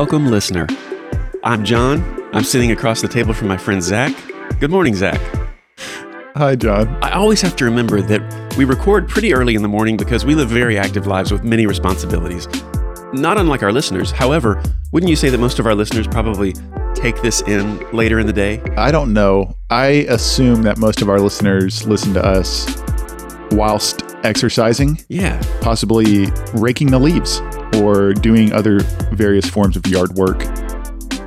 Welcome, 0.00 0.28
listener. 0.28 0.66
I'm 1.44 1.62
John. 1.62 2.02
I'm 2.32 2.42
sitting 2.42 2.72
across 2.72 3.02
the 3.02 3.06
table 3.06 3.34
from 3.34 3.48
my 3.48 3.58
friend 3.58 3.82
Zach. 3.82 4.16
Good 4.58 4.70
morning, 4.70 4.94
Zach. 4.94 5.20
Hi, 6.36 6.56
John. 6.56 6.88
I 7.02 7.10
always 7.10 7.42
have 7.42 7.54
to 7.56 7.66
remember 7.66 8.00
that 8.00 8.56
we 8.56 8.64
record 8.64 9.10
pretty 9.10 9.34
early 9.34 9.56
in 9.56 9.60
the 9.60 9.68
morning 9.68 9.98
because 9.98 10.24
we 10.24 10.34
live 10.34 10.48
very 10.48 10.78
active 10.78 11.06
lives 11.06 11.30
with 11.30 11.44
many 11.44 11.66
responsibilities. 11.66 12.48
Not 13.12 13.36
unlike 13.36 13.62
our 13.62 13.72
listeners. 13.72 14.10
However, 14.10 14.62
wouldn't 14.90 15.10
you 15.10 15.16
say 15.16 15.28
that 15.28 15.36
most 15.36 15.58
of 15.58 15.66
our 15.66 15.74
listeners 15.74 16.06
probably 16.06 16.54
take 16.94 17.20
this 17.20 17.42
in 17.42 17.78
later 17.90 18.18
in 18.18 18.26
the 18.26 18.32
day? 18.32 18.62
I 18.78 18.90
don't 18.90 19.12
know. 19.12 19.54
I 19.68 20.06
assume 20.08 20.62
that 20.62 20.78
most 20.78 21.02
of 21.02 21.10
our 21.10 21.20
listeners 21.20 21.86
listen 21.86 22.14
to 22.14 22.24
us 22.24 22.82
whilst 23.50 24.09
exercising, 24.24 24.98
Yeah. 25.08 25.40
possibly 25.60 26.26
raking 26.54 26.90
the 26.90 26.98
leaves 26.98 27.40
or 27.76 28.12
doing 28.12 28.52
other 28.52 28.80
various 29.12 29.48
forms 29.48 29.76
of 29.76 29.86
yard 29.86 30.12
work. 30.12 30.44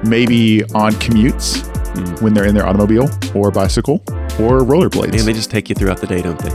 Maybe 0.06 0.64
on 0.76 0.92
commutes 0.94 1.64
Mm. 1.94 2.22
when 2.24 2.34
they're 2.34 2.46
in 2.46 2.56
their 2.56 2.66
automobile 2.68 3.08
or 3.36 3.52
bicycle 3.52 4.02
or 4.40 4.60
rollerblades. 4.62 5.12
And 5.12 5.22
they 5.22 5.34
just 5.34 5.52
take 5.52 5.70
you 5.70 5.76
throughout 5.76 5.98
the 6.02 6.08
day, 6.08 6.22
don't 6.24 6.40
they? 6.40 6.50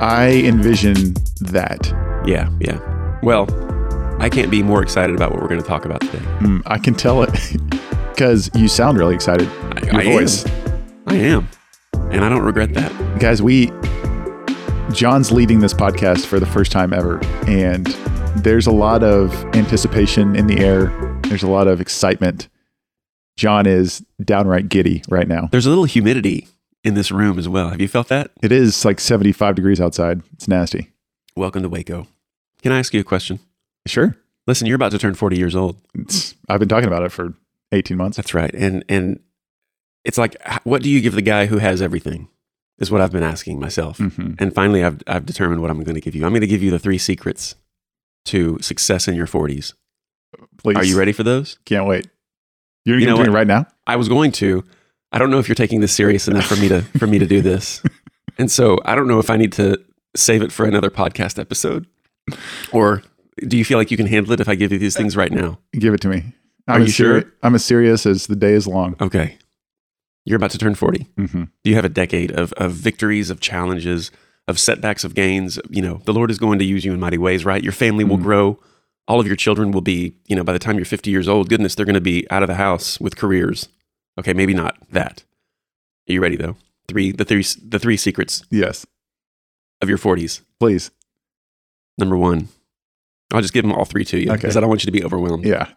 I 0.00 0.30
envision 0.44 1.14
that. 1.40 1.92
Yeah, 2.26 2.48
yeah. 2.60 2.78
Well, 3.22 3.46
I 4.20 4.28
can't 4.28 4.50
be 4.50 4.62
more 4.62 4.82
excited 4.82 5.14
about 5.14 5.30
what 5.32 5.40
we're 5.40 5.48
going 5.48 5.62
to 5.62 5.66
talk 5.66 5.84
about 5.84 6.00
today. 6.00 6.18
Mm, 6.40 6.62
I 6.66 6.78
can 6.78 6.94
tell 6.94 7.22
it 7.22 7.30
because 8.10 8.50
you 8.54 8.66
sound 8.68 8.98
really 8.98 9.14
excited. 9.14 9.48
I, 9.76 9.86
Your 9.86 10.00
I 10.00 10.04
voice. 10.04 10.44
Am. 10.44 10.52
I 11.06 11.14
am. 11.14 11.48
And 12.10 12.24
I 12.24 12.28
don't 12.28 12.42
regret 12.42 12.74
that. 12.74 12.92
guys 13.20 13.40
we 13.42 13.70
john's 14.92 15.30
leading 15.30 15.60
this 15.60 15.74
podcast 15.74 16.24
for 16.26 16.40
the 16.40 16.46
first 16.46 16.72
time 16.72 16.92
ever 16.92 17.20
and 17.46 17.86
there's 18.42 18.66
a 18.66 18.70
lot 18.72 19.02
of 19.02 19.32
anticipation 19.54 20.34
in 20.34 20.46
the 20.46 20.58
air 20.60 20.86
there's 21.24 21.42
a 21.42 21.48
lot 21.48 21.68
of 21.68 21.80
excitement 21.80 22.48
john 23.36 23.66
is 23.66 24.02
downright 24.24 24.68
giddy 24.68 25.02
right 25.08 25.28
now 25.28 25.48
There's 25.52 25.66
a 25.66 25.68
little 25.68 25.84
humidity 25.84 26.48
in 26.84 26.94
this 26.94 27.10
room 27.10 27.38
as 27.40 27.48
well. 27.48 27.70
Have 27.70 27.80
you 27.80 27.88
felt 27.88 28.08
that? 28.08 28.30
it 28.40 28.52
is 28.52 28.84
like 28.84 29.00
75 29.00 29.54
degrees 29.56 29.80
outside 29.80 30.22
it's 30.32 30.48
nasty 30.48 30.90
Welcome 31.36 31.62
to 31.62 31.68
Waco. 31.68 32.08
Can 32.62 32.72
I 32.72 32.78
ask 32.80 32.92
you 32.92 33.00
a 33.00 33.04
question? 33.04 33.38
sure 33.86 34.16
Listen, 34.46 34.66
you're 34.66 34.76
about 34.76 34.92
to 34.92 34.98
turn 34.98 35.14
40 35.14 35.36
years 35.36 35.54
old. 35.54 35.76
it's, 35.94 36.34
i've 36.48 36.60
been 36.60 36.68
talking 36.68 36.88
about 36.88 37.02
it 37.02 37.12
for 37.12 37.34
18 37.72 37.96
months 37.96 38.16
That's 38.16 38.32
right. 38.34 38.52
And 38.54 38.84
and 38.88 39.20
it's 40.04 40.16
like 40.18 40.36
what 40.64 40.82
do 40.82 40.88
you 40.88 41.00
give 41.02 41.14
the 41.14 41.22
guy 41.22 41.46
who 41.46 41.58
has 41.58 41.82
everything? 41.82 42.28
Is 42.78 42.90
what 42.90 43.00
I've 43.00 43.10
been 43.12 43.22
asking 43.24 43.58
myself. 43.58 43.98
Mhm. 43.98 44.36
And 44.40 44.54
finally 44.54 44.84
I've 44.84 45.02
I've 45.06 45.26
determined 45.26 45.60
what 45.62 45.70
I'm 45.70 45.82
going 45.82 45.94
to 45.96 46.00
give 46.00 46.14
you. 46.14 46.24
I'm 46.24 46.30
going 46.32 46.42
to 46.42 46.46
give 46.46 46.62
you 46.62 46.70
the 46.70 46.78
three 46.78 46.98
secrets 46.98 47.54
to 48.26 48.58
success 48.60 49.08
in 49.08 49.14
your 49.14 49.26
40s. 49.26 49.72
please 50.58 50.76
Are 50.76 50.84
you 50.84 50.98
ready 50.98 51.12
for 51.12 51.22
those? 51.24 51.58
can't 51.64 51.86
wait 51.86 52.06
you're 52.84 52.98
You 52.98 53.06
know 53.06 53.16
do 53.16 53.22
it 53.22 53.30
right 53.30 53.46
now 53.46 53.66
I 53.86 53.96
was 53.96 54.08
going 54.08 54.32
to. 54.32 54.64
I 55.12 55.18
don't 55.18 55.30
know 55.30 55.38
if 55.38 55.48
you're 55.48 55.54
taking 55.54 55.80
this 55.80 55.92
serious 55.92 56.28
enough 56.28 56.44
for 56.46 56.56
me 56.56 56.68
to 56.68 56.82
for 56.98 57.06
me 57.06 57.18
to 57.18 57.26
do 57.26 57.40
this. 57.40 57.82
And 58.40 58.48
so 58.52 58.78
I 58.84 58.94
don't 58.94 59.08
know 59.08 59.18
if 59.18 59.30
I 59.30 59.36
need 59.36 59.50
to 59.54 59.78
save 60.14 60.42
it 60.42 60.52
for 60.52 60.64
another 60.64 60.90
podcast 60.90 61.40
episode 61.40 61.86
or 62.72 63.02
do 63.48 63.56
you 63.58 63.64
feel 63.64 63.78
like 63.78 63.90
you 63.90 63.96
can 63.96 64.06
handle 64.06 64.32
it 64.32 64.38
if 64.38 64.48
I 64.48 64.54
give 64.54 64.70
you 64.70 64.78
these 64.78 64.96
things 64.96 65.16
right 65.16 65.32
now? 65.32 65.58
give 65.72 65.92
it 65.92 66.00
to 66.02 66.08
me 66.08 66.22
Are 66.68 66.76
I'm 66.76 66.82
you 66.82 66.88
seri- 66.88 67.22
sure? 67.22 67.32
i'm 67.42 67.54
as 67.56 67.64
serious 67.64 68.06
as 68.06 68.28
the 68.28 68.36
day 68.36 68.52
is 68.52 68.68
long 68.68 68.94
Okay. 69.00 69.36
You're 70.28 70.36
about 70.36 70.50
to 70.52 70.58
turn 70.58 70.74
40. 70.74 71.06
hmm 71.16 71.44
you 71.64 71.74
have 71.74 71.84
a 71.84 71.88
decade 71.88 72.30
of, 72.32 72.52
of 72.54 72.72
victories, 72.72 73.30
of 73.30 73.40
challenges, 73.40 74.10
of 74.46 74.58
setbacks, 74.58 75.04
of 75.04 75.14
gains? 75.14 75.58
You 75.70 75.82
know, 75.82 76.00
the 76.04 76.12
Lord 76.12 76.30
is 76.30 76.38
going 76.38 76.58
to 76.58 76.64
use 76.64 76.84
you 76.84 76.92
in 76.92 77.00
mighty 77.00 77.18
ways, 77.18 77.44
right? 77.44 77.62
Your 77.62 77.72
family 77.72 78.04
will 78.04 78.18
Mm. 78.18 78.22
grow. 78.22 78.60
All 79.06 79.20
of 79.20 79.26
your 79.26 79.36
children 79.36 79.70
will 79.72 79.80
be, 79.80 80.14
you 80.26 80.36
know, 80.36 80.44
by 80.44 80.52
the 80.52 80.58
time 80.58 80.76
you're 80.76 80.84
50 80.84 81.10
years 81.10 81.28
old, 81.28 81.48
goodness, 81.48 81.74
they're 81.74 81.86
going 81.86 81.94
to 81.94 82.00
be 82.00 82.30
out 82.30 82.42
of 82.42 82.48
the 82.48 82.56
house 82.56 83.00
with 83.00 83.16
careers. 83.16 83.68
Okay, 84.18 84.34
maybe 84.34 84.52
not 84.54 84.76
that. 84.90 85.24
Are 86.08 86.12
you 86.12 86.20
ready 86.20 86.36
though? 86.36 86.56
Three, 86.88 87.12
the 87.12 87.24
three, 87.24 87.44
the 87.66 87.78
three 87.78 87.96
secrets 87.96 88.42
yes 88.50 88.86
of 89.80 89.88
your 89.88 89.98
40s. 89.98 90.42
please 90.60 90.90
Number 91.96 92.16
one, 92.16 92.48
I'll 93.32 93.40
just 93.42 93.54
give 93.54 93.62
them 93.64 93.72
all 93.72 93.84
three 93.86 94.04
to 94.06 94.18
you 94.18 94.28
Okay. 94.30 94.36
because 94.36 94.56
I 94.56 94.60
don't 94.60 94.68
want 94.68 94.82
you 94.82 94.86
to 94.86 94.92
be 94.92 95.04
overwhelmed. 95.04 95.44
yeah 95.44 95.68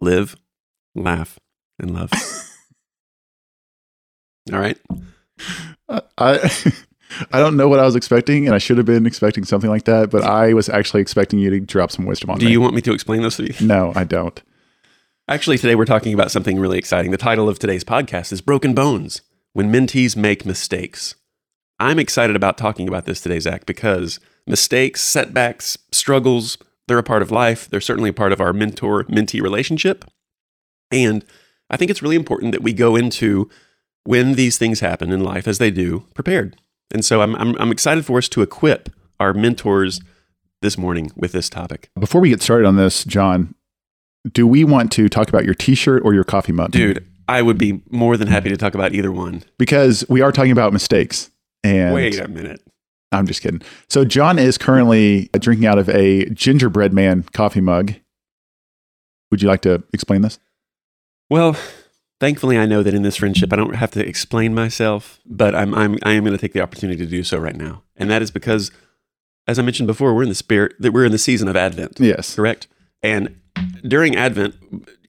Live, 0.00 0.36
laugh, 0.94 1.38
and 1.78 1.92
love. 1.94 2.10
all 4.52 4.60
right. 4.60 4.78
I 6.18 6.50
I 7.32 7.40
don't 7.40 7.56
know 7.56 7.68
what 7.68 7.78
I 7.78 7.84
was 7.84 7.96
expecting, 7.96 8.46
and 8.46 8.54
I 8.54 8.58
should 8.58 8.76
have 8.76 8.86
been 8.86 9.06
expecting 9.06 9.44
something 9.44 9.70
like 9.70 9.84
that. 9.84 10.10
But 10.10 10.24
I 10.24 10.52
was 10.52 10.68
actually 10.68 11.00
expecting 11.00 11.38
you 11.38 11.50
to 11.50 11.60
drop 11.60 11.90
some 11.90 12.04
wisdom 12.06 12.30
on 12.30 12.38
Do 12.38 12.44
me. 12.44 12.48
Do 12.48 12.52
you 12.52 12.60
want 12.60 12.74
me 12.74 12.82
to 12.82 12.92
explain 12.92 13.22
those 13.22 13.36
to 13.36 13.44
you? 13.44 13.66
No, 13.66 13.92
I 13.94 14.04
don't. 14.04 14.40
Actually, 15.26 15.58
today 15.58 15.74
we're 15.74 15.84
talking 15.84 16.14
about 16.14 16.30
something 16.30 16.58
really 16.58 16.78
exciting. 16.78 17.10
The 17.10 17.18
title 17.18 17.48
of 17.48 17.58
today's 17.58 17.84
podcast 17.84 18.32
is 18.32 18.40
Broken 18.40 18.74
Bones 18.74 19.20
When 19.52 19.72
Mentees 19.72 20.16
Make 20.16 20.46
Mistakes. 20.46 21.14
I'm 21.78 21.98
excited 21.98 22.34
about 22.34 22.58
talking 22.58 22.88
about 22.88 23.04
this 23.04 23.20
today, 23.20 23.38
Zach, 23.38 23.66
because 23.66 24.20
mistakes, 24.46 25.00
setbacks, 25.00 25.78
struggles, 25.92 26.58
they're 26.88 26.98
a 26.98 27.02
part 27.02 27.22
of 27.22 27.30
life. 27.30 27.68
They're 27.68 27.80
certainly 27.80 28.10
a 28.10 28.14
part 28.14 28.32
of 28.32 28.40
our 28.40 28.52
mentor 28.52 29.04
mentee 29.04 29.42
relationship. 29.42 30.04
And 30.90 31.24
I 31.70 31.76
think 31.76 31.90
it's 31.90 32.02
really 32.02 32.16
important 32.16 32.52
that 32.52 32.62
we 32.62 32.72
go 32.72 32.96
into 32.96 33.50
when 34.04 34.34
these 34.34 34.58
things 34.58 34.80
happen 34.80 35.12
in 35.12 35.20
life, 35.20 35.46
as 35.46 35.58
they 35.58 35.70
do, 35.70 36.06
prepared. 36.14 36.56
And 36.92 37.04
so 37.04 37.20
I'm, 37.20 37.34
I'm, 37.36 37.54
I'm 37.58 37.70
excited 37.70 38.06
for 38.06 38.18
us 38.18 38.28
to 38.30 38.42
equip 38.42 38.88
our 39.20 39.34
mentors 39.34 40.00
this 40.62 40.78
morning 40.78 41.10
with 41.16 41.32
this 41.32 41.48
topic. 41.48 41.90
Before 41.98 42.20
we 42.20 42.30
get 42.30 42.42
started 42.42 42.66
on 42.66 42.76
this, 42.76 43.04
John, 43.04 43.54
do 44.32 44.46
we 44.46 44.64
want 44.64 44.90
to 44.92 45.08
talk 45.08 45.28
about 45.28 45.44
your 45.44 45.54
T-shirt 45.54 46.02
or 46.04 46.14
your 46.14 46.24
coffee 46.24 46.52
mug, 46.52 46.72
Dude, 46.72 47.06
I 47.28 47.42
would 47.42 47.58
be 47.58 47.82
more 47.90 48.16
than 48.16 48.28
happy 48.28 48.48
to 48.48 48.56
talk 48.56 48.74
about 48.74 48.94
either 48.94 49.12
one. 49.12 49.42
Because 49.58 50.04
we 50.08 50.22
are 50.22 50.32
talking 50.32 50.52
about 50.52 50.72
mistakes. 50.72 51.30
And 51.62 51.94
Wait 51.94 52.18
a 52.18 52.28
minute. 52.28 52.62
I'm 53.12 53.26
just 53.26 53.42
kidding. 53.42 53.62
So 53.88 54.04
John 54.04 54.38
is 54.38 54.58
currently 54.58 55.30
drinking 55.38 55.66
out 55.66 55.78
of 55.78 55.88
a 55.88 56.26
gingerbread 56.30 56.92
man 56.92 57.24
coffee 57.32 57.60
mug. 57.60 57.94
Would 59.30 59.42
you 59.42 59.48
like 59.48 59.62
to 59.62 59.82
explain 59.92 60.22
this? 60.22 60.38
Well, 61.30 61.56
thankfully, 62.20 62.58
I 62.58 62.66
know 62.66 62.82
that 62.82 62.94
in 62.94 63.02
this 63.02 63.16
friendship, 63.16 63.52
I 63.52 63.56
don't 63.56 63.74
have 63.76 63.90
to 63.92 64.06
explain 64.06 64.54
myself, 64.54 65.18
but 65.26 65.54
I'm, 65.54 65.74
I'm 65.74 65.98
I 66.02 66.12
am 66.12 66.24
going 66.24 66.36
to 66.36 66.40
take 66.40 66.52
the 66.52 66.60
opportunity 66.60 66.98
to 67.04 67.10
do 67.10 67.22
so 67.22 67.38
right 67.38 67.56
now, 67.56 67.82
and 67.96 68.10
that 68.10 68.22
is 68.22 68.30
because, 68.30 68.70
as 69.46 69.58
I 69.58 69.62
mentioned 69.62 69.86
before, 69.86 70.14
we're 70.14 70.22
in 70.24 70.28
the 70.28 70.34
spirit 70.34 70.74
that 70.80 70.92
we're 70.92 71.04
in 71.04 71.12
the 71.12 71.18
season 71.18 71.48
of 71.48 71.56
Advent, 71.56 71.98
Yes. 72.00 72.34
correct? 72.34 72.66
And 73.02 73.40
during 73.86 74.16
Advent, 74.16 74.54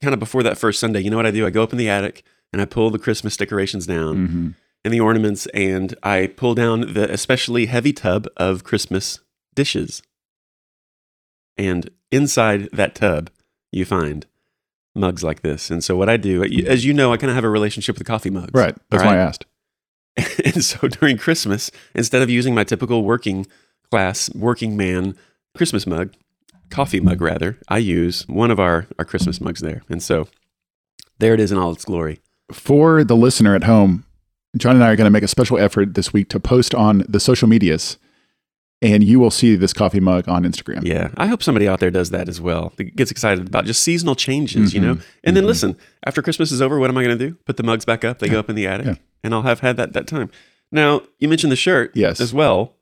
kind 0.00 0.14
of 0.14 0.20
before 0.20 0.42
that 0.42 0.58
first 0.58 0.80
Sunday, 0.80 1.00
you 1.00 1.10
know 1.10 1.16
what 1.16 1.26
I 1.26 1.30
do? 1.30 1.46
I 1.46 1.50
go 1.50 1.62
up 1.62 1.72
in 1.72 1.78
the 1.78 1.88
attic 1.88 2.24
and 2.52 2.60
I 2.60 2.64
pull 2.64 2.90
the 2.90 2.98
Christmas 2.98 3.36
decorations 3.36 3.86
down 3.86 4.26
hmm 4.26 4.48
and 4.82 4.94
the 4.94 5.00
ornaments, 5.00 5.44
and 5.52 5.94
I 6.02 6.28
pull 6.28 6.54
down 6.54 6.94
the 6.94 7.12
especially 7.12 7.66
heavy 7.66 7.92
tub 7.92 8.26
of 8.38 8.64
Christmas 8.64 9.20
dishes. 9.54 10.02
And 11.58 11.90
inside 12.10 12.70
that 12.72 12.94
tub, 12.94 13.28
you 13.70 13.84
find 13.84 14.24
mugs 15.00 15.24
like 15.24 15.42
this. 15.42 15.70
And 15.70 15.82
so, 15.82 15.96
what 15.96 16.08
I 16.08 16.16
do, 16.16 16.44
as 16.44 16.84
you 16.84 16.94
know, 16.94 17.12
I 17.12 17.16
kind 17.16 17.30
of 17.30 17.34
have 17.34 17.44
a 17.44 17.50
relationship 17.50 17.98
with 17.98 18.06
coffee 18.06 18.30
mugs. 18.30 18.52
Right. 18.54 18.76
That's 18.90 19.02
All 19.02 19.08
why 19.08 19.16
I 19.16 19.18
asked. 19.18 19.46
and 20.44 20.64
so, 20.64 20.86
during 20.86 21.18
Christmas, 21.18 21.70
instead 21.94 22.22
of 22.22 22.30
using 22.30 22.54
my 22.54 22.64
typical 22.64 23.02
working 23.02 23.46
class, 23.90 24.32
working 24.34 24.76
man 24.76 25.16
Christmas 25.56 25.86
mug, 25.86 26.14
coffee 26.68 27.00
mug 27.00 27.20
rather, 27.20 27.58
I 27.68 27.78
use 27.78 28.28
one 28.28 28.50
of 28.50 28.60
our, 28.60 28.86
our 28.98 29.04
Christmas 29.04 29.40
mugs 29.40 29.60
there. 29.60 29.82
And 29.88 30.02
so, 30.02 30.28
there 31.18 31.34
it 31.34 31.40
is 31.40 31.50
in 31.50 31.58
all 31.58 31.72
its 31.72 31.84
glory. 31.84 32.20
For 32.52 33.04
the 33.04 33.16
listener 33.16 33.54
at 33.54 33.64
home, 33.64 34.04
John 34.56 34.74
and 34.74 34.84
I 34.84 34.90
are 34.90 34.96
going 34.96 35.06
to 35.06 35.10
make 35.10 35.22
a 35.22 35.28
special 35.28 35.58
effort 35.58 35.94
this 35.94 36.12
week 36.12 36.28
to 36.30 36.40
post 36.40 36.74
on 36.74 37.04
the 37.08 37.20
social 37.20 37.48
medias, 37.48 37.98
and 38.82 39.04
you 39.04 39.20
will 39.20 39.30
see 39.30 39.56
this 39.56 39.72
coffee 39.72 40.00
mug 40.00 40.28
on 40.28 40.44
Instagram. 40.44 40.84
Yeah, 40.84 41.10
I 41.16 41.26
hope 41.26 41.42
somebody 41.42 41.68
out 41.68 41.80
there 41.80 41.90
does 41.90 42.10
that 42.10 42.28
as 42.28 42.40
well. 42.40 42.72
That 42.76 42.96
gets 42.96 43.10
excited 43.10 43.46
about 43.46 43.64
just 43.66 43.82
seasonal 43.82 44.14
changes, 44.14 44.72
you 44.74 44.80
know. 44.80 44.94
Mhm. 44.96 45.02
And 45.24 45.36
then 45.36 45.44
Mhm. 45.44 45.48
listen, 45.48 45.76
after 46.06 46.22
Christmas 46.22 46.50
is 46.52 46.62
over, 46.62 46.78
what 46.78 46.88
am 46.90 46.96
I 46.96 47.04
going 47.04 47.18
to 47.18 47.28
do? 47.28 47.36
Put 47.44 47.56
the 47.56 47.62
mugs 47.62 47.84
back 47.84 48.04
up. 48.04 48.18
They 48.20 48.28
go 48.28 48.38
up 48.38 48.48
in 48.50 48.56
the 48.56 48.66
attic, 48.66 48.86
Yeah. 48.86 48.94
and 49.22 49.34
I'll 49.34 49.42
have 49.42 49.60
had 49.60 49.76
that 49.76 49.92
that 49.92 50.06
time. 50.06 50.30
Now 50.72 51.02
you 51.18 51.28
mentioned 51.28 51.52
the 51.52 51.56
shirt, 51.56 51.92
Yes. 51.94 52.20
as 52.20 52.32
well. 52.32 52.74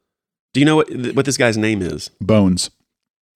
Do 0.55 0.61
you 0.61 0.67
know 0.67 0.77
what 0.77 0.89
what 1.15 1.25
this 1.25 1.37
guy's 1.37 1.59
name 1.59 1.83
is? 1.83 2.11
Bones. 2.21 2.71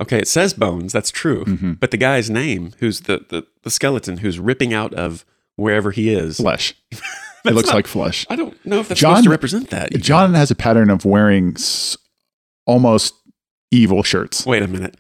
Okay, 0.01 0.19
it 0.19 0.27
says 0.29 0.53
Bones. 0.55 0.93
That's 0.93 1.11
true. 1.11 1.45
Mhm. 1.45 1.79
But 1.79 1.91
the 1.91 1.97
guy's 1.97 2.29
name, 2.31 2.73
who's 2.79 3.01
the, 3.03 3.25
the 3.29 3.45
the 3.63 3.71
skeleton, 3.71 4.19
who's 4.19 4.39
ripping 4.39 4.73
out 4.75 4.93
of 4.95 5.25
wherever 5.57 5.91
he 5.91 6.11
is. 6.11 6.39
Flesh. 6.39 6.75
it 7.45 7.55
looks 7.55 7.69
not- 7.69 7.75
like 7.77 7.87
flesh. 7.87 8.27
I 8.31 8.37
don't 8.37 8.55
know 8.67 8.81
if 8.81 8.89
that's 8.89 9.01
John- 9.01 9.11
supposed 9.13 9.25
to 9.25 9.31
represent 9.31 9.71
that. 9.71 9.93
John 10.01 10.35
has 10.35 10.51
a 10.51 10.55
pattern 10.55 10.91
of 10.91 11.05
wearing 11.05 11.55
almost 12.67 13.15
evil 13.71 14.03
shirts. 14.03 14.47
Wait 14.47 14.63
a 14.63 14.69
minute. 14.69 14.97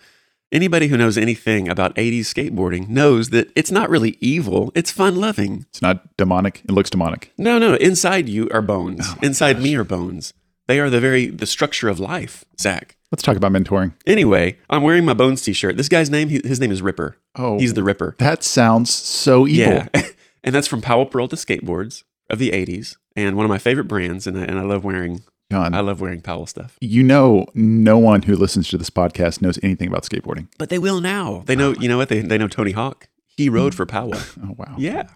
Anybody 0.50 0.88
who 0.88 0.98
knows 0.98 1.16
anything 1.16 1.68
about 1.68 1.94
80s 1.96 2.20
skateboarding 2.26 2.88
knows 2.88 3.30
that 3.30 3.50
it's 3.56 3.70
not 3.70 3.88
really 3.88 4.18
evil, 4.20 4.70
it's 4.74 4.90
fun 4.90 5.16
loving. 5.16 5.64
It's 5.70 5.80
not 5.80 6.14
demonic. 6.18 6.60
It 6.64 6.72
looks 6.72 6.90
demonic. 6.90 7.32
No, 7.38 7.58
no, 7.58 7.74
inside 7.76 8.28
you 8.28 8.48
are 8.52 8.60
bones. 8.60 9.00
Oh 9.08 9.16
inside 9.22 9.54
gosh. 9.54 9.62
me 9.62 9.74
are 9.76 9.84
bones. 9.84 10.34
They 10.68 10.78
are 10.78 10.90
the 10.90 11.00
very 11.00 11.26
the 11.28 11.46
structure 11.46 11.88
of 11.88 11.98
life, 11.98 12.44
Zach. 12.60 12.96
Let's 13.10 13.22
talk 13.22 13.36
about 13.36 13.52
mentoring. 13.52 13.92
Anyway, 14.06 14.58
I'm 14.70 14.82
wearing 14.82 15.04
my 15.04 15.12
Bones 15.12 15.42
t-shirt. 15.42 15.76
This 15.76 15.88
guy's 15.90 16.08
name, 16.08 16.28
he- 16.30 16.40
his 16.44 16.60
name 16.60 16.70
is 16.72 16.80
Ripper. 16.80 17.16
Oh, 17.36 17.58
He's 17.58 17.74
the 17.74 17.82
Ripper. 17.82 18.14
that 18.18 18.42
sounds 18.42 18.90
so 18.92 19.46
evil. 19.46 19.86
Yeah. 19.94 20.02
and 20.44 20.54
that's 20.54 20.66
from 20.66 20.80
Powell 20.80 21.04
Peralta 21.04 21.36
Skateboards 21.36 22.04
of 22.30 22.38
the 22.38 22.50
80s 22.52 22.96
and 23.14 23.36
one 23.36 23.44
of 23.44 23.50
my 23.50 23.58
favorite 23.58 23.84
brands 23.84 24.26
and 24.26 24.38
I, 24.38 24.44
and 24.44 24.58
I 24.58 24.62
love 24.62 24.82
wearing 24.84 25.22
John, 25.52 25.74
I 25.74 25.80
love 25.80 26.00
wearing 26.00 26.22
Powell 26.22 26.46
stuff. 26.46 26.78
you 26.80 27.02
know, 27.02 27.44
no 27.54 27.98
one 27.98 28.22
who 28.22 28.36
listens 28.36 28.68
to 28.70 28.78
this 28.78 28.88
podcast 28.88 29.42
knows 29.42 29.58
anything 29.62 29.86
about 29.86 30.04
skateboarding. 30.04 30.48
But 30.56 30.70
they 30.70 30.78
will 30.78 31.02
now. 31.02 31.42
They 31.44 31.54
know, 31.54 31.74
you 31.74 31.88
know 31.88 31.98
what? 31.98 32.08
They 32.08 32.20
they 32.20 32.38
know 32.38 32.48
Tony 32.48 32.72
Hawk. 32.72 33.08
He 33.26 33.48
hmm. 33.48 33.54
rode 33.54 33.74
for 33.74 33.84
Powell. 33.84 34.14
Oh, 34.42 34.54
wow. 34.56 34.74
Yeah. 34.78 35.08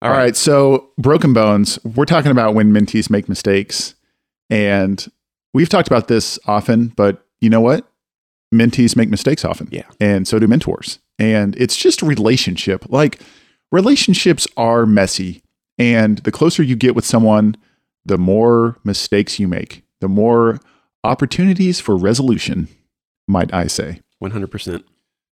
All 0.00 0.10
right. 0.10 0.34
So, 0.34 0.90
broken 0.96 1.34
bones, 1.34 1.78
we're 1.84 2.06
talking 2.06 2.30
about 2.30 2.54
when 2.54 2.72
mentees 2.72 3.10
make 3.10 3.28
mistakes. 3.28 3.94
And 4.48 5.06
we've 5.52 5.68
talked 5.68 5.88
about 5.88 6.08
this 6.08 6.38
often, 6.46 6.88
but 6.88 7.26
you 7.40 7.50
know 7.50 7.60
what? 7.60 7.86
Mentees 8.54 8.96
make 8.96 9.10
mistakes 9.10 9.44
often. 9.44 9.68
Yeah. 9.70 9.84
And 10.00 10.26
so 10.26 10.38
do 10.38 10.46
mentors. 10.46 10.98
And 11.18 11.56
it's 11.56 11.76
just 11.76 12.02
a 12.02 12.06
relationship. 12.06 12.84
Like, 12.88 13.20
relationships 13.70 14.46
are 14.56 14.86
messy. 14.86 15.42
And 15.78 16.18
the 16.18 16.32
closer 16.32 16.62
you 16.62 16.76
get 16.76 16.94
with 16.94 17.04
someone, 17.04 17.56
the 18.04 18.18
more 18.18 18.78
mistakes 18.84 19.38
you 19.38 19.48
make, 19.48 19.82
the 20.00 20.08
more 20.08 20.60
opportunities 21.02 21.80
for 21.80 21.96
resolution, 21.96 22.68
might 23.26 23.52
I 23.52 23.66
say. 23.66 24.00
100%. 24.22 24.84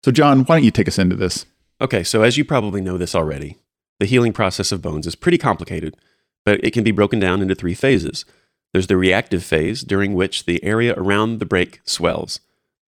So, 0.05 0.13
John, 0.13 0.45
why 0.45 0.57
don't 0.57 0.65
you 0.65 0.71
take 0.71 0.89
us 0.89 0.99
into 0.99 1.17
this? 1.17 1.47
Okay, 1.81 2.03
so 2.03 2.23
as 2.23 2.37
you 2.37 2.45
probably 2.45 2.81
know 2.81 2.99
this 2.99 3.15
already, 3.15 3.57
the 3.99 4.07
healing 4.07 4.33
process 4.33 4.73
of 4.73 4.83
bones 4.83 5.07
is 5.07 5.15
pretty 5.15 5.39
complicated, 5.39 5.97
but 6.45 6.63
it 6.65 6.73
can 6.73 6.85
be 6.85 6.91
broken 6.91 7.21
down 7.21 7.43
into 7.43 7.55
three 7.55 7.75
phases. 7.75 8.25
There's 8.73 8.87
the 8.87 8.97
reactive 8.97 9.45
phase, 9.45 9.83
during 9.83 10.15
which 10.15 10.47
the 10.47 10.63
area 10.65 10.95
around 10.97 11.39
the 11.39 11.47
break 11.47 11.81
swells. 11.85 12.41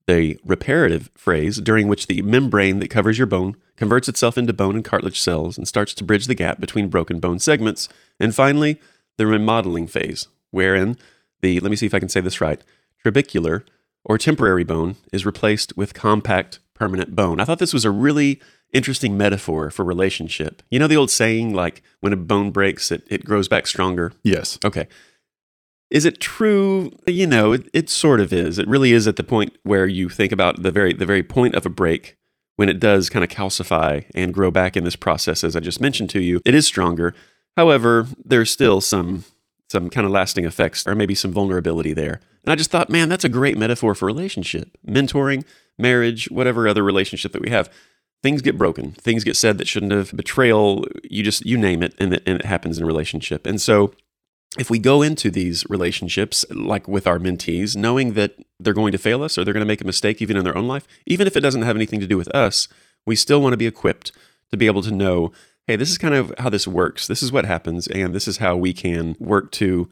The 0.07 0.39
reparative 0.45 1.11
phase, 1.17 1.59
during 1.59 1.89
which 1.89 2.07
the 2.07 2.23
membrane 2.23 2.79
that 2.81 2.89
covers 2.89 3.19
your 3.19 3.27
bone 3.27 3.57
converts 3.77 4.09
itself 4.09 4.39
into 4.39 4.53
bone 4.53 4.75
and 4.75 4.85
cartilage 4.85 5.21
cells 5.21 5.57
and 5.57 5.67
starts 5.67 5.95
to 5.95 6.05
bridge 6.05 6.27
the 6.27 6.35
gap 6.35 6.61
between 6.61 6.89
broken 6.89 7.21
bone 7.21 7.39
segments. 7.39 7.89
And 8.21 8.35
finally, 8.35 8.81
the 9.19 9.27
remodeling 9.27 9.87
phase, 9.87 10.29
wherein 10.51 10.97
the, 11.41 11.61
let 11.61 11.71
me 11.71 11.77
see 11.77 11.87
if 11.87 11.95
I 11.95 11.99
can 11.99 12.09
say 12.09 12.21
this 12.21 12.41
right, 12.41 12.61
trabecular 13.05 13.65
or 14.05 14.19
temporary 14.19 14.65
bone 14.65 14.97
is 15.13 15.27
replaced 15.27 15.77
with 15.77 15.95
compact 15.95 16.59
permanent 16.75 17.15
bone. 17.15 17.41
I 17.41 17.45
thought 17.45 17.59
this 17.59 17.73
was 17.73 17.85
a 17.85 17.91
really 17.91 18.41
interesting 18.73 19.17
metaphor 19.17 19.71
for 19.71 19.85
relationship. 19.85 20.63
You 20.71 20.79
know 20.79 20.87
the 20.87 20.97
old 20.97 21.11
saying, 21.11 21.55
like 21.55 21.83
when 22.01 22.13
a 22.13 22.17
bone 22.17 22.51
breaks, 22.51 22.91
it, 22.91 23.07
it 23.09 23.25
grows 23.25 23.49
back 23.49 23.67
stronger? 23.67 24.13
Yes. 24.23 24.59
Okay. 24.65 24.89
Is 25.91 26.07
it 26.07 26.21
true? 26.21 26.91
You 27.07 27.27
know, 27.27 27.53
it, 27.53 27.69
it 27.75 27.91
sort 27.91 28.21
of 28.21 28.33
is. 28.33 28.59
It 28.59 28.67
really 28.67 28.93
is 28.93 29.07
at 29.07 29.17
the 29.17 29.23
point 29.23 29.57
where 29.63 29.87
you 29.87 30.09
think 30.09 30.33
about 30.33 30.63
the 30.63 30.71
very 30.71 30.95
the 30.95 31.07
very 31.07 31.23
point 31.23 31.55
of 31.55 31.67
a 31.67 31.71
break 31.71 32.17
when 32.57 32.69
it 32.69 32.81
does 32.81 33.11
kind 33.11 33.23
of 33.23 33.31
calcify 33.31 34.05
and 34.15 34.33
grow 34.33 34.51
back 34.51 34.77
in 34.77 34.85
this 34.85 34.97
process, 34.97 35.45
as 35.45 35.55
I 35.55 35.61
just 35.61 35.81
mentioned 35.81 36.11
to 36.11 36.21
you. 36.21 36.41
It 36.45 36.55
is 36.55 36.67
stronger. 36.67 37.15
However, 37.57 38.07
there's 38.25 38.51
still 38.51 38.81
some 38.81 39.25
some 39.69 39.89
kind 39.89 40.07
of 40.07 40.13
lasting 40.13 40.45
effects 40.45 40.87
or 40.87 40.95
maybe 40.95 41.15
some 41.15 41.33
vulnerability 41.33 41.95
there. 41.95 42.21
And 42.45 42.53
I 42.53 42.57
just 42.57 42.71
thought, 42.71 42.91
man, 42.91 43.09
that's 43.09 43.25
a 43.25 43.31
great 43.31 43.57
metaphor 43.57 43.95
for 43.95 44.05
relationship, 44.05 44.77
mentoring, 44.87 45.45
marriage, 45.79 46.31
whatever 46.31 46.69
other 46.69 46.83
relationship 46.83 47.33
that 47.33 47.41
we 47.41 47.49
have. 47.49 47.71
Things 48.23 48.43
get 48.43 48.59
broken. 48.59 48.93
Things 48.93 49.25
get 49.25 49.35
said 49.35 49.57
that 49.59 49.67
shouldn't 49.67 49.93
have. 49.93 50.13
Betrayal, 50.15 50.85
you 51.05 51.23
just 51.23 51.47
you 51.47 51.57
name 51.57 51.83
it, 51.83 51.95
and 51.99 52.15
it, 52.15 52.23
and 52.27 52.39
it 52.39 52.45
happens 52.45 52.77
in 52.77 52.85
a 52.85 52.87
relationship. 52.87 53.47
And 53.47 53.61
so 53.61 53.95
if 54.59 54.69
we 54.69 54.79
go 54.79 55.01
into 55.03 55.31
these 55.31 55.65
relationships, 55.69 56.45
like 56.51 56.87
with 56.87 57.07
our 57.07 57.19
mentees, 57.19 57.75
knowing 57.75 58.13
that 58.13 58.35
they're 58.61 58.75
going 58.75 58.93
to 58.93 58.99
fail 58.99 59.23
us 59.23 59.39
or 59.39 59.45
they're 59.45 59.55
going 59.55 59.65
to 59.65 59.73
make 59.73 59.81
a 59.81 59.87
mistake 59.87 60.21
even 60.21 60.37
in 60.37 60.45
their 60.45 60.57
own 60.57 60.69
life, 60.69 60.87
even 61.07 61.27
if 61.27 61.37
it 61.37 61.41
doesn't 61.41 61.63
have 61.63 61.77
anything 61.77 62.01
to 62.01 62.07
do 62.07 62.19
with 62.19 62.29
us, 62.35 62.69
we 63.07 63.17
still 63.17 63.41
want 63.41 63.55
to 63.55 63.57
be 63.57 63.67
equipped 63.67 64.13
to 64.51 64.57
be 64.57 64.67
able 64.67 64.83
to 64.83 64.91
know 64.91 65.33
hey, 65.67 65.77
this 65.77 65.91
is 65.91 65.99
kind 65.99 66.15
of 66.15 66.33
how 66.39 66.49
this 66.49 66.67
works. 66.67 67.07
This 67.07 67.23
is 67.23 67.33
what 67.33 67.45
happens, 67.45 67.87
and 67.87 68.15
this 68.15 68.27
is 68.27 68.39
how 68.39 68.57
we 68.57 68.73
can 68.73 69.17
work 69.19 69.53
to 69.53 69.89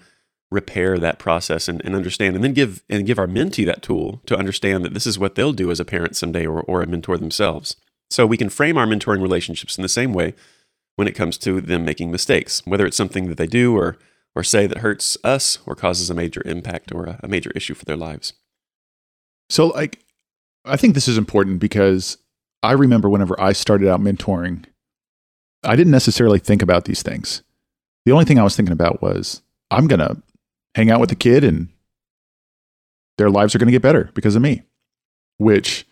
repair 0.50 0.98
that 0.98 1.18
process 1.18 1.68
and, 1.68 1.80
and 1.84 1.94
understand 1.94 2.34
and 2.34 2.42
then 2.42 2.52
give 2.52 2.82
and 2.88 3.06
give 3.06 3.18
our 3.18 3.28
mentee 3.28 3.64
that 3.64 3.82
tool 3.82 4.20
to 4.26 4.36
understand 4.36 4.84
that 4.84 4.94
this 4.94 5.06
is 5.06 5.18
what 5.18 5.36
they'll 5.36 5.52
do 5.52 5.70
as 5.70 5.78
a 5.78 5.84
parent 5.84 6.16
someday 6.16 6.44
or, 6.44 6.62
or 6.62 6.82
a 6.82 6.86
mentor 6.86 7.16
themselves. 7.16 7.76
So 8.10 8.26
we 8.26 8.36
can 8.36 8.48
frame 8.48 8.76
our 8.76 8.86
mentoring 8.86 9.22
relationships 9.22 9.78
in 9.78 9.82
the 9.82 9.88
same 9.88 10.12
way 10.12 10.34
when 10.96 11.06
it 11.06 11.14
comes 11.14 11.38
to 11.38 11.60
them 11.60 11.84
making 11.84 12.10
mistakes, 12.10 12.62
whether 12.66 12.84
it's 12.84 12.96
something 12.96 13.28
that 13.28 13.38
they 13.38 13.46
do 13.46 13.76
or 13.76 13.96
or 14.34 14.44
say 14.44 14.66
that 14.66 14.78
hurts 14.78 15.16
us 15.24 15.58
or 15.66 15.74
causes 15.74 16.10
a 16.10 16.14
major 16.14 16.42
impact 16.44 16.92
or 16.92 17.04
a, 17.04 17.20
a 17.22 17.28
major 17.28 17.50
issue 17.54 17.74
for 17.74 17.84
their 17.84 17.96
lives. 17.96 18.32
So, 19.48 19.68
like, 19.68 20.04
I 20.64 20.76
think 20.76 20.94
this 20.94 21.08
is 21.08 21.18
important 21.18 21.58
because 21.58 22.16
I 22.62 22.72
remember 22.72 23.08
whenever 23.08 23.40
I 23.40 23.52
started 23.52 23.88
out 23.88 24.00
mentoring, 24.00 24.66
I 25.62 25.76
didn't 25.76 25.92
necessarily 25.92 26.38
think 26.38 26.62
about 26.62 26.84
these 26.84 27.02
things. 27.02 27.42
The 28.04 28.12
only 28.12 28.24
thing 28.24 28.38
I 28.38 28.44
was 28.44 28.56
thinking 28.56 28.72
about 28.72 29.02
was 29.02 29.42
I'm 29.70 29.86
going 29.86 30.00
to 30.00 30.16
hang 30.74 30.90
out 30.90 31.00
with 31.00 31.10
the 31.10 31.16
kid 31.16 31.44
and 31.44 31.68
their 33.18 33.30
lives 33.30 33.54
are 33.54 33.58
going 33.58 33.68
to 33.68 33.72
get 33.72 33.82
better 33.82 34.10
because 34.14 34.34
of 34.34 34.42
me, 34.42 34.62
which 35.38 35.86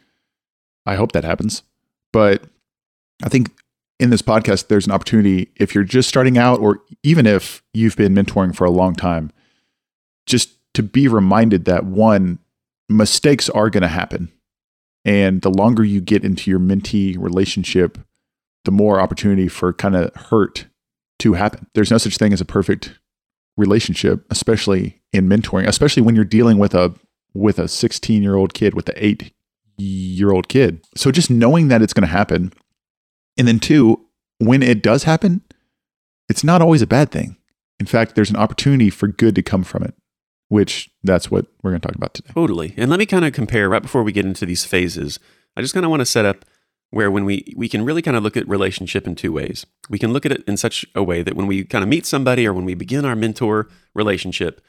I 0.86 0.94
hope 0.94 1.12
that 1.12 1.24
happens. 1.24 1.62
But 2.12 2.44
I 3.22 3.28
think 3.28 3.50
in 4.00 4.10
this 4.10 4.22
podcast, 4.22 4.68
there's 4.68 4.86
an 4.86 4.92
opportunity 4.92 5.50
if 5.56 5.74
you're 5.74 5.84
just 5.84 6.08
starting 6.08 6.38
out, 6.38 6.60
or 6.60 6.80
even 7.02 7.26
if 7.26 7.62
you've 7.74 7.96
been 7.96 8.14
mentoring 8.14 8.54
for 8.54 8.64
a 8.64 8.70
long 8.70 8.94
time, 8.94 9.30
just 10.24 10.50
to 10.74 10.82
be 10.82 11.08
reminded 11.08 11.64
that 11.66 11.84
one, 11.84 12.38
mistakes 12.88 13.50
are 13.50 13.68
going 13.68 13.82
to 13.82 13.88
happen. 13.88 14.32
And 15.04 15.42
the 15.42 15.50
longer 15.50 15.84
you 15.84 16.00
get 16.00 16.24
into 16.24 16.50
your 16.50 16.60
mentee 16.60 17.16
relationship, 17.18 17.98
the 18.64 18.70
more 18.70 19.00
opportunity 19.00 19.48
for 19.48 19.72
kind 19.72 19.96
of 19.96 20.14
hurt 20.14 20.66
to 21.20 21.34
happen. 21.34 21.66
There's 21.74 21.90
no 21.90 21.98
such 21.98 22.16
thing 22.16 22.32
as 22.32 22.40
a 22.40 22.44
perfect 22.44 22.98
relationship, 23.56 24.24
especially 24.30 25.00
in 25.12 25.28
mentoring, 25.28 25.66
especially 25.66 26.02
when 26.02 26.14
you're 26.14 26.24
dealing 26.24 26.58
with 26.58 26.74
a 26.74 26.94
with 27.34 27.58
a 27.58 27.68
16 27.68 28.22
year 28.22 28.36
old 28.36 28.54
kid, 28.54 28.74
with 28.74 28.88
an 28.88 28.94
eight 28.96 29.32
year 29.76 30.30
old 30.30 30.48
kid. 30.48 30.80
So 30.96 31.10
just 31.10 31.30
knowing 31.30 31.68
that 31.68 31.82
it's 31.82 31.92
going 31.92 32.06
to 32.06 32.12
happen, 32.12 32.52
and 33.36 33.46
then 33.46 33.58
two, 33.58 34.04
when 34.38 34.62
it 34.62 34.82
does 34.82 35.04
happen, 35.04 35.42
it's 36.28 36.44
not 36.44 36.62
always 36.62 36.82
a 36.82 36.86
bad 36.86 37.10
thing. 37.10 37.36
In 37.80 37.86
fact, 37.86 38.14
there's 38.14 38.30
an 38.30 38.36
opportunity 38.36 38.90
for 38.90 39.08
good 39.08 39.34
to 39.36 39.42
come 39.42 39.62
from 39.62 39.84
it, 39.84 39.94
which 40.48 40.90
that's 41.02 41.30
what 41.30 41.46
we're 41.62 41.70
going 41.70 41.80
to 41.80 41.86
talk 41.86 41.96
about 41.96 42.14
today. 42.14 42.32
Totally. 42.34 42.74
And 42.76 42.90
let 42.90 42.98
me 42.98 43.06
kind 43.06 43.24
of 43.24 43.32
compare 43.32 43.68
right 43.68 43.82
before 43.82 44.02
we 44.02 44.12
get 44.12 44.26
into 44.26 44.44
these 44.44 44.64
phases. 44.64 45.18
I 45.56 45.62
just 45.62 45.74
kind 45.74 45.84
of 45.84 45.90
want 45.90 46.00
to 46.00 46.06
set 46.06 46.24
up 46.24 46.44
where 46.90 47.10
when 47.10 47.24
we 47.24 47.52
we 47.56 47.68
can 47.68 47.84
really 47.84 48.02
kind 48.02 48.16
of 48.16 48.22
look 48.22 48.36
at 48.36 48.48
relationship 48.48 49.06
in 49.06 49.14
two 49.14 49.32
ways. 49.32 49.66
We 49.90 49.98
can 49.98 50.12
look 50.12 50.24
at 50.24 50.32
it 50.32 50.44
in 50.46 50.56
such 50.56 50.86
a 50.94 51.02
way 51.02 51.22
that 51.22 51.34
when 51.34 51.46
we 51.46 51.64
kind 51.64 51.82
of 51.82 51.88
meet 51.88 52.06
somebody 52.06 52.46
or 52.46 52.52
when 52.52 52.64
we 52.64 52.74
begin 52.74 53.04
our 53.04 53.16
mentor 53.16 53.68
relationship, 53.94 54.60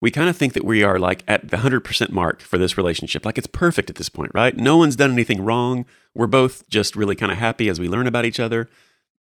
we 0.00 0.10
kind 0.10 0.28
of 0.28 0.36
think 0.36 0.52
that 0.54 0.64
we 0.64 0.82
are 0.82 0.98
like 0.98 1.22
at 1.26 1.48
the 1.48 1.58
100% 1.58 2.10
mark 2.10 2.42
for 2.42 2.58
this 2.58 2.76
relationship. 2.76 3.24
Like 3.24 3.38
it's 3.38 3.46
perfect 3.46 3.90
at 3.90 3.96
this 3.96 4.08
point, 4.08 4.32
right? 4.34 4.56
No 4.56 4.76
one's 4.76 4.96
done 4.96 5.12
anything 5.12 5.44
wrong. 5.44 5.86
We're 6.14 6.26
both 6.26 6.68
just 6.68 6.96
really 6.96 7.16
kind 7.16 7.32
of 7.32 7.38
happy 7.38 7.68
as 7.68 7.80
we 7.80 7.88
learn 7.88 8.06
about 8.06 8.24
each 8.24 8.40
other. 8.40 8.68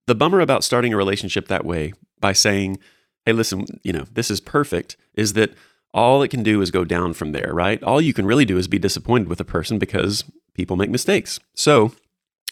The 0.07 0.15
bummer 0.15 0.39
about 0.39 0.63
starting 0.63 0.93
a 0.93 0.97
relationship 0.97 1.47
that 1.47 1.65
way 1.65 1.93
by 2.19 2.33
saying, 2.33 2.79
"Hey, 3.25 3.33
listen, 3.33 3.65
you 3.83 3.93
know, 3.93 4.05
this 4.11 4.31
is 4.31 4.39
perfect," 4.39 4.97
is 5.13 5.33
that 5.33 5.53
all 5.93 6.21
it 6.21 6.29
can 6.29 6.43
do 6.43 6.61
is 6.61 6.71
go 6.71 6.83
down 6.83 7.13
from 7.13 7.31
there, 7.31 7.51
right? 7.53 7.81
All 7.83 8.01
you 8.01 8.13
can 8.13 8.25
really 8.25 8.45
do 8.45 8.57
is 8.57 8.67
be 8.67 8.79
disappointed 8.79 9.27
with 9.27 9.39
a 9.39 9.45
person 9.45 9.79
because 9.79 10.23
people 10.53 10.75
make 10.75 10.89
mistakes. 10.89 11.39
So, 11.55 11.93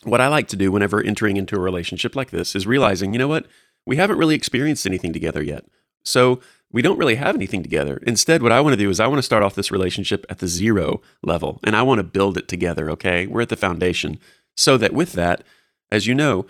what 0.03 0.21
I 0.21 0.27
like 0.27 0.47
to 0.49 0.55
do 0.55 0.71
whenever 0.71 1.01
entering 1.01 1.37
into 1.37 1.55
a 1.55 1.59
relationship 1.59 2.15
like 2.15 2.31
this 2.31 2.55
is 2.55 2.67
realizing, 2.67 3.13
you 3.13 3.19
know 3.19 3.27
what? 3.27 3.47
We 3.85 3.97
haven't 3.97 4.17
really 4.17 4.35
experienced 4.35 4.85
anything 4.85 5.13
together 5.13 5.43
yet. 5.43 5.65
So, 6.03 6.39
we 6.71 6.81
don't 6.81 6.97
really 6.97 7.15
have 7.15 7.35
anything 7.35 7.63
together. 7.63 8.01
Instead, 8.05 8.43
what 8.43 8.51
I 8.51 8.59
want 8.59 8.73
to 8.73 8.77
do 8.77 8.89
is 8.89 8.99
I 8.99 9.07
want 9.07 9.19
to 9.19 9.23
start 9.23 9.43
off 9.43 9.55
this 9.55 9.71
relationship 9.71 10.25
at 10.29 10.39
the 10.39 10.47
zero 10.47 11.01
level 11.23 11.59
and 11.63 11.75
I 11.75 11.81
want 11.81 11.99
to 11.99 12.03
build 12.03 12.37
it 12.37 12.47
together, 12.47 12.89
okay? 12.91 13.25
We're 13.25 13.41
at 13.41 13.49
the 13.49 13.55
foundation. 13.55 14.19
So 14.55 14.77
that 14.77 14.93
with 14.93 15.13
that, 15.13 15.43
as 15.91 16.07
you 16.07 16.13
know, 16.13 16.45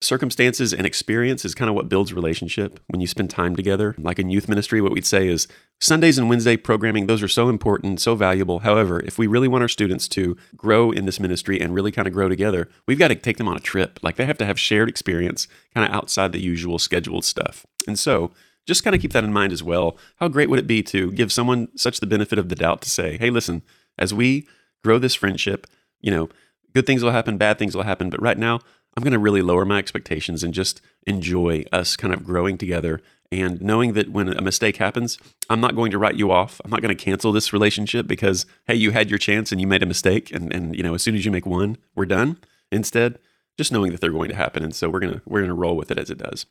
circumstances 0.00 0.72
and 0.72 0.86
experience 0.86 1.44
is 1.44 1.54
kind 1.54 1.68
of 1.68 1.74
what 1.74 1.88
builds 1.88 2.14
relationship 2.14 2.80
when 2.86 3.00
you 3.00 3.06
spend 3.06 3.30
time 3.30 3.56
together. 3.56 3.94
Like 3.98 4.18
in 4.18 4.30
youth 4.30 4.48
ministry, 4.48 4.80
what 4.80 4.92
we'd 4.92 5.04
say 5.04 5.28
is 5.28 5.48
Sundays 5.80 6.18
and 6.18 6.28
Wednesday 6.28 6.56
programming, 6.56 7.06
those 7.06 7.22
are 7.22 7.28
so 7.28 7.48
important, 7.48 8.00
so 8.00 8.16
valuable. 8.16 8.60
However, 8.60 9.00
if 9.00 9.16
we 9.16 9.28
really 9.28 9.46
want 9.46 9.62
our 9.62 9.68
students 9.68 10.08
to 10.08 10.36
grow 10.56 10.90
in 10.90 11.06
this 11.06 11.20
ministry 11.20 11.60
and 11.60 11.72
really 11.72 11.92
kind 11.92 12.08
of 12.08 12.14
grow 12.14 12.28
together, 12.28 12.68
we've 12.86 12.98
got 12.98 13.08
to 13.08 13.14
take 13.14 13.36
them 13.36 13.46
on 13.46 13.56
a 13.56 13.60
trip. 13.60 14.00
Like 14.02 14.16
they 14.16 14.26
have 14.26 14.38
to 14.38 14.44
have 14.44 14.58
shared 14.58 14.88
experience 14.88 15.46
kind 15.74 15.88
of 15.88 15.94
outside 15.94 16.32
the 16.32 16.40
usual 16.40 16.80
scheduled 16.80 17.24
stuff. 17.24 17.64
And 17.86 17.96
so 17.96 18.32
just 18.66 18.82
kind 18.82 18.96
of 18.96 19.00
keep 19.00 19.12
that 19.12 19.22
in 19.22 19.32
mind 19.32 19.52
as 19.52 19.62
well. 19.62 19.96
How 20.16 20.26
great 20.26 20.50
would 20.50 20.58
it 20.58 20.66
be 20.66 20.82
to 20.82 21.12
give 21.12 21.32
someone 21.32 21.68
such 21.76 22.00
the 22.00 22.06
benefit 22.06 22.40
of 22.40 22.48
the 22.48 22.56
doubt 22.56 22.82
to 22.82 22.90
say, 22.90 23.16
hey, 23.16 23.30
listen, 23.30 23.62
as 23.96 24.12
we 24.12 24.48
grow 24.82 24.98
this 24.98 25.14
friendship, 25.14 25.66
you 26.00 26.10
know, 26.10 26.28
good 26.74 26.86
things 26.86 27.04
will 27.04 27.12
happen, 27.12 27.38
bad 27.38 27.56
things 27.56 27.76
will 27.76 27.84
happen. 27.84 28.10
But 28.10 28.20
right 28.20 28.36
now, 28.36 28.60
I'm 28.96 29.04
going 29.04 29.12
to 29.12 29.18
really 29.18 29.42
lower 29.42 29.64
my 29.64 29.78
expectations 29.78 30.42
and 30.42 30.52
just 30.52 30.80
enjoy 31.06 31.64
us 31.70 31.94
kind 31.96 32.12
of 32.12 32.24
growing 32.24 32.58
together 32.58 33.00
and 33.30 33.60
knowing 33.60 33.92
that 33.92 34.10
when 34.10 34.28
a 34.28 34.40
mistake 34.40 34.78
happens, 34.78 35.18
I'm 35.50 35.60
not 35.60 35.76
going 35.76 35.90
to 35.90 35.98
write 35.98 36.16
you 36.16 36.30
off. 36.30 36.60
I'm 36.64 36.70
not 36.70 36.80
going 36.80 36.96
to 36.96 37.04
cancel 37.04 37.30
this 37.30 37.52
relationship 37.52 38.06
because, 38.06 38.46
hey, 38.66 38.74
you 38.74 38.90
had 38.92 39.10
your 39.10 39.18
chance 39.18 39.52
and 39.52 39.60
you 39.60 39.66
made 39.66 39.82
a 39.82 39.86
mistake. 39.86 40.32
And, 40.32 40.52
and 40.52 40.74
you 40.74 40.82
know, 40.82 40.94
as 40.94 41.02
soon 41.02 41.14
as 41.14 41.24
you 41.24 41.30
make 41.30 41.44
one, 41.44 41.76
we're 41.94 42.06
done. 42.06 42.38
Instead, 42.72 43.18
just 43.58 43.70
knowing 43.70 43.92
that 43.92 44.00
they're 44.00 44.12
going 44.12 44.30
to 44.30 44.34
happen. 44.34 44.64
And 44.64 44.74
so 44.74 44.88
we're 44.88 45.00
going 45.00 45.14
to, 45.14 45.22
we're 45.26 45.40
going 45.40 45.48
to 45.48 45.54
roll 45.54 45.76
with 45.76 45.90
it 45.90 45.98
as 45.98 46.10
it 46.10 46.18
does. 46.18 46.46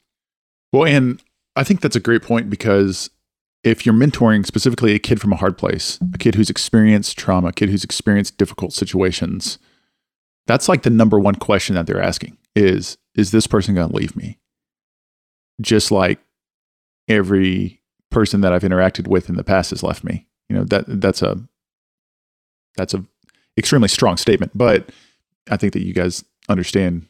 Well, 0.72 0.86
and 0.86 1.22
I 1.56 1.64
think 1.64 1.82
that's 1.82 1.96
a 1.96 2.02
great 2.02 2.22
point 2.22 2.50
because 2.50 3.10
if 3.64 3.86
you're 3.86 3.96
mentoring 3.96 4.46
specifically 4.46 4.94
a 4.94 5.00
kid 5.00 5.20
from 5.20 5.34
a 5.34 5.38
hard 5.38 5.58
place, 5.58 5.98
a 6.14 6.18
kid 6.20 6.36
who's 6.36 6.50
experienced 6.50 7.18
trauma, 7.18 7.48
a 7.48 7.54
kid 7.54 7.70
who's 7.70 7.84
experienced 7.84 8.38
difficult 8.38 8.74
situations, 8.74 9.58
that's 10.46 10.70
like 10.70 10.84
the 10.84 10.92
number 10.92 11.20
one 11.20 11.36
question 11.36 11.76
that 11.76 11.88
they're 11.88 12.02
asking 12.02 12.38
is, 12.56 12.98
is 13.16 13.32
this 13.32 13.48
person 13.48 13.74
going 13.74 13.90
to 13.90 13.96
leave 13.96 14.16
me? 14.16 14.38
Just 15.60 15.92
like 15.92 16.20
every 17.08 17.82
person 18.10 18.42
that 18.42 18.54
I've 18.54 18.64
interacted 18.64 19.08
with 19.08 19.30
in 19.30 19.36
the 19.36 19.44
past 19.44 19.72
has 19.72 19.84
left 19.84 20.04
me. 20.04 20.28
You 20.50 20.58
know, 20.58 20.64
that 20.66 20.86
that's 20.88 21.22
a 21.22 21.38
that's 22.76 22.94
a 22.94 23.04
extremely 23.58 23.88
strong 23.88 24.18
statement, 24.18 24.52
but 24.56 24.90
I 25.50 25.58
think 25.58 25.74
that 25.74 25.84
you 25.84 25.94
guys 25.94 26.24
understand 26.50 27.06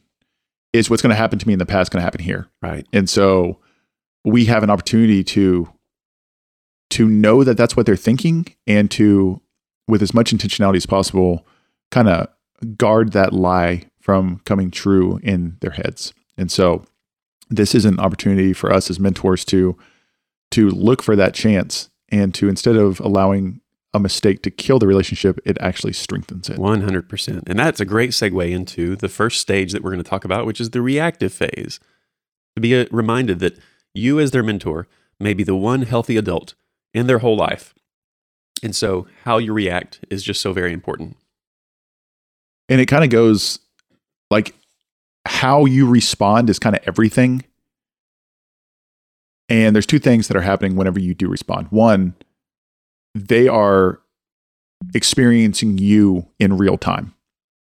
is 0.72 0.90
what's 0.90 1.02
going 1.02 1.10
to 1.10 1.16
happen 1.16 1.38
to 1.38 1.46
me 1.46 1.52
in 1.52 1.58
the 1.58 1.66
past 1.66 1.90
going 1.90 2.00
to 2.00 2.04
happen 2.04 2.20
here. 2.20 2.48
Right. 2.60 2.86
And 2.92 3.08
so 3.08 3.58
we 4.24 4.46
have 4.46 4.62
an 4.62 4.70
opportunity 4.70 5.24
to 5.24 5.68
to 6.90 7.06
know 7.06 7.44
that 7.44 7.56
that's 7.56 7.76
what 7.76 7.84
they're 7.84 7.96
thinking 7.96 8.46
and 8.66 8.90
to 8.90 9.40
with 9.86 10.02
as 10.02 10.14
much 10.14 10.32
intentionality 10.32 10.76
as 10.76 10.86
possible 10.86 11.46
kind 11.90 12.08
of 12.08 12.28
guard 12.76 13.12
that 13.12 13.32
lie 13.32 13.84
from 14.00 14.40
coming 14.44 14.70
true 14.70 15.20
in 15.22 15.56
their 15.60 15.70
heads. 15.70 16.14
And 16.36 16.50
so 16.50 16.84
this 17.50 17.74
is 17.74 17.84
an 17.84 17.98
opportunity 17.98 18.52
for 18.52 18.72
us 18.72 18.90
as 18.90 19.00
mentors 19.00 19.44
to 19.46 19.76
to 20.50 20.70
look 20.70 21.02
for 21.02 21.14
that 21.14 21.34
chance 21.34 21.90
and 22.08 22.34
to 22.34 22.48
instead 22.48 22.76
of 22.76 23.00
allowing 23.00 23.60
a 23.94 24.00
mistake 24.00 24.42
to 24.42 24.50
kill 24.50 24.78
the 24.78 24.86
relationship, 24.86 25.38
it 25.44 25.56
actually 25.60 25.92
strengthens 25.92 26.48
it. 26.48 26.58
100%. 26.58 27.42
And 27.46 27.58
that's 27.58 27.80
a 27.80 27.84
great 27.84 28.10
segue 28.10 28.50
into 28.50 28.96
the 28.96 29.08
first 29.08 29.40
stage 29.40 29.72
that 29.72 29.82
we're 29.82 29.90
going 29.90 30.02
to 30.02 30.08
talk 30.08 30.24
about, 30.24 30.46
which 30.46 30.60
is 30.60 30.70
the 30.70 30.82
reactive 30.82 31.32
phase. 31.32 31.80
To 32.56 32.60
be 32.60 32.78
uh, 32.78 32.86
reminded 32.90 33.38
that 33.40 33.58
you, 33.94 34.20
as 34.20 34.30
their 34.30 34.42
mentor, 34.42 34.88
may 35.18 35.32
be 35.32 35.42
the 35.42 35.54
one 35.54 35.82
healthy 35.82 36.16
adult 36.16 36.54
in 36.92 37.06
their 37.06 37.18
whole 37.18 37.36
life. 37.36 37.74
And 38.62 38.74
so, 38.74 39.06
how 39.24 39.38
you 39.38 39.52
react 39.52 40.00
is 40.10 40.22
just 40.22 40.40
so 40.40 40.52
very 40.52 40.72
important. 40.72 41.16
And 42.68 42.80
it 42.80 42.86
kind 42.86 43.04
of 43.04 43.10
goes 43.10 43.60
like 44.30 44.54
how 45.28 45.64
you 45.64 45.88
respond 45.88 46.50
is 46.50 46.58
kind 46.58 46.74
of 46.74 46.82
everything. 46.86 47.44
And 49.48 49.74
there's 49.74 49.86
two 49.86 49.98
things 49.98 50.28
that 50.28 50.36
are 50.36 50.42
happening 50.42 50.76
whenever 50.76 50.98
you 50.98 51.14
do 51.14 51.28
respond. 51.28 51.68
One, 51.70 52.14
they 53.14 53.48
are 53.48 54.00
experiencing 54.94 55.78
you 55.78 56.26
in 56.38 56.58
real 56.58 56.76
time. 56.76 57.14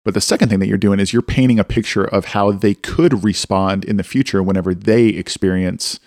But 0.04 0.14
the 0.14 0.21
second 0.21 0.49
thing 0.49 0.59
that 0.59 0.66
you're 0.66 0.78
doing 0.78 0.99
is 0.99 1.12
you're 1.12 1.23
painting 1.23 1.61
a 1.61 1.64
picture 1.64 2.04
of 2.04 2.26
how 2.26 2.50
they 2.50 2.75
could 2.75 3.23
respond 3.23 3.85
in 3.85 3.97
the 3.97 4.02
future 4.02 4.42
whenever 4.42 4.75
they 4.75 5.06
experience 5.06 6.00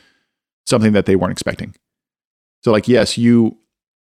something 0.65 0.91
that 0.93 1.05
they 1.05 1.15
weren't 1.15 1.31
expecting. 1.31 1.75
So, 2.63 2.71
like, 2.71 2.87
yes, 2.87 3.17
you, 3.17 3.57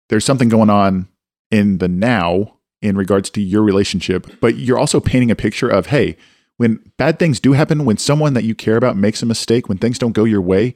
there's 0.09 0.23
something 0.23 0.49
going 0.49 0.69
on 0.69 1.09
in 1.51 1.79
the 1.79 1.87
now 1.87 2.57
in 2.81 2.95
regards 2.95 3.29
to 3.31 3.41
your 3.41 3.63
relationship, 3.63 4.27
but 4.39 4.55
you're 4.55 4.79
also 4.79 4.99
painting 4.99 5.31
a 5.31 5.35
picture 5.35 5.67
of, 5.67 5.87
hey, 5.87 6.15
when 6.57 6.91
bad 6.97 7.19
things 7.19 7.39
do 7.39 7.53
happen, 7.53 7.85
when 7.85 7.97
someone 7.97 8.33
that 8.33 8.43
you 8.43 8.55
care 8.55 8.77
about 8.77 8.95
makes 8.97 9.21
a 9.21 9.25
mistake, 9.25 9.67
when 9.67 9.77
things 9.77 9.99
don't 9.99 10.13
go 10.13 10.23
your 10.23 10.41
way, 10.41 10.75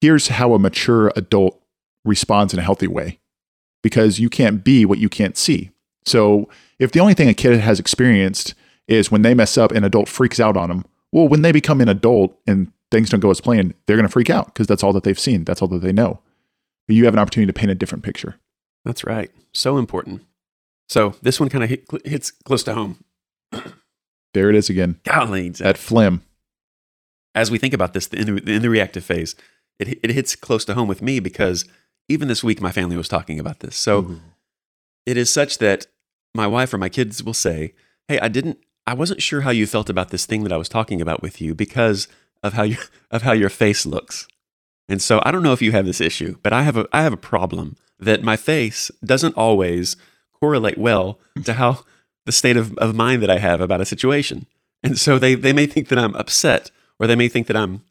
here's 0.00 0.28
how 0.28 0.54
a 0.54 0.58
mature 0.58 1.12
adult 1.16 1.60
responds 2.04 2.52
in 2.52 2.58
a 2.58 2.62
healthy 2.62 2.88
way 2.88 3.18
because 3.82 4.18
you 4.18 4.28
can't 4.28 4.64
be 4.64 4.84
what 4.84 4.98
you 4.98 5.08
can't 5.08 5.36
see. 5.36 5.70
So 6.04 6.48
if 6.78 6.92
the 6.92 7.00
only 7.00 7.14
thing 7.14 7.28
a 7.28 7.34
kid 7.34 7.58
has 7.60 7.80
experienced 7.80 8.54
is 8.88 9.10
when 9.10 9.22
they 9.22 9.34
mess 9.34 9.56
up, 9.56 9.72
an 9.72 9.84
adult 9.84 10.08
freaks 10.08 10.40
out 10.40 10.56
on 10.56 10.68
them, 10.68 10.84
well, 11.12 11.28
when 11.28 11.42
they 11.42 11.52
become 11.52 11.80
an 11.80 11.88
adult 11.88 12.36
and 12.46 12.72
things 12.90 13.10
don't 13.10 13.20
go 13.20 13.30
as 13.30 13.40
planned, 13.40 13.74
they're 13.86 13.96
going 13.96 14.06
to 14.06 14.12
freak 14.12 14.30
out 14.30 14.46
because 14.46 14.66
that's 14.66 14.82
all 14.82 14.92
that 14.92 15.04
they've 15.04 15.18
seen. 15.18 15.44
That's 15.44 15.62
all 15.62 15.68
that 15.68 15.82
they 15.82 15.92
know. 15.92 16.20
But 16.86 16.96
you 16.96 17.04
have 17.04 17.14
an 17.14 17.20
opportunity 17.20 17.52
to 17.52 17.58
paint 17.58 17.70
a 17.70 17.76
different 17.76 18.04
picture. 18.04 18.36
That's 18.84 19.04
right. 19.04 19.30
So 19.52 19.78
important. 19.78 20.22
So 20.88 21.14
this 21.22 21.38
one 21.38 21.48
kind 21.48 21.64
of 21.64 21.70
hit, 21.70 21.86
hits 22.04 22.30
close 22.30 22.62
to 22.64 22.74
home. 22.74 23.04
There 24.34 24.50
it 24.50 24.56
is 24.56 24.70
again. 24.70 25.00
Golly, 25.04 25.50
that 25.50 25.78
phlegm. 25.78 26.22
As 27.34 27.50
we 27.50 27.58
think 27.58 27.74
about 27.74 27.94
this 27.94 28.08
in 28.08 28.36
the, 28.36 28.52
in 28.52 28.62
the 28.62 28.70
reactive 28.70 29.04
phase, 29.04 29.34
it, 29.78 29.98
it 30.02 30.10
hits 30.10 30.36
close 30.36 30.64
to 30.66 30.74
home 30.74 30.88
with 30.88 31.02
me 31.02 31.18
because 31.18 31.64
even 32.08 32.28
this 32.28 32.44
week 32.44 32.60
my 32.60 32.72
family 32.72 32.96
was 32.96 33.08
talking 33.08 33.38
about 33.38 33.60
this. 33.60 33.76
So 33.76 33.98
Ooh. 34.00 34.20
it 35.06 35.16
is 35.16 35.30
such 35.30 35.58
that 35.58 35.86
my 36.34 36.46
wife 36.46 36.72
or 36.74 36.78
my 36.78 36.88
kids 36.88 37.22
will 37.22 37.34
say, 37.34 37.74
"Hey, 38.08 38.18
I 38.20 38.28
didn't 38.28 38.58
I 38.86 38.94
wasn't 38.94 39.22
sure 39.22 39.42
how 39.42 39.50
you 39.50 39.66
felt 39.66 39.88
about 39.88 40.10
this 40.10 40.26
thing 40.26 40.42
that 40.44 40.52
I 40.52 40.56
was 40.56 40.68
talking 40.68 41.00
about 41.00 41.22
with 41.22 41.40
you 41.40 41.54
because 41.54 42.08
of 42.42 42.52
how 42.52 42.64
you 42.64 42.76
of 43.10 43.22
how 43.22 43.32
your 43.32 43.50
face 43.50 43.86
looks." 43.86 44.28
And 44.88 45.00
so 45.00 45.22
I 45.24 45.30
don't 45.30 45.42
know 45.42 45.52
if 45.52 45.62
you 45.62 45.72
have 45.72 45.86
this 45.86 46.00
issue, 46.00 46.36
but 46.42 46.52
I 46.52 46.62
have 46.62 46.76
a 46.76 46.86
I 46.92 47.02
have 47.02 47.12
a 47.12 47.18
problem 47.18 47.76
that 47.98 48.22
my 48.22 48.36
face 48.36 48.90
doesn't 49.04 49.36
always 49.36 49.96
correlate 50.32 50.76
well 50.76 51.20
to 51.44 51.54
how 51.54 51.84
the 52.24 52.32
state 52.32 52.56
of, 52.56 52.76
of 52.78 52.94
mind 52.94 53.22
that 53.22 53.30
I 53.30 53.38
have 53.38 53.60
about 53.60 53.80
a 53.80 53.86
situation. 53.86 54.46
And 54.82 54.98
so 54.98 55.18
they, 55.18 55.34
they 55.34 55.52
may 55.52 55.66
think 55.66 55.88
that 55.88 55.98
I'm 55.98 56.14
upset 56.14 56.70
or 56.98 57.06
they 57.06 57.16
may 57.16 57.28
think 57.28 57.46
that 57.46 57.56
I'm 57.56 57.82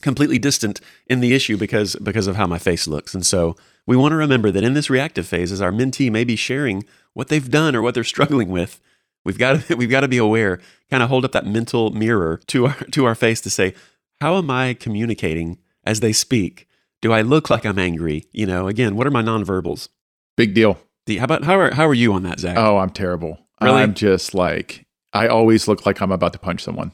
completely 0.00 0.38
distant 0.38 0.80
in 1.06 1.20
the 1.20 1.34
issue 1.34 1.56
because 1.56 1.96
because 1.96 2.26
of 2.26 2.36
how 2.36 2.46
my 2.46 2.58
face 2.58 2.86
looks. 2.86 3.14
And 3.14 3.24
so 3.24 3.56
we 3.86 3.96
want 3.96 4.12
to 4.12 4.16
remember 4.16 4.50
that 4.50 4.64
in 4.64 4.74
this 4.74 4.90
reactive 4.90 5.26
phase, 5.26 5.52
as 5.52 5.62
our 5.62 5.72
mentee 5.72 6.10
may 6.10 6.24
be 6.24 6.36
sharing 6.36 6.84
what 7.14 7.28
they've 7.28 7.50
done 7.50 7.74
or 7.74 7.82
what 7.82 7.94
they're 7.94 8.04
struggling 8.14 8.50
with, 8.50 8.80
we've 9.24 9.38
got 9.38 9.60
to, 9.62 9.74
we've 9.76 9.90
got 9.90 10.00
to 10.00 10.08
be 10.08 10.18
aware, 10.18 10.60
kind 10.90 11.02
of 11.02 11.08
hold 11.08 11.24
up 11.24 11.32
that 11.32 11.46
mental 11.46 11.90
mirror 11.90 12.40
to 12.48 12.66
our 12.66 12.74
to 12.92 13.04
our 13.04 13.14
face 13.14 13.40
to 13.42 13.50
say, 13.50 13.74
how 14.20 14.36
am 14.36 14.50
I 14.50 14.74
communicating 14.74 15.58
as 15.84 16.00
they 16.00 16.12
speak? 16.12 16.68
Do 17.02 17.12
I 17.12 17.22
look 17.22 17.50
like 17.50 17.66
I'm 17.66 17.78
angry? 17.78 18.24
You 18.32 18.46
know, 18.46 18.68
again, 18.68 18.96
what 18.96 19.06
are 19.06 19.10
my 19.10 19.22
nonverbals? 19.22 19.88
Big 20.36 20.54
deal. 20.54 20.78
how 21.08 21.24
about 21.24 21.44
how 21.44 21.58
are 21.58 21.74
how 21.74 21.86
are 21.86 21.94
you 21.94 22.12
on 22.12 22.22
that, 22.24 22.40
Zach? 22.40 22.56
Oh, 22.56 22.78
I'm 22.78 22.90
terrible. 22.90 23.45
Really? 23.60 23.82
I'm 23.82 23.94
just 23.94 24.34
like 24.34 24.86
I 25.12 25.28
always 25.28 25.66
look 25.66 25.86
like 25.86 26.00
I'm 26.00 26.12
about 26.12 26.32
to 26.34 26.38
punch 26.38 26.62
someone. 26.62 26.92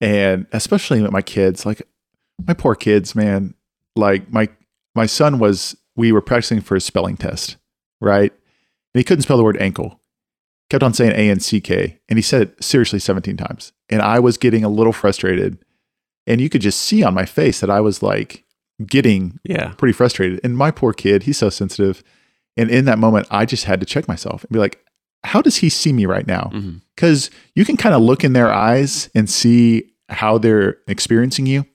And 0.00 0.46
especially 0.52 1.02
with 1.02 1.10
my 1.10 1.22
kids, 1.22 1.66
like 1.66 1.82
my 2.46 2.54
poor 2.54 2.74
kids, 2.74 3.14
man. 3.14 3.54
Like 3.96 4.32
my 4.32 4.48
my 4.94 5.06
son 5.06 5.38
was 5.38 5.76
we 5.96 6.12
were 6.12 6.20
practicing 6.20 6.60
for 6.60 6.76
a 6.76 6.80
spelling 6.80 7.16
test, 7.16 7.56
right? 8.00 8.32
And 8.32 9.00
he 9.00 9.04
couldn't 9.04 9.22
spell 9.22 9.36
the 9.36 9.44
word 9.44 9.60
ankle. 9.60 10.00
Kept 10.70 10.82
on 10.82 10.94
saying 10.94 11.12
A 11.12 11.30
N 11.30 11.40
C 11.40 11.60
K, 11.60 11.98
and 12.08 12.18
he 12.18 12.22
said 12.22 12.42
it 12.42 12.64
seriously 12.64 12.98
17 12.98 13.36
times. 13.36 13.72
And 13.88 14.02
I 14.02 14.20
was 14.20 14.36
getting 14.36 14.64
a 14.64 14.68
little 14.68 14.92
frustrated. 14.92 15.58
And 16.26 16.42
you 16.42 16.50
could 16.50 16.60
just 16.60 16.80
see 16.80 17.02
on 17.02 17.14
my 17.14 17.24
face 17.24 17.60
that 17.60 17.70
I 17.70 17.80
was 17.80 18.02
like 18.02 18.44
getting 18.86 19.40
yeah. 19.44 19.72
pretty 19.78 19.94
frustrated. 19.94 20.40
And 20.44 20.56
my 20.56 20.70
poor 20.70 20.92
kid, 20.92 21.22
he's 21.22 21.38
so 21.38 21.48
sensitive. 21.48 22.04
And 22.56 22.70
in 22.70 22.84
that 22.84 22.98
moment, 22.98 23.26
I 23.30 23.46
just 23.46 23.64
had 23.64 23.80
to 23.80 23.86
check 23.86 24.06
myself 24.06 24.44
and 24.44 24.52
be 24.52 24.58
like, 24.58 24.84
how 25.24 25.42
does 25.42 25.56
he 25.56 25.68
see 25.68 25.92
me 25.92 26.06
right 26.06 26.26
now? 26.26 26.50
Because 26.94 27.28
mm-hmm. 27.28 27.38
you 27.54 27.64
can 27.64 27.76
kind 27.76 27.94
of 27.94 28.02
look 28.02 28.24
in 28.24 28.32
their 28.32 28.52
eyes 28.52 29.10
and 29.14 29.28
see 29.28 29.92
how 30.08 30.38
they're 30.38 30.78
experiencing 30.86 31.46
you. 31.46 31.66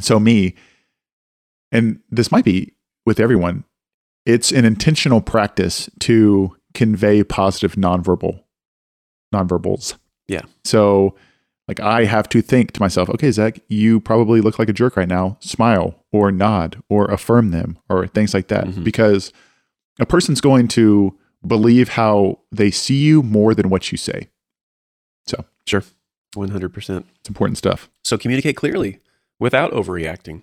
So, 0.00 0.18
me, 0.18 0.54
and 1.70 2.00
this 2.10 2.32
might 2.32 2.44
be 2.44 2.74
with 3.04 3.20
everyone, 3.20 3.64
it's 4.24 4.52
an 4.52 4.64
intentional 4.64 5.20
practice 5.20 5.90
to 6.00 6.56
convey 6.74 7.24
positive 7.24 7.74
nonverbal 7.74 8.42
nonverbals. 9.34 9.96
Yeah. 10.28 10.42
So, 10.64 11.16
like, 11.68 11.80
I 11.80 12.04
have 12.04 12.28
to 12.30 12.42
think 12.42 12.72
to 12.72 12.80
myself, 12.80 13.08
okay, 13.10 13.30
Zach, 13.30 13.60
you 13.68 14.00
probably 14.00 14.40
look 14.40 14.58
like 14.58 14.68
a 14.68 14.72
jerk 14.72 14.96
right 14.96 15.08
now. 15.08 15.36
Smile 15.40 16.04
or 16.12 16.30
nod 16.30 16.82
or 16.88 17.06
affirm 17.06 17.50
them 17.50 17.78
or 17.88 18.06
things 18.06 18.34
like 18.34 18.48
that. 18.48 18.66
Mm-hmm. 18.66 18.84
Because 18.84 19.32
a 19.98 20.06
person's 20.06 20.40
going 20.40 20.68
to 20.68 21.18
believe 21.46 21.90
how 21.90 22.38
they 22.50 22.70
see 22.70 23.02
you 23.02 23.22
more 23.22 23.54
than 23.54 23.68
what 23.68 23.90
you 23.92 23.98
say. 23.98 24.28
So, 25.26 25.44
sure. 25.66 25.84
100%. 26.36 27.04
It's 27.20 27.28
important 27.28 27.58
stuff. 27.58 27.90
So, 28.04 28.16
communicate 28.16 28.56
clearly 28.56 29.00
without 29.38 29.72
overreacting. 29.72 30.42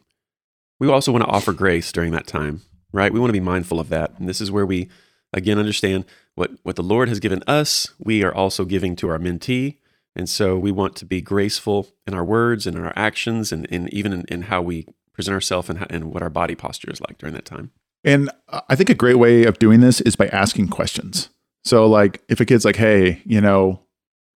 We 0.79 0.89
also 0.89 1.11
want 1.11 1.23
to 1.23 1.29
offer 1.29 1.53
grace 1.53 1.91
during 1.91 2.11
that 2.11 2.27
time. 2.27 2.61
right? 2.91 3.13
We 3.13 3.19
want 3.19 3.29
to 3.29 3.33
be 3.33 3.39
mindful 3.39 3.79
of 3.79 3.89
that. 3.89 4.17
And 4.17 4.27
this 4.27 4.41
is 4.41 4.51
where 4.51 4.65
we 4.65 4.89
again 5.33 5.59
understand 5.59 6.05
what 6.35 6.51
what 6.63 6.75
the 6.75 6.83
Lord 6.83 7.09
has 7.09 7.19
given 7.19 7.43
us, 7.47 7.89
we 7.99 8.23
are 8.23 8.33
also 8.33 8.65
giving 8.65 8.95
to 8.97 9.09
our 9.09 9.19
mentee. 9.19 9.77
And 10.15 10.27
so 10.27 10.57
we 10.57 10.71
want 10.71 10.95
to 10.97 11.05
be 11.05 11.21
graceful 11.21 11.87
in 12.07 12.13
our 12.13 12.25
words 12.25 12.65
and 12.65 12.75
in 12.75 12.83
our 12.83 12.93
actions 12.95 13.51
and, 13.51 13.67
and 13.71 13.93
even 13.93 14.11
in, 14.11 14.25
in 14.27 14.41
how 14.43 14.61
we 14.61 14.87
present 15.13 15.33
ourselves 15.33 15.69
and, 15.69 15.85
and 15.89 16.11
what 16.11 16.23
our 16.23 16.29
body 16.29 16.55
posture 16.55 16.91
is 16.91 16.99
like 17.01 17.17
during 17.17 17.35
that 17.35 17.45
time. 17.45 17.71
And 18.03 18.29
I 18.69 18.75
think 18.75 18.89
a 18.89 18.95
great 18.95 19.17
way 19.17 19.43
of 19.43 19.59
doing 19.59 19.81
this 19.81 20.01
is 20.01 20.15
by 20.15 20.27
asking 20.27 20.69
questions. 20.69 21.29
So, 21.65 21.85
like, 21.85 22.21
if 22.29 22.39
a 22.39 22.45
kid's 22.45 22.63
like, 22.63 22.77
hey, 22.77 23.21
you 23.25 23.41
know, 23.41 23.81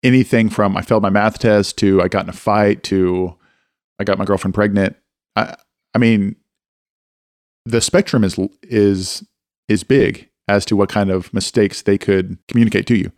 anything 0.03 0.49
from 0.49 0.77
I 0.77 0.83
failed 0.83 1.03
my 1.03 1.11
math 1.11 1.39
test 1.39 1.79
to 1.79 2.03
I 2.03 2.09
got 2.09 2.25
in 2.25 2.31
a 2.31 2.35
fight 2.35 2.83
to 2.85 3.37
I 3.99 4.05
got 4.05 4.19
my 4.19 4.25
girlfriend 4.25 4.55
pregnant, 4.55 4.97
I, 5.37 5.55
I 5.95 5.99
mean, 5.99 6.37
the 7.65 7.81
spectrum 7.81 8.25
is 8.25 8.39
is 8.63 9.25
is 9.69 9.85
big 9.85 10.29
as 10.49 10.65
to 10.67 10.77
what 10.77 10.89
kind 10.89 11.11
of 11.11 11.33
mistakes 11.33 11.83
they 11.83 11.99
could 11.99 12.37
communicate 12.49 12.87
to 12.89 12.97
you. 12.97 13.13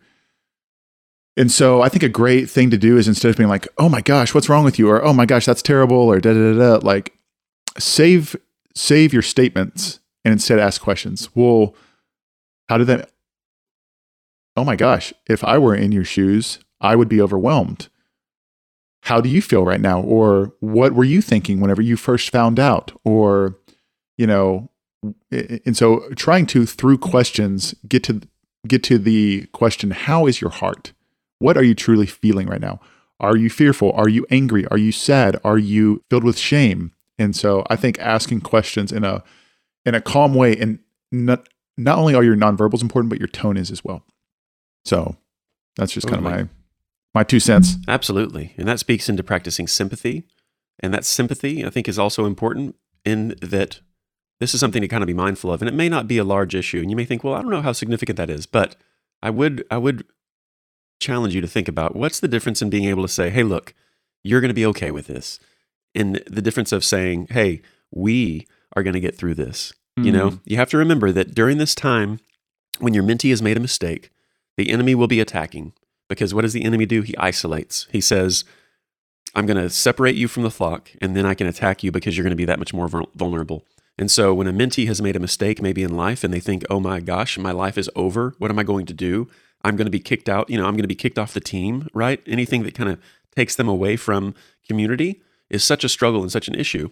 And 1.37 1.51
so 1.51 1.81
I 1.81 1.89
think 1.89 2.03
a 2.03 2.09
great 2.09 2.49
thing 2.49 2.69
to 2.69 2.77
do 2.77 2.97
is 2.97 3.07
instead 3.07 3.29
of 3.29 3.37
being 3.37 3.49
like, 3.49 3.67
"Oh 3.77 3.89
my 3.89 4.01
gosh, 4.01 4.33
what's 4.33 4.47
wrong 4.47 4.63
with 4.63 4.77
you?" 4.79 4.89
or 4.89 5.03
"Oh 5.03 5.13
my 5.13 5.25
gosh, 5.25 5.45
that's 5.45 5.61
terrible," 5.61 5.97
or 5.97 6.19
da 6.19 6.33
da 6.33 6.53
da, 6.53 6.77
da 6.77 6.85
like 6.85 7.13
save 7.77 8.35
save 8.75 9.11
your 9.11 9.21
statements 9.21 9.99
and 10.25 10.33
instead 10.33 10.59
ask 10.59 10.81
questions. 10.81 11.29
Well, 11.35 11.75
how 12.67 12.77
did 12.77 12.87
that? 12.87 13.11
Oh 14.57 14.65
my 14.65 14.75
gosh, 14.75 15.13
if 15.27 15.43
I 15.43 15.57
were 15.57 15.75
in 15.75 15.91
your 15.91 16.03
shoes, 16.03 16.59
I 16.81 16.95
would 16.95 17.07
be 17.07 17.21
overwhelmed. 17.21 17.87
How 19.03 19.21
do 19.21 19.29
you 19.29 19.41
feel 19.41 19.63
right 19.63 19.79
now? 19.79 20.01
Or 20.01 20.53
what 20.59 20.93
were 20.93 21.03
you 21.03 21.21
thinking 21.21 21.59
whenever 21.59 21.81
you 21.81 21.95
first 21.95 22.31
found 22.31 22.59
out? 22.59 22.91
Or, 23.03 23.57
you 24.17 24.25
know, 24.25 24.71
and 25.31 25.77
so 25.77 26.09
trying 26.15 26.47
to 26.47 26.65
through 26.65 26.97
questions 26.97 27.75
get 27.87 28.03
to 28.03 28.21
get 28.67 28.81
to 28.83 28.97
the 28.97 29.45
question 29.51 29.91
how 29.91 30.25
is 30.25 30.41
your 30.41 30.49
heart 30.49 30.93
what 31.37 31.57
are 31.57 31.63
you 31.63 31.75
truly 31.75 32.07
feeling 32.07 32.47
right 32.47 32.61
now 32.61 32.79
are 33.19 33.37
you 33.37 33.49
fearful 33.49 33.91
are 33.91 34.09
you 34.09 34.25
angry 34.31 34.65
are 34.67 34.77
you 34.77 34.91
sad 34.91 35.39
are 35.43 35.59
you 35.59 36.03
filled 36.09 36.23
with 36.23 36.37
shame 36.37 36.91
and 37.19 37.35
so 37.35 37.63
i 37.69 37.75
think 37.75 37.99
asking 37.99 38.41
questions 38.41 38.91
in 38.91 39.03
a 39.03 39.23
in 39.85 39.95
a 39.95 40.01
calm 40.01 40.33
way 40.33 40.55
and 40.57 40.79
not 41.11 41.47
not 41.77 41.97
only 41.97 42.15
are 42.15 42.23
your 42.23 42.35
nonverbals 42.35 42.81
important 42.81 43.09
but 43.09 43.19
your 43.19 43.27
tone 43.27 43.57
is 43.57 43.71
as 43.71 43.83
well. 43.83 44.05
So 44.85 45.17
that's 45.77 45.93
just 45.93 46.07
totally. 46.07 46.23
kind 46.23 46.41
of 46.41 46.47
my 47.13 47.21
my 47.21 47.23
two 47.23 47.39
cents. 47.39 47.75
Absolutely. 47.87 48.53
And 48.57 48.67
that 48.67 48.79
speaks 48.79 49.07
into 49.07 49.23
practicing 49.23 49.67
sympathy. 49.67 50.27
And 50.79 50.93
that 50.93 51.05
sympathy 51.05 51.65
i 51.65 51.69
think 51.69 51.87
is 51.87 51.99
also 51.99 52.25
important 52.25 52.75
in 53.05 53.35
that 53.41 53.79
this 54.39 54.53
is 54.53 54.59
something 54.59 54.81
to 54.81 54.87
kind 54.87 55.01
of 55.03 55.07
be 55.07 55.13
mindful 55.13 55.51
of. 55.51 55.61
And 55.61 55.69
it 55.69 55.73
may 55.73 55.87
not 55.87 56.07
be 56.07 56.17
a 56.17 56.25
large 56.25 56.53
issue. 56.53 56.79
And 56.79 56.89
you 56.89 56.95
may 56.95 57.05
think 57.05 57.23
well 57.23 57.35
i 57.35 57.41
don't 57.41 57.51
know 57.51 57.61
how 57.61 57.71
significant 57.71 58.17
that 58.17 58.29
is. 58.29 58.45
But 58.45 58.75
i 59.21 59.29
would 59.29 59.65
i 59.69 59.77
would 59.77 60.05
challenge 60.99 61.35
you 61.35 61.41
to 61.41 61.47
think 61.47 61.67
about 61.67 61.95
what's 61.95 62.21
the 62.21 62.27
difference 62.27 62.61
in 62.61 62.69
being 62.69 62.85
able 62.85 63.03
to 63.03 63.09
say 63.09 63.29
hey 63.29 63.43
look 63.43 63.73
you're 64.23 64.39
going 64.41 64.49
to 64.49 64.55
be 64.55 64.65
okay 64.65 64.91
with 64.91 65.07
this. 65.07 65.39
And 65.93 66.21
the 66.27 66.41
difference 66.41 66.71
of 66.71 66.83
saying 66.83 67.27
hey 67.31 67.61
we 67.91 68.47
are 68.75 68.83
going 68.83 68.93
to 68.93 68.99
get 68.99 69.17
through 69.17 69.35
this 69.35 69.73
mm-hmm. 69.97 70.07
you 70.07 70.11
know 70.11 70.29
mm-hmm. 70.29 70.43
you 70.45 70.57
have 70.57 70.69
to 70.69 70.77
remember 70.77 71.11
that 71.11 71.35
during 71.35 71.57
this 71.57 71.75
time 71.75 72.19
when 72.79 72.93
your 72.93 73.03
mentee 73.03 73.29
has 73.29 73.41
made 73.41 73.57
a 73.57 73.61
mistake 73.61 74.11
the 74.57 74.69
enemy 74.69 74.95
will 74.95 75.07
be 75.07 75.19
attacking 75.19 75.73
because 76.07 76.33
what 76.33 76.41
does 76.41 76.53
the 76.53 76.63
enemy 76.63 76.85
do 76.85 77.01
he 77.01 77.17
isolates 77.17 77.87
he 77.91 78.01
says 78.01 78.43
i'm 79.33 79.45
going 79.45 79.57
to 79.57 79.69
separate 79.69 80.15
you 80.15 80.27
from 80.27 80.43
the 80.43 80.51
flock 80.51 80.91
and 81.01 81.15
then 81.15 81.25
i 81.25 81.33
can 81.33 81.47
attack 81.47 81.83
you 81.83 81.91
because 81.91 82.15
you're 82.15 82.23
going 82.23 82.29
to 82.29 82.35
be 82.35 82.45
that 82.45 82.59
much 82.59 82.73
more 82.73 82.87
vulnerable 83.15 83.65
and 83.97 84.11
so 84.11 84.33
when 84.33 84.47
a 84.47 84.53
mentee 84.53 84.87
has 84.87 85.01
made 85.01 85.15
a 85.15 85.19
mistake 85.19 85.61
maybe 85.61 85.83
in 85.83 85.95
life 85.95 86.23
and 86.23 86.33
they 86.33 86.39
think, 86.39 86.65
oh 86.69 86.79
my 86.79 86.99
gosh, 86.99 87.37
my 87.37 87.51
life 87.51 87.77
is 87.77 87.89
over, 87.95 88.35
what 88.39 88.51
am 88.51 88.59
I 88.59 88.63
going 88.63 88.85
to 88.87 88.93
do? 88.93 89.29
I'm 89.63 89.75
going 89.75 89.85
to 89.85 89.91
be 89.91 89.99
kicked 89.99 90.29
out, 90.29 90.49
you 90.49 90.57
know, 90.57 90.65
I'm 90.65 90.73
going 90.73 90.83
to 90.83 90.87
be 90.87 90.95
kicked 90.95 91.17
off 91.17 91.33
the 91.33 91.39
team, 91.39 91.87
right? 91.93 92.21
Anything 92.27 92.63
that 92.63 92.75
kind 92.75 92.89
of 92.89 92.99
takes 93.35 93.55
them 93.55 93.67
away 93.67 93.95
from 93.95 94.35
community 94.67 95.21
is 95.49 95.63
such 95.63 95.83
a 95.83 95.89
struggle 95.89 96.21
and 96.21 96.31
such 96.31 96.47
an 96.47 96.55
issue. 96.55 96.89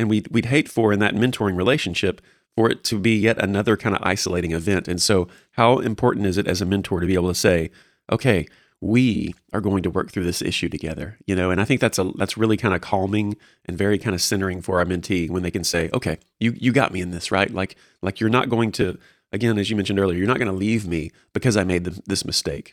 And 0.00 0.08
we'd, 0.08 0.28
we'd 0.28 0.46
hate 0.46 0.68
for 0.68 0.94
in 0.94 0.98
that 1.00 1.14
mentoring 1.14 1.56
relationship 1.56 2.22
for 2.56 2.70
it 2.70 2.82
to 2.84 2.98
be 2.98 3.14
yet 3.16 3.36
another 3.38 3.76
kind 3.76 3.94
of 3.94 4.02
isolating 4.02 4.52
event. 4.52 4.88
And 4.88 5.00
so, 5.00 5.28
how 5.52 5.78
important 5.78 6.26
is 6.26 6.38
it 6.38 6.48
as 6.48 6.62
a 6.62 6.66
mentor 6.66 7.00
to 7.00 7.06
be 7.06 7.14
able 7.14 7.28
to 7.28 7.34
say, 7.34 7.70
okay, 8.10 8.46
we 8.80 9.34
are 9.52 9.60
going 9.60 9.82
to 9.82 9.90
work 9.90 10.10
through 10.10 10.24
this 10.24 10.40
issue 10.40 10.68
together 10.68 11.18
you 11.26 11.36
know? 11.36 11.50
And 11.50 11.60
i 11.60 11.64
think 11.66 11.82
that's 11.82 11.98
a 11.98 12.04
that's 12.16 12.38
really 12.38 12.56
kind 12.56 12.74
of 12.74 12.80
calming 12.80 13.36
and 13.66 13.76
very 13.76 13.98
kind 13.98 14.14
of 14.14 14.22
centering 14.22 14.62
for 14.62 14.78
our 14.78 14.86
mentee 14.86 15.28
when 15.28 15.42
they 15.42 15.50
can 15.50 15.64
say 15.64 15.90
okay 15.92 16.18
you 16.38 16.54
you 16.56 16.72
got 16.72 16.92
me 16.92 17.02
in 17.02 17.10
this 17.10 17.30
right? 17.30 17.52
Like 17.52 17.76
like 18.00 18.20
you're 18.20 18.30
not 18.30 18.48
going 18.48 18.72
to 18.72 18.98
again 19.32 19.58
as 19.58 19.68
you 19.68 19.76
mentioned 19.76 19.98
earlier 19.98 20.16
you're 20.16 20.26
not 20.26 20.38
going 20.38 20.50
to 20.50 20.56
leave 20.56 20.88
me 20.88 21.10
because 21.34 21.58
i 21.58 21.64
made 21.64 21.84
the, 21.84 22.00
this 22.06 22.24
mistake. 22.24 22.72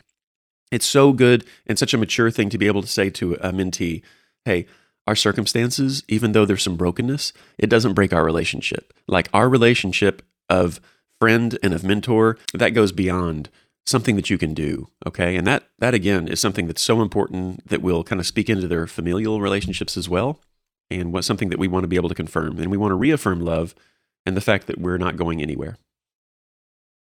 It's 0.70 0.86
so 0.86 1.12
good 1.12 1.44
and 1.66 1.78
such 1.78 1.92
a 1.92 1.98
mature 1.98 2.30
thing 2.30 2.48
to 2.50 2.58
be 2.58 2.66
able 2.66 2.82
to 2.82 2.88
say 2.88 3.10
to 3.10 3.34
a 3.34 3.52
mentee 3.52 4.00
hey 4.46 4.66
our 5.08 5.16
circumstances 5.16 6.04
even 6.06 6.32
though 6.32 6.44
there's 6.44 6.62
some 6.62 6.76
brokenness 6.76 7.32
it 7.56 7.70
doesn't 7.70 7.94
break 7.94 8.12
our 8.12 8.24
relationship. 8.24 8.92
Like 9.08 9.28
our 9.32 9.48
relationship 9.48 10.22
of 10.50 10.80
friend 11.18 11.58
and 11.62 11.72
of 11.72 11.82
mentor 11.82 12.36
that 12.52 12.74
goes 12.74 12.92
beyond 12.92 13.48
something 13.86 14.16
that 14.16 14.28
you 14.28 14.36
can 14.36 14.52
do 14.52 14.86
okay? 15.06 15.34
And 15.34 15.46
that 15.46 15.64
that 15.78 15.94
again 15.94 16.28
is 16.28 16.40
something 16.40 16.66
that's 16.66 16.82
so 16.82 17.00
important 17.00 17.66
that 17.68 17.80
will 17.80 18.04
kind 18.04 18.20
of 18.20 18.26
speak 18.26 18.50
into 18.50 18.68
their 18.68 18.86
familial 18.86 19.40
relationships 19.40 19.96
as 19.96 20.10
well 20.10 20.40
and 20.90 21.10
what 21.10 21.24
something 21.24 21.48
that 21.48 21.58
we 21.58 21.68
want 21.68 21.84
to 21.84 21.88
be 21.88 21.96
able 21.96 22.10
to 22.10 22.14
confirm 22.14 22.58
and 22.58 22.70
we 22.70 22.76
want 22.76 22.90
to 22.90 22.96
reaffirm 22.96 23.40
love 23.40 23.74
and 24.26 24.36
the 24.36 24.42
fact 24.42 24.66
that 24.66 24.78
we're 24.78 24.98
not 24.98 25.16
going 25.16 25.40
anywhere. 25.40 25.78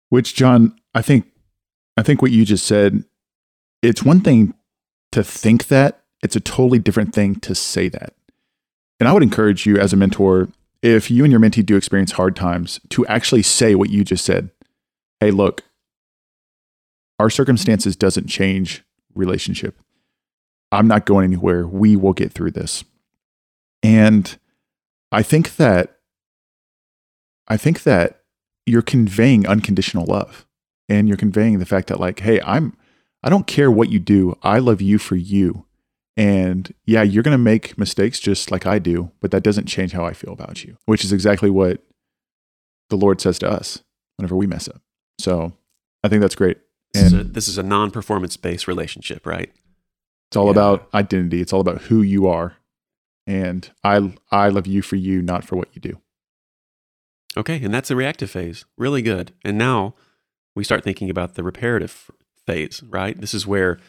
Which 0.08 0.34
john 0.34 0.80
i 0.96 1.02
think 1.02 1.28
i 1.98 2.04
think 2.04 2.22
what 2.22 2.32
you 2.32 2.46
just 2.46 2.66
said 2.66 3.04
it's 3.82 4.02
one 4.02 4.22
thing 4.22 4.54
to 5.12 5.26
think 5.26 5.68
that 5.68 6.06
it's 6.24 6.36
a 6.36 6.42
totally 6.42 6.80
different 6.80 7.14
thing 7.14 7.36
to 7.36 7.54
say 7.56 7.90
that 7.90 8.14
and 9.00 9.08
i 9.08 9.14
would 9.14 9.24
encourage 9.24 9.66
you 9.66 9.78
as 9.78 9.94
a 9.94 9.98
mentor 9.98 10.50
if 10.82 11.10
you 11.10 11.24
and 11.24 11.32
your 11.32 11.42
mentee 11.42 11.66
do 11.66 11.76
experience 11.76 12.14
hard 12.14 12.36
times 12.36 12.80
to 12.90 13.06
actually 13.08 13.42
say 13.42 13.76
what 13.76 13.90
you 13.90 14.04
just 14.04 14.26
said 14.26 14.50
hey 15.20 15.32
look 15.32 15.64
our 17.20 17.30
circumstances 17.30 17.96
doesn't 17.96 18.28
change 18.28 18.84
relationship. 19.16 19.80
I'm 20.72 20.88
not 20.88 21.06
going 21.06 21.26
anywhere. 21.26 21.66
We 21.68 21.96
will 21.96 22.14
get 22.14 22.32
through 22.32 22.52
this. 22.52 22.84
And 23.82 24.38
I 25.12 25.24
think 25.24 25.56
that 25.56 25.98
I 27.48 27.58
think 27.58 27.84
that 27.84 28.22
you're 28.66 28.82
conveying 28.82 29.48
unconditional 29.48 30.06
love 30.06 30.46
and 30.90 31.08
you're 31.08 31.18
conveying 31.18 31.60
the 31.60 31.66
fact 31.66 31.88
that 31.88 32.00
like, 32.00 32.20
hey, 32.20 32.42
I'm 32.42 32.76
I 33.24 33.30
don't 33.30 33.48
care 33.48 33.72
what 33.72 33.90
you 33.90 34.00
do. 34.00 34.38
I 34.44 34.60
love 34.60 34.82
you 34.82 34.98
for 34.98 35.16
you. 35.16 35.66
And 36.18 36.74
yeah, 36.86 37.04
you're 37.04 37.24
going 37.24 37.38
to 37.38 37.44
make 37.44 37.78
mistakes 37.78 38.20
just 38.20 38.50
like 38.52 38.66
I 38.66 38.80
do, 38.80 39.12
but 39.22 39.32
that 39.32 39.44
doesn't 39.44 39.68
change 39.68 39.92
how 39.92 40.04
I 40.04 40.14
feel 40.14 40.34
about 40.34 40.64
you, 40.64 40.78
which 40.86 41.06
is 41.06 41.14
exactly 41.14 41.52
what 41.52 41.84
the 42.90 42.98
Lord 42.98 43.22
says 43.22 43.38
to 43.40 43.50
us 43.50 43.84
whenever 44.18 44.36
we 44.36 44.48
mess 44.48 44.68
up. 44.68 44.82
So 45.20 45.54
I 46.04 46.10
think 46.10 46.22
that's 46.22 46.36
great. 46.36 46.58
This 46.94 47.04
is, 47.04 47.14
a, 47.14 47.24
this 47.24 47.48
is 47.48 47.58
a 47.60 47.64
non-performance 47.64 48.36
based 48.38 48.68
relationship, 48.68 49.28
right? 49.28 49.52
It's 50.30 50.38
all 50.38 50.46
yeah. 50.46 50.52
about 50.52 50.90
identity. 50.94 51.42
It's 51.42 51.54
all 51.54 51.62
about 51.62 51.84
who 51.84 52.02
you 52.02 52.28
are, 52.28 52.58
and 53.26 53.70
I 53.84 54.14
I 54.32 54.50
love 54.50 54.68
you 54.68 54.82
for 54.82 54.96
you, 54.96 55.22
not 55.22 55.46
for 55.46 55.56
what 55.56 55.70
you 55.74 55.82
do. 55.82 56.02
Okay, 57.38 57.64
and 57.64 57.74
that's 57.74 57.90
the 57.90 57.96
reactive 57.96 58.32
phase. 58.32 58.66
Really 58.78 59.02
good. 59.02 59.34
And 59.46 59.58
now 59.58 59.96
we 60.56 60.64
start 60.64 60.84
thinking 60.84 61.10
about 61.10 61.36
the 61.36 61.44
reparative 61.44 62.10
phase, 62.46 62.82
right? 62.90 63.20
This 63.20 63.34
is 63.34 63.46
where 63.46 63.80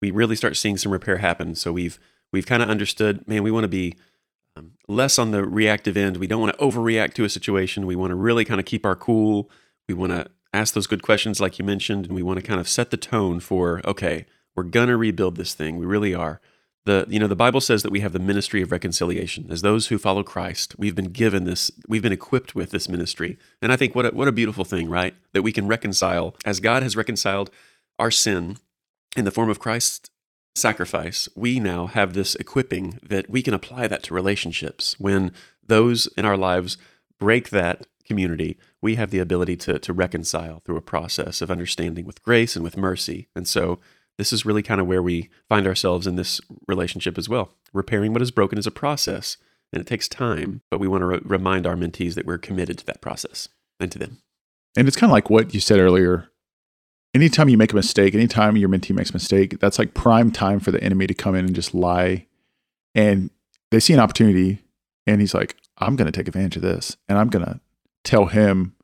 we 0.00 0.10
really 0.10 0.36
start 0.36 0.56
seeing 0.56 0.76
some 0.76 0.92
repair 0.92 1.18
happen. 1.18 1.54
So 1.54 1.72
we've 1.72 1.98
we've 2.32 2.46
kind 2.46 2.62
of 2.62 2.68
understood, 2.68 3.26
man, 3.28 3.42
we 3.42 3.50
want 3.50 3.64
to 3.64 3.68
be 3.68 3.94
um, 4.56 4.72
less 4.88 5.18
on 5.18 5.30
the 5.30 5.44
reactive 5.44 5.96
end. 5.96 6.16
We 6.16 6.26
don't 6.26 6.40
want 6.40 6.56
to 6.56 6.64
overreact 6.64 7.14
to 7.14 7.24
a 7.24 7.28
situation. 7.28 7.86
We 7.86 7.96
want 7.96 8.10
to 8.10 8.16
really 8.16 8.44
kind 8.44 8.60
of 8.60 8.66
keep 8.66 8.84
our 8.84 8.96
cool. 8.96 9.50
We 9.88 9.94
want 9.94 10.12
to 10.12 10.26
ask 10.54 10.72
those 10.72 10.86
good 10.86 11.02
questions 11.02 11.40
like 11.40 11.58
you 11.58 11.64
mentioned 11.64 12.06
and 12.06 12.14
we 12.14 12.22
want 12.22 12.38
to 12.38 12.46
kind 12.46 12.60
of 12.60 12.68
set 12.68 12.90
the 12.90 12.96
tone 12.96 13.40
for 13.40 13.82
okay 13.84 14.24
we're 14.54 14.62
to 14.62 14.96
rebuild 14.96 15.36
this 15.36 15.52
thing 15.52 15.76
we 15.76 15.84
really 15.84 16.14
are 16.14 16.40
the 16.84 17.04
you 17.08 17.18
know 17.18 17.26
the 17.26 17.34
bible 17.34 17.60
says 17.60 17.82
that 17.82 17.90
we 17.90 18.00
have 18.00 18.12
the 18.12 18.18
ministry 18.20 18.62
of 18.62 18.70
reconciliation 18.70 19.50
as 19.50 19.62
those 19.62 19.88
who 19.88 19.98
follow 19.98 20.22
christ 20.22 20.78
we've 20.78 20.94
been 20.94 21.10
given 21.10 21.44
this 21.44 21.72
we've 21.88 22.02
been 22.02 22.12
equipped 22.12 22.54
with 22.54 22.70
this 22.70 22.88
ministry 22.88 23.36
and 23.60 23.72
i 23.72 23.76
think 23.76 23.94
what 23.94 24.06
a, 24.06 24.10
what 24.10 24.28
a 24.28 24.32
beautiful 24.32 24.64
thing 24.64 24.88
right 24.88 25.14
that 25.32 25.42
we 25.42 25.52
can 25.52 25.66
reconcile 25.66 26.36
as 26.44 26.60
god 26.60 26.84
has 26.84 26.96
reconciled 26.96 27.50
our 27.98 28.10
sin 28.10 28.56
in 29.16 29.24
the 29.24 29.30
form 29.30 29.50
of 29.50 29.58
christ's 29.58 30.10
sacrifice 30.56 31.28
we 31.34 31.58
now 31.58 31.86
have 31.86 32.14
this 32.14 32.34
equipping 32.36 32.98
that 33.02 33.28
we 33.28 33.42
can 33.42 33.54
apply 33.54 33.88
that 33.88 34.02
to 34.04 34.14
relationships 34.14 34.98
when 35.00 35.32
those 35.66 36.06
in 36.16 36.24
our 36.24 36.36
lives 36.36 36.76
break 37.18 37.50
that 37.50 37.86
community, 38.04 38.58
we 38.82 38.96
have 38.96 39.10
the 39.10 39.18
ability 39.18 39.56
to, 39.56 39.78
to 39.78 39.92
reconcile 39.92 40.60
through 40.64 40.76
a 40.76 40.82
process 40.82 41.40
of 41.40 41.50
understanding 41.50 42.04
with 42.04 42.22
grace 42.22 42.54
and 42.54 42.62
with 42.62 42.76
mercy. 42.76 43.28
And 43.34 43.48
so 43.48 43.80
this 44.18 44.32
is 44.32 44.46
really 44.46 44.62
kind 44.62 44.80
of 44.80 44.86
where 44.86 45.02
we 45.02 45.30
find 45.48 45.66
ourselves 45.66 46.06
in 46.06 46.16
this 46.16 46.40
relationship 46.68 47.18
as 47.18 47.28
well. 47.28 47.52
Repairing 47.72 48.12
what 48.12 48.22
is 48.22 48.30
broken 48.30 48.58
is 48.58 48.66
a 48.66 48.70
process 48.70 49.36
and 49.72 49.80
it 49.80 49.86
takes 49.86 50.08
time, 50.08 50.62
but 50.70 50.78
we 50.78 50.86
want 50.86 51.02
to 51.02 51.06
re- 51.06 51.20
remind 51.24 51.66
our 51.66 51.74
mentees 51.74 52.14
that 52.14 52.26
we're 52.26 52.38
committed 52.38 52.78
to 52.78 52.86
that 52.86 53.00
process. 53.00 53.48
and 53.80 53.90
to 53.90 53.98
them. 53.98 54.18
And 54.76 54.86
it's 54.86 54.96
kind 54.96 55.10
of 55.10 55.14
like 55.14 55.30
what 55.30 55.52
you 55.52 55.60
said 55.60 55.80
earlier. 55.80 56.28
Anytime 57.14 57.48
you 57.48 57.56
make 57.56 57.72
a 57.72 57.76
mistake, 57.76 58.14
anytime 58.14 58.56
your 58.56 58.68
mentee 58.68 58.94
makes 58.94 59.10
a 59.10 59.14
mistake, 59.14 59.60
that's 59.60 59.78
like 59.78 59.94
prime 59.94 60.32
time 60.32 60.58
for 60.58 60.72
the 60.72 60.82
enemy 60.82 61.06
to 61.06 61.14
come 61.14 61.34
in 61.34 61.44
and 61.44 61.54
just 61.54 61.74
lie. 61.74 62.26
And 62.94 63.30
they 63.70 63.80
see 63.80 63.92
an 63.92 64.00
opportunity, 64.00 64.62
and 65.06 65.20
he's 65.20 65.34
like, 65.34 65.56
I'm 65.78 65.96
going 65.96 66.06
to 66.06 66.12
take 66.12 66.28
advantage 66.28 66.56
of 66.56 66.62
this, 66.62 66.96
and 67.08 67.18
I'm 67.18 67.28
going 67.28 67.44
to 67.44 67.60
tell 68.02 68.26
him 68.26 68.74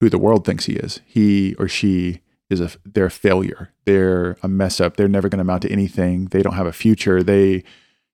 who 0.00 0.08
the 0.08 0.18
world 0.18 0.44
thinks 0.44 0.66
he 0.66 0.74
is. 0.74 1.00
He 1.06 1.54
or 1.54 1.68
she 1.68 2.20
is 2.50 2.60
a 2.60 2.70
they're 2.84 3.06
a 3.06 3.10
failure. 3.10 3.72
They're 3.84 4.36
a 4.42 4.48
mess 4.48 4.80
up. 4.80 4.96
They're 4.96 5.08
never 5.08 5.28
going 5.28 5.38
to 5.38 5.42
amount 5.42 5.62
to 5.62 5.72
anything. 5.72 6.26
They 6.26 6.42
don't 6.42 6.54
have 6.54 6.66
a 6.66 6.72
future. 6.72 7.22
They 7.22 7.64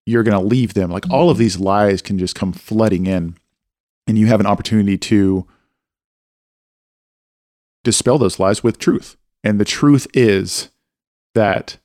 you're 0.06 0.22
going 0.22 0.40
to 0.40 0.46
leave 0.46 0.74
them. 0.74 0.90
Like 0.90 1.08
all 1.10 1.30
of 1.30 1.36
mm-hmm. 1.36 1.42
these 1.42 1.58
lies 1.58 2.02
can 2.02 2.18
just 2.18 2.34
come 2.34 2.52
flooding 2.52 3.06
in, 3.06 3.36
and 4.06 4.18
you 4.18 4.26
have 4.26 4.40
an 4.40 4.46
opportunity 4.46 4.96
to 4.98 5.46
dispel 7.84 8.18
those 8.18 8.38
lies 8.38 8.62
with 8.62 8.78
truth. 8.78 9.16
And 9.44 9.58
the 9.58 9.64
truth 9.64 10.06
is 10.14 10.70
that 11.34 11.78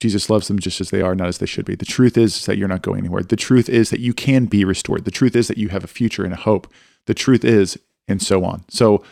Jesus 0.00 0.30
loves 0.30 0.48
them 0.48 0.58
just 0.58 0.80
as 0.80 0.90
they 0.90 1.02
are, 1.02 1.14
not 1.14 1.28
as 1.28 1.38
they 1.38 1.46
should 1.46 1.64
be. 1.64 1.74
The 1.74 1.84
truth 1.84 2.16
is 2.16 2.46
that 2.46 2.56
you're 2.56 2.68
not 2.68 2.82
going 2.82 3.00
anywhere. 3.00 3.22
The 3.22 3.36
truth 3.36 3.68
is 3.68 3.90
that 3.90 4.00
you 4.00 4.14
can 4.14 4.46
be 4.46 4.64
restored. 4.64 5.04
The 5.04 5.10
truth 5.10 5.36
is 5.36 5.48
that 5.48 5.58
you 5.58 5.68
have 5.68 5.84
a 5.84 5.88
future 5.88 6.24
and 6.24 6.32
a 6.32 6.38
hope. 6.38 6.72
The 7.06 7.14
truth 7.14 7.44
is, 7.44 7.78
and 8.08 8.22
so 8.22 8.44
on. 8.44 8.64
So, 8.68 9.04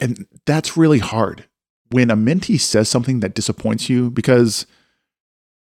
and 0.00 0.26
that's 0.46 0.76
really 0.76 1.00
hard 1.00 1.44
when 1.90 2.10
a 2.10 2.16
mentee 2.16 2.58
says 2.58 2.88
something 2.88 3.20
that 3.20 3.34
disappoints 3.34 3.90
you, 3.90 4.10
because 4.10 4.64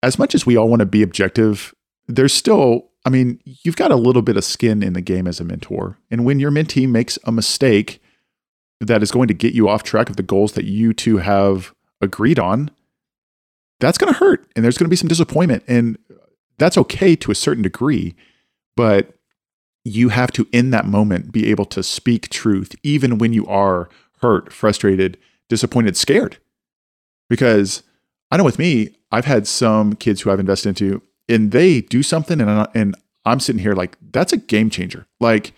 as 0.02 0.20
much 0.20 0.36
as 0.36 0.46
we 0.46 0.56
all 0.56 0.70
want 0.70 0.82
to 0.82 0.86
be 0.86 1.02
objective, 1.02 1.74
there's 2.08 2.34
still, 2.34 2.92
I 3.06 3.10
mean, 3.10 3.40
you've 3.46 3.76
got 3.76 3.92
a 3.92 3.96
little 3.96 4.22
bit 4.22 4.38
of 4.38 4.44
skin 4.44 4.84
in 4.84 4.94
the 4.94 5.02
game 5.02 5.28
as 5.28 5.40
a 5.40 5.44
mentor. 5.44 5.98
And 6.12 6.24
when 6.24 6.40
your 6.40 6.52
mentee 6.52 6.88
makes 6.88 7.18
a 7.24 7.32
mistake, 7.32 8.02
that 8.88 9.04
is 9.04 9.12
going 9.12 9.28
to 9.28 9.34
get 9.34 9.54
you 9.54 9.70
off 9.70 9.84
track 9.84 10.10
of 10.10 10.16
the 10.16 10.24
goals 10.24 10.54
that 10.54 10.66
you 10.66 10.94
two 10.94 11.18
have 11.18 11.74
agreed 12.02 12.40
on, 12.40 12.72
that's 13.80 13.98
going 13.98 14.12
to 14.14 14.20
hurt. 14.20 14.48
And 14.56 14.64
there's 14.64 14.78
going 14.78 14.86
to 14.86 14.90
be 14.90 14.96
some 14.96 15.08
disappointment. 15.08 15.64
And 15.68 15.98
that's 16.58 16.78
okay 16.78 17.16
to 17.18 17.32
a 17.32 17.36
certain 17.36 17.64
degree. 17.64 18.16
But 18.76 19.14
you 19.84 20.10
have 20.10 20.32
to, 20.32 20.48
in 20.52 20.70
that 20.72 20.86
moment, 20.86 21.32
be 21.32 21.50
able 21.50 21.66
to 21.66 21.84
speak 21.84 22.30
truth, 22.30 22.76
even 22.84 23.18
when 23.18 23.34
you 23.34 23.46
are 23.48 23.90
hurt, 24.22 24.54
frustrated, 24.54 25.18
disappointed, 25.50 25.98
scared. 25.98 26.38
Because 27.30 27.84
I 28.32 28.38
know 28.38 28.44
with 28.44 28.60
me, 28.60 28.96
I've 29.12 29.26
had 29.26 29.46
some 29.48 29.94
kids 29.94 30.22
who 30.22 30.32
I've 30.32 30.40
invested 30.40 30.70
into, 30.70 31.02
and 31.28 31.52
they 31.52 31.82
do 31.82 32.02
something, 32.02 32.40
and, 32.40 32.68
and 32.74 32.96
I'm 33.26 33.40
sitting 33.40 33.62
here 33.62 33.74
like, 33.74 33.98
that's 34.12 34.34
a 34.34 34.38
game 34.38 34.70
changer. 34.70 35.06
Like, 35.20 35.54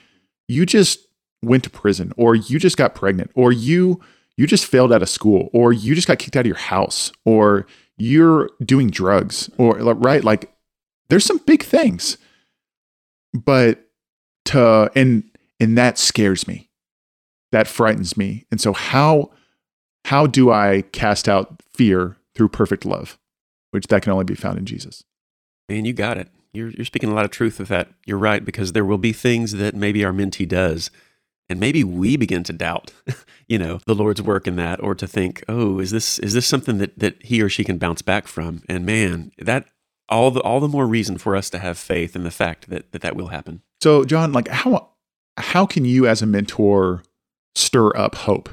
you 0.47 0.65
just 0.65 1.04
went 1.41 1.63
to 1.63 1.69
prison 1.69 2.11
or 2.17 2.35
you 2.35 2.59
just 2.59 2.77
got 2.77 2.95
pregnant 2.95 3.31
or 3.35 3.51
you 3.51 4.01
you 4.37 4.47
just 4.47 4.65
failed 4.65 4.91
out 4.91 5.01
of 5.01 5.09
school 5.09 5.49
or 5.53 5.71
you 5.71 5.95
just 5.95 6.07
got 6.07 6.19
kicked 6.19 6.35
out 6.35 6.41
of 6.41 6.47
your 6.47 6.55
house 6.55 7.11
or 7.23 7.65
you're 7.97 8.49
doing 8.63 8.89
drugs 8.89 9.49
or 9.57 9.75
right? 9.75 10.23
Like 10.23 10.51
there's 11.09 11.25
some 11.25 11.37
big 11.39 11.63
things. 11.63 12.17
But 13.33 13.85
to 14.45 14.91
and 14.95 15.23
and 15.59 15.77
that 15.77 15.97
scares 15.97 16.47
me. 16.47 16.69
That 17.51 17.67
frightens 17.67 18.17
me. 18.17 18.45
And 18.51 18.59
so 18.59 18.73
how 18.73 19.31
how 20.05 20.27
do 20.27 20.51
i 20.51 20.83
cast 20.91 21.27
out 21.27 21.61
fear 21.73 22.17
through 22.35 22.49
perfect 22.49 22.85
love 22.85 23.17
which 23.71 23.87
that 23.87 24.03
can 24.03 24.11
only 24.11 24.25
be 24.25 24.35
found 24.35 24.57
in 24.57 24.65
jesus? 24.65 25.03
Man 25.69 25.85
you 25.85 25.93
got 25.93 26.17
it. 26.17 26.29
You're, 26.53 26.69
you're 26.69 26.85
speaking 26.85 27.09
a 27.09 27.13
lot 27.13 27.25
of 27.25 27.31
truth 27.31 27.59
with 27.59 27.67
that. 27.67 27.89
You're 28.05 28.17
right 28.17 28.43
because 28.43 28.71
there 28.71 28.85
will 28.85 28.97
be 28.97 29.11
things 29.11 29.51
that 29.53 29.75
maybe 29.75 30.05
our 30.05 30.13
mentee 30.13 30.47
does 30.47 30.89
and 31.49 31.59
maybe 31.59 31.83
we 31.83 32.17
begin 32.17 32.43
to 32.43 32.53
doubt 32.53 32.91
you 33.47 33.57
know 33.57 33.79
the 33.85 33.95
lord's 33.95 34.21
work 34.21 34.47
in 34.47 34.55
that 34.55 34.81
or 34.81 34.95
to 34.95 35.07
think 35.07 35.43
oh 35.47 35.79
is 35.79 35.91
this 35.91 36.19
is 36.19 36.33
this 36.33 36.45
something 36.47 36.77
that 36.77 36.97
that 36.99 37.23
he 37.23 37.41
or 37.41 37.49
she 37.49 37.63
can 37.63 37.77
bounce 37.77 38.01
back 38.01 38.27
from? 38.27 38.61
And 38.67 38.85
man 38.85 39.31
that 39.37 39.65
all 40.09 40.31
the 40.31 40.41
all 40.41 40.59
the 40.59 40.67
more 40.67 40.87
reason 40.87 41.17
for 41.17 41.35
us 41.35 41.49
to 41.51 41.59
have 41.59 41.77
faith 41.77 42.15
in 42.15 42.23
the 42.23 42.31
fact 42.31 42.69
that 42.69 42.91
that, 42.91 43.01
that 43.01 43.15
will 43.15 43.27
happen. 43.27 43.61
So 43.81 44.03
john 44.03 44.33
like 44.33 44.47
how 44.47 44.89
how 45.37 45.65
can 45.65 45.85
you 45.85 46.07
as 46.07 46.21
a 46.21 46.25
mentor 46.25 47.03
stir 47.55 47.95
up 47.95 48.15
hope? 48.15 48.49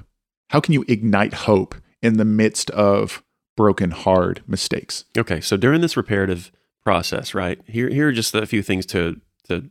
How 0.50 0.60
can 0.60 0.74
you 0.74 0.84
ignite 0.88 1.34
hope 1.34 1.74
in 2.02 2.16
the 2.18 2.24
midst 2.24 2.70
of 2.70 3.22
broken 3.56 3.90
hard 3.90 4.42
mistakes? 4.46 5.04
Okay 5.16 5.40
so 5.40 5.56
during 5.56 5.80
this 5.80 5.96
reparative 5.96 6.52
process 6.84 7.32
right 7.34 7.60
here 7.66 7.88
here 7.88 8.08
are 8.08 8.12
just 8.12 8.34
a 8.34 8.46
few 8.46 8.62
things 8.62 8.84
to 8.86 9.20
to 9.48 9.70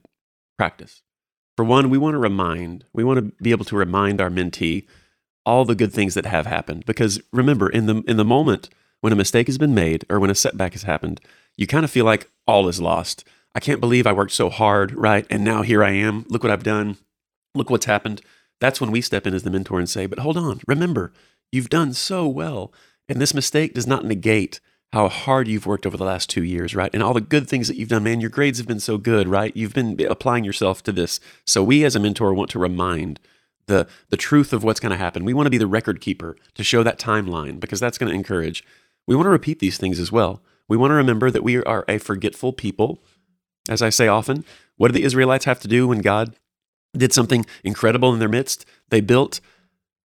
practice 0.57 1.01
for 1.55 1.65
one, 1.65 1.89
we 1.89 1.97
want 1.97 2.13
to 2.15 2.19
remind, 2.19 2.85
we 2.93 3.03
want 3.03 3.17
to 3.17 3.43
be 3.43 3.51
able 3.51 3.65
to 3.65 3.75
remind 3.75 4.21
our 4.21 4.29
mentee 4.29 4.85
all 5.45 5.65
the 5.65 5.75
good 5.75 5.91
things 5.91 6.13
that 6.13 6.25
have 6.25 6.45
happened. 6.45 6.85
Because 6.85 7.21
remember, 7.31 7.69
in 7.69 7.85
the 7.87 8.03
in 8.07 8.17
the 8.17 8.25
moment 8.25 8.69
when 9.01 9.11
a 9.11 9.15
mistake 9.15 9.47
has 9.47 9.57
been 9.57 9.73
made 9.73 10.05
or 10.09 10.19
when 10.19 10.29
a 10.29 10.35
setback 10.35 10.73
has 10.73 10.83
happened, 10.83 11.19
you 11.57 11.67
kind 11.67 11.83
of 11.83 11.91
feel 11.91 12.05
like 12.05 12.29
all 12.47 12.67
is 12.67 12.79
lost. 12.79 13.23
I 13.53 13.59
can't 13.59 13.81
believe 13.81 14.07
I 14.07 14.13
worked 14.13 14.31
so 14.31 14.49
hard, 14.49 14.93
right? 14.93 15.25
And 15.29 15.43
now 15.43 15.63
here 15.63 15.83
I 15.83 15.91
am. 15.91 16.25
Look 16.29 16.43
what 16.43 16.51
I've 16.51 16.63
done. 16.63 16.97
Look 17.55 17.69
what's 17.69 17.85
happened. 17.85 18.21
That's 18.61 18.79
when 18.79 18.91
we 18.91 19.01
step 19.01 19.25
in 19.25 19.33
as 19.33 19.43
the 19.43 19.49
mentor 19.49 19.79
and 19.79 19.89
say, 19.89 20.05
but 20.05 20.19
hold 20.19 20.37
on, 20.37 20.61
remember, 20.67 21.11
you've 21.51 21.69
done 21.69 21.93
so 21.93 22.27
well. 22.27 22.71
And 23.09 23.19
this 23.19 23.33
mistake 23.33 23.73
does 23.73 23.87
not 23.87 24.05
negate 24.05 24.61
how 24.93 25.08
hard 25.08 25.47
you've 25.47 25.65
worked 25.65 25.86
over 25.86 25.95
the 25.95 26.04
last 26.04 26.30
two 26.30 26.43
years, 26.43 26.75
right? 26.75 26.89
And 26.93 27.01
all 27.01 27.13
the 27.13 27.21
good 27.21 27.47
things 27.47 27.67
that 27.67 27.77
you've 27.77 27.89
done, 27.89 28.04
man. 28.04 28.19
Your 28.19 28.30
grades 28.30 28.58
have 28.58 28.67
been 28.67 28.80
so 28.80 28.97
good, 28.97 29.27
right? 29.27 29.56
You've 29.56 29.73
been 29.73 29.99
applying 30.10 30.43
yourself 30.43 30.84
to 30.84 30.91
this. 30.91 31.19
So 31.45 31.63
we 31.63 31.86
as 31.86 31.95
a 31.95 31.99
mentor 31.99 32.34
want 32.34 32.49
to 32.51 32.60
remind 32.60 33.19
the 33.67 33.88
the 34.10 34.17
truth 34.17 34.51
of 34.51 34.63
what's 34.63 34.80
going 34.80 34.91
to 34.91 34.97
happen. 34.97 35.23
We 35.23 35.34
want 35.34 35.45
to 35.45 35.51
be 35.51 35.58
the 35.58 35.67
record 35.67 36.01
keeper 36.01 36.36
to 36.56 36.63
show 36.63 36.84
that 36.84 36.99
timeline 36.99 37.60
because 37.60 37.80
that's 37.80 37.97
going 37.97 38.10
to 38.10 38.15
encourage. 38.15 38.65
We 39.08 39.15
want 39.15 39.27
to 39.27 39.32
repeat 39.32 39.60
these 39.60 39.77
things 39.77 39.99
as 39.99 40.12
well. 40.12 40.41
We 40.67 40.77
want 40.77 40.91
to 40.91 40.95
remember 40.95 41.32
that 41.32 41.43
we 41.43 41.63
are 41.63 41.86
a 41.88 41.97
forgetful 41.97 42.54
people. 42.54 43.01
As 43.69 43.82
I 43.82 43.89
say 43.89 44.08
often, 44.08 44.43
what 44.77 44.89
did 44.89 44.95
the 44.95 45.06
Israelites 45.06 45.45
have 45.45 45.60
to 45.62 45.67
do 45.67 45.88
when 45.88 46.01
God 46.01 46.36
did 46.93 47.13
something 47.13 47.45
incredible 47.63 48.12
in 48.13 48.19
their 48.19 48.30
midst? 48.30 48.65
They 48.89 49.01
built 49.01 49.39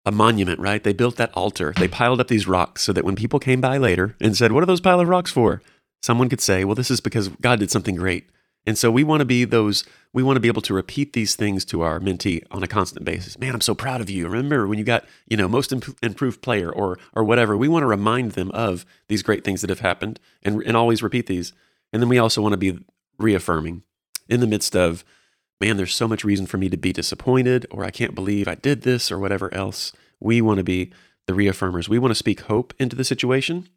a 0.06 0.12
monument, 0.12 0.60
right? 0.60 0.84
They 0.84 0.94
built 0.94 1.16
that 1.18 1.34
altar. 1.34 1.74
They 1.78 1.88
piled 1.88 2.20
up 2.20 2.28
these 2.28 2.48
rocks 2.48 2.84
so 2.84 2.94
that 2.94 3.04
when 3.04 3.16
people 3.16 3.40
came 3.40 3.62
by 3.62 3.78
later 3.78 4.16
and 4.22 4.38
said, 4.38 4.52
What 4.52 4.64
are 4.64 4.68
those 4.68 4.82
pile 4.82 5.00
of 5.00 5.08
rocks 5.08 5.32
for? 5.32 5.62
Someone 6.02 6.30
could 6.30 6.42
say, 6.42 6.64
Well, 6.64 6.76
this 6.76 6.92
is 6.92 7.02
because 7.02 7.30
God 7.42 7.60
did 7.60 7.72
something 7.72 7.96
great. 7.96 8.30
And 8.68 8.78
so 8.78 8.90
we 8.90 9.04
want 9.04 9.22
to 9.22 9.26
be 9.26 9.46
those, 9.46 9.84
we 10.12 10.24
want 10.24 10.38
to 10.38 10.40
be 10.40 10.48
able 10.48 10.62
to 10.64 10.74
repeat 10.74 11.14
these 11.14 11.36
things 11.36 11.64
to 11.66 11.82
our 11.82 12.00
mentee 12.00 12.44
on 12.50 12.64
a 12.64 12.68
constant 12.68 13.06
basis. 13.06 13.38
Man, 13.38 13.54
I'm 13.54 13.62
so 13.62 13.76
proud 13.76 14.02
of 14.02 14.10
you. 14.10 14.28
Remember 14.28 14.68
when 14.68 14.80
you 14.80 14.84
got, 14.84 15.06
you 15.28 15.38
know, 15.38 15.48
most 15.48 15.72
imp- 15.72 15.98
improved 16.02 16.42
player 16.42 16.72
or 16.72 16.98
or 17.14 17.24
whatever. 17.24 17.56
We 17.56 17.68
want 17.68 17.84
to 17.84 17.88
remind 17.88 18.32
them 18.32 18.52
of 18.52 18.86
these 19.08 19.24
great 19.24 19.44
things 19.44 19.62
that 19.62 19.70
have 19.70 19.82
happened 19.82 20.20
and, 20.42 20.64
and 20.64 20.76
always 20.76 21.04
repeat 21.04 21.28
these. 21.28 21.54
And 21.94 22.02
then 22.02 22.10
we 22.10 22.18
also 22.18 22.42
want 22.42 22.54
to 22.54 22.58
be 22.58 22.80
reaffirming 23.20 23.84
in 24.28 24.40
the 24.40 24.48
midst 24.48 24.76
of 24.76 25.06
man, 25.60 25.78
there's 25.78 25.96
so 25.96 26.08
much 26.08 26.24
reason 26.24 26.46
for 26.46 26.58
me 26.58 26.70
to 26.70 26.78
be 26.78 26.94
disappointed, 26.94 27.66
or 27.72 27.84
I 27.84 27.92
can't 27.92 28.16
believe 28.16 28.48
I 28.48 28.56
did 28.56 28.82
this, 28.82 29.12
or 29.12 29.20
whatever 29.20 29.54
else. 29.54 29.94
We 30.20 30.42
want 30.42 30.58
to 30.58 30.64
be 30.64 30.92
the 31.28 31.34
reaffirmers. 31.34 31.90
We 31.90 32.00
want 32.00 32.12
to 32.12 32.16
speak 32.16 32.42
hope 32.42 32.74
into 32.80 32.96
the 32.96 33.04
situation. 33.04 33.70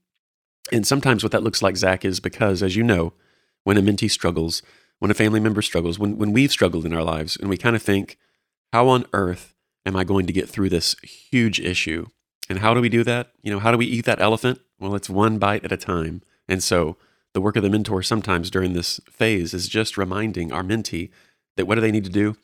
And 0.73 0.87
sometimes 0.87 1.23
what 1.23 1.33
that 1.33 1.43
looks 1.43 1.63
like, 1.63 1.77
Zach, 1.77 2.05
is 2.05 2.21
because, 2.21 2.63
as 2.63 2.77
you 2.77 2.83
know, 2.83 3.13
when 3.65 3.77
a 3.77 3.83
mentee 3.83 4.11
struggles, 4.11 4.63
when 4.99 5.11
a 5.11 5.15
family 5.15 5.41
member 5.41 5.63
struggles, 5.63 5.99
when, 5.99 6.19
when 6.19 6.33
we've 6.33 6.53
struggled 6.53 6.85
in 6.85 6.93
our 6.93 7.05
lives, 7.05 7.37
and 7.37 7.49
we 7.49 7.57
kind 7.57 7.77
of 7.77 7.83
think, 7.83 8.19
how 8.73 8.89
on 8.89 9.07
earth 9.13 9.55
am 9.87 9.97
I 9.97 10.05
going 10.05 10.27
to 10.27 10.33
get 10.33 10.49
through 10.49 10.69
this 10.69 10.97
huge 11.03 11.61
issue? 11.61 12.07
And 12.51 12.59
how 12.59 12.75
do 12.75 12.81
we 12.81 12.89
do 12.89 13.05
that? 13.05 13.33
You 13.43 13.53
know, 13.53 13.59
how 13.59 13.71
do 13.71 13.79
we 13.79 13.87
eat 13.87 14.05
that 14.05 14.21
elephant? 14.21 14.61
Well, 14.79 14.95
it's 14.95 15.11
one 15.11 15.39
bite 15.39 15.65
at 15.65 15.73
a 15.73 15.77
time. 15.77 16.23
And 16.49 16.63
so 16.63 16.97
the 17.35 17.41
work 17.41 17.57
of 17.57 17.63
the 17.63 17.71
mentor 17.71 18.03
sometimes 18.03 18.51
during 18.51 18.73
this 18.73 19.01
phase 19.11 19.53
is 19.53 19.69
just 19.69 19.99
reminding 19.99 20.53
our 20.53 20.63
mentee 20.63 21.11
that 21.59 21.67
what 21.67 21.75
do 21.75 21.83
they 21.83 21.93
need 21.93 22.05
to 22.05 22.11
do? 22.11 22.37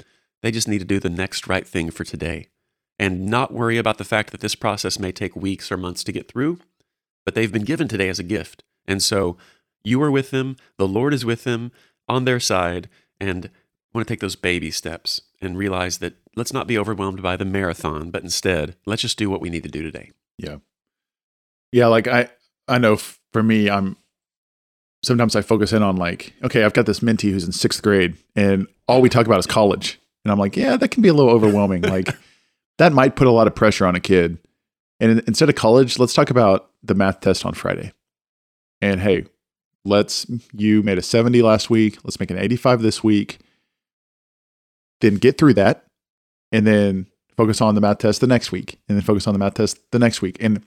They 0.42 0.50
just 0.50 0.68
need 0.68 0.80
to 0.80 0.84
do 0.84 1.00
the 1.00 1.08
next 1.08 1.46
right 1.46 1.66
thing 1.66 1.90
for 1.90 2.04
today 2.04 2.48
and 2.98 3.26
not 3.26 3.54
worry 3.54 3.78
about 3.78 3.96
the 3.96 4.04
fact 4.04 4.30
that 4.30 4.40
this 4.40 4.54
process 4.54 4.98
may 4.98 5.10
take 5.10 5.34
weeks 5.34 5.72
or 5.72 5.78
months 5.78 6.04
to 6.04 6.12
get 6.12 6.28
through, 6.28 6.58
but 7.24 7.34
they've 7.34 7.52
been 7.52 7.64
given 7.64 7.88
today 7.88 8.08
as 8.08 8.18
a 8.18 8.24
gift. 8.24 8.62
And 8.86 9.02
so 9.02 9.38
you 9.82 10.02
are 10.02 10.10
with 10.10 10.30
them, 10.30 10.56
the 10.76 10.86
Lord 10.86 11.14
is 11.14 11.24
with 11.24 11.44
them 11.44 11.72
on 12.08 12.24
their 12.24 12.40
side, 12.40 12.88
and 13.18 13.48
want 13.94 14.06
to 14.06 14.12
take 14.12 14.20
those 14.20 14.36
baby 14.36 14.70
steps 14.70 15.22
and 15.40 15.56
realize 15.56 15.98
that 15.98 16.16
let's 16.36 16.52
not 16.52 16.66
be 16.66 16.76
overwhelmed 16.76 17.22
by 17.22 17.36
the 17.36 17.44
marathon, 17.44 18.10
but 18.10 18.22
instead, 18.22 18.76
let's 18.84 19.02
just 19.02 19.18
do 19.18 19.30
what 19.30 19.40
we 19.40 19.50
need 19.50 19.62
to 19.62 19.68
do 19.70 19.82
today. 19.82 20.10
Yeah. 20.36 20.56
Yeah, 21.72 21.86
like 21.86 22.06
I 22.06 22.28
I 22.68 22.78
know 22.78 22.96
for 23.32 23.42
me 23.42 23.70
I'm 23.70 23.96
sometimes 25.04 25.36
I 25.36 25.42
focus 25.42 25.72
in 25.72 25.82
on 25.82 25.96
like, 25.96 26.32
okay, 26.42 26.64
I've 26.64 26.72
got 26.72 26.86
this 26.86 27.00
mentee 27.00 27.30
who's 27.30 27.44
in 27.44 27.52
sixth 27.52 27.82
grade 27.82 28.16
and 28.34 28.66
all 28.88 29.00
we 29.00 29.08
talk 29.08 29.26
about 29.26 29.38
is 29.38 29.46
college. 29.46 30.00
And 30.24 30.32
I'm 30.32 30.38
like, 30.38 30.56
yeah, 30.56 30.76
that 30.76 30.88
can 30.88 31.02
be 31.02 31.08
a 31.08 31.14
little 31.14 31.32
overwhelming. 31.32 31.82
like 31.82 32.08
that 32.78 32.92
might 32.92 33.16
put 33.16 33.26
a 33.26 33.32
lot 33.32 33.46
of 33.46 33.54
pressure 33.54 33.86
on 33.86 33.94
a 33.94 34.00
kid. 34.00 34.38
And 35.00 35.20
instead 35.26 35.48
of 35.48 35.54
college, 35.54 35.98
let's 35.98 36.14
talk 36.14 36.30
about 36.30 36.70
the 36.82 36.94
math 36.94 37.20
test 37.20 37.44
on 37.44 37.54
Friday. 37.54 37.92
And 38.80 39.00
hey, 39.00 39.26
let's, 39.84 40.26
you 40.52 40.82
made 40.82 40.98
a 40.98 41.02
70 41.02 41.42
last 41.42 41.68
week. 41.68 41.98
Let's 42.04 42.20
make 42.20 42.30
an 42.30 42.38
85 42.38 42.82
this 42.82 43.04
week. 43.04 43.38
Then 45.00 45.16
get 45.16 45.36
through 45.36 45.54
that. 45.54 45.86
And 46.52 46.66
then 46.66 47.06
focus 47.36 47.60
on 47.60 47.74
the 47.74 47.80
math 47.80 47.98
test 47.98 48.20
the 48.20 48.26
next 48.26 48.52
week, 48.52 48.78
and 48.88 48.96
then 48.96 49.02
focus 49.02 49.26
on 49.26 49.34
the 49.34 49.38
math 49.38 49.54
test 49.54 49.78
the 49.90 49.98
next 49.98 50.22
week. 50.22 50.36
And 50.40 50.64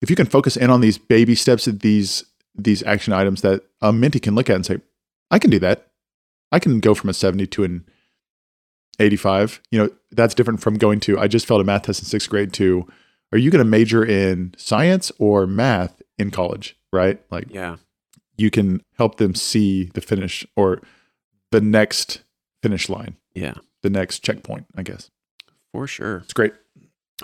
if 0.00 0.10
you 0.10 0.16
can 0.16 0.26
focus 0.26 0.56
in 0.56 0.70
on 0.70 0.80
these 0.80 0.98
baby 0.98 1.34
steps, 1.34 1.64
these 1.64 2.24
these 2.56 2.82
action 2.84 3.12
items 3.12 3.42
that 3.42 3.62
um, 3.82 4.02
a 4.02 4.06
mentee 4.06 4.22
can 4.22 4.34
look 4.34 4.48
at 4.50 4.56
and 4.56 4.66
say, 4.66 4.78
I 5.30 5.38
can 5.38 5.50
do 5.50 5.58
that. 5.60 5.88
I 6.52 6.58
can 6.58 6.80
go 6.80 6.94
from 6.94 7.10
a 7.10 7.14
70 7.14 7.46
to 7.48 7.64
an 7.64 7.84
85. 9.00 9.60
You 9.70 9.78
know, 9.78 9.90
that's 10.12 10.34
different 10.34 10.60
from 10.60 10.76
going 10.78 11.00
to, 11.00 11.18
I 11.18 11.26
just 11.28 11.46
failed 11.46 11.60
a 11.60 11.64
math 11.64 11.82
test 11.84 12.00
in 12.00 12.06
sixth 12.06 12.30
grade 12.30 12.52
to, 12.54 12.86
are 13.32 13.38
you 13.38 13.50
going 13.50 13.64
to 13.64 13.68
major 13.68 14.04
in 14.04 14.54
science 14.56 15.10
or 15.18 15.46
math 15.46 16.00
in 16.18 16.30
college? 16.30 16.76
Right? 16.92 17.20
Like, 17.30 17.46
Yeah. 17.50 17.76
you 18.36 18.50
can 18.50 18.82
help 18.98 19.16
them 19.16 19.34
see 19.34 19.86
the 19.94 20.00
finish 20.00 20.46
or 20.54 20.80
the 21.50 21.60
next 21.60 22.22
finish 22.62 22.88
line, 22.88 23.16
Yeah. 23.34 23.54
the 23.82 23.90
next 23.90 24.20
checkpoint, 24.20 24.66
I 24.76 24.82
guess. 24.82 25.10
For 25.72 25.88
sure. 25.88 26.18
It's 26.18 26.32
great. 26.32 26.52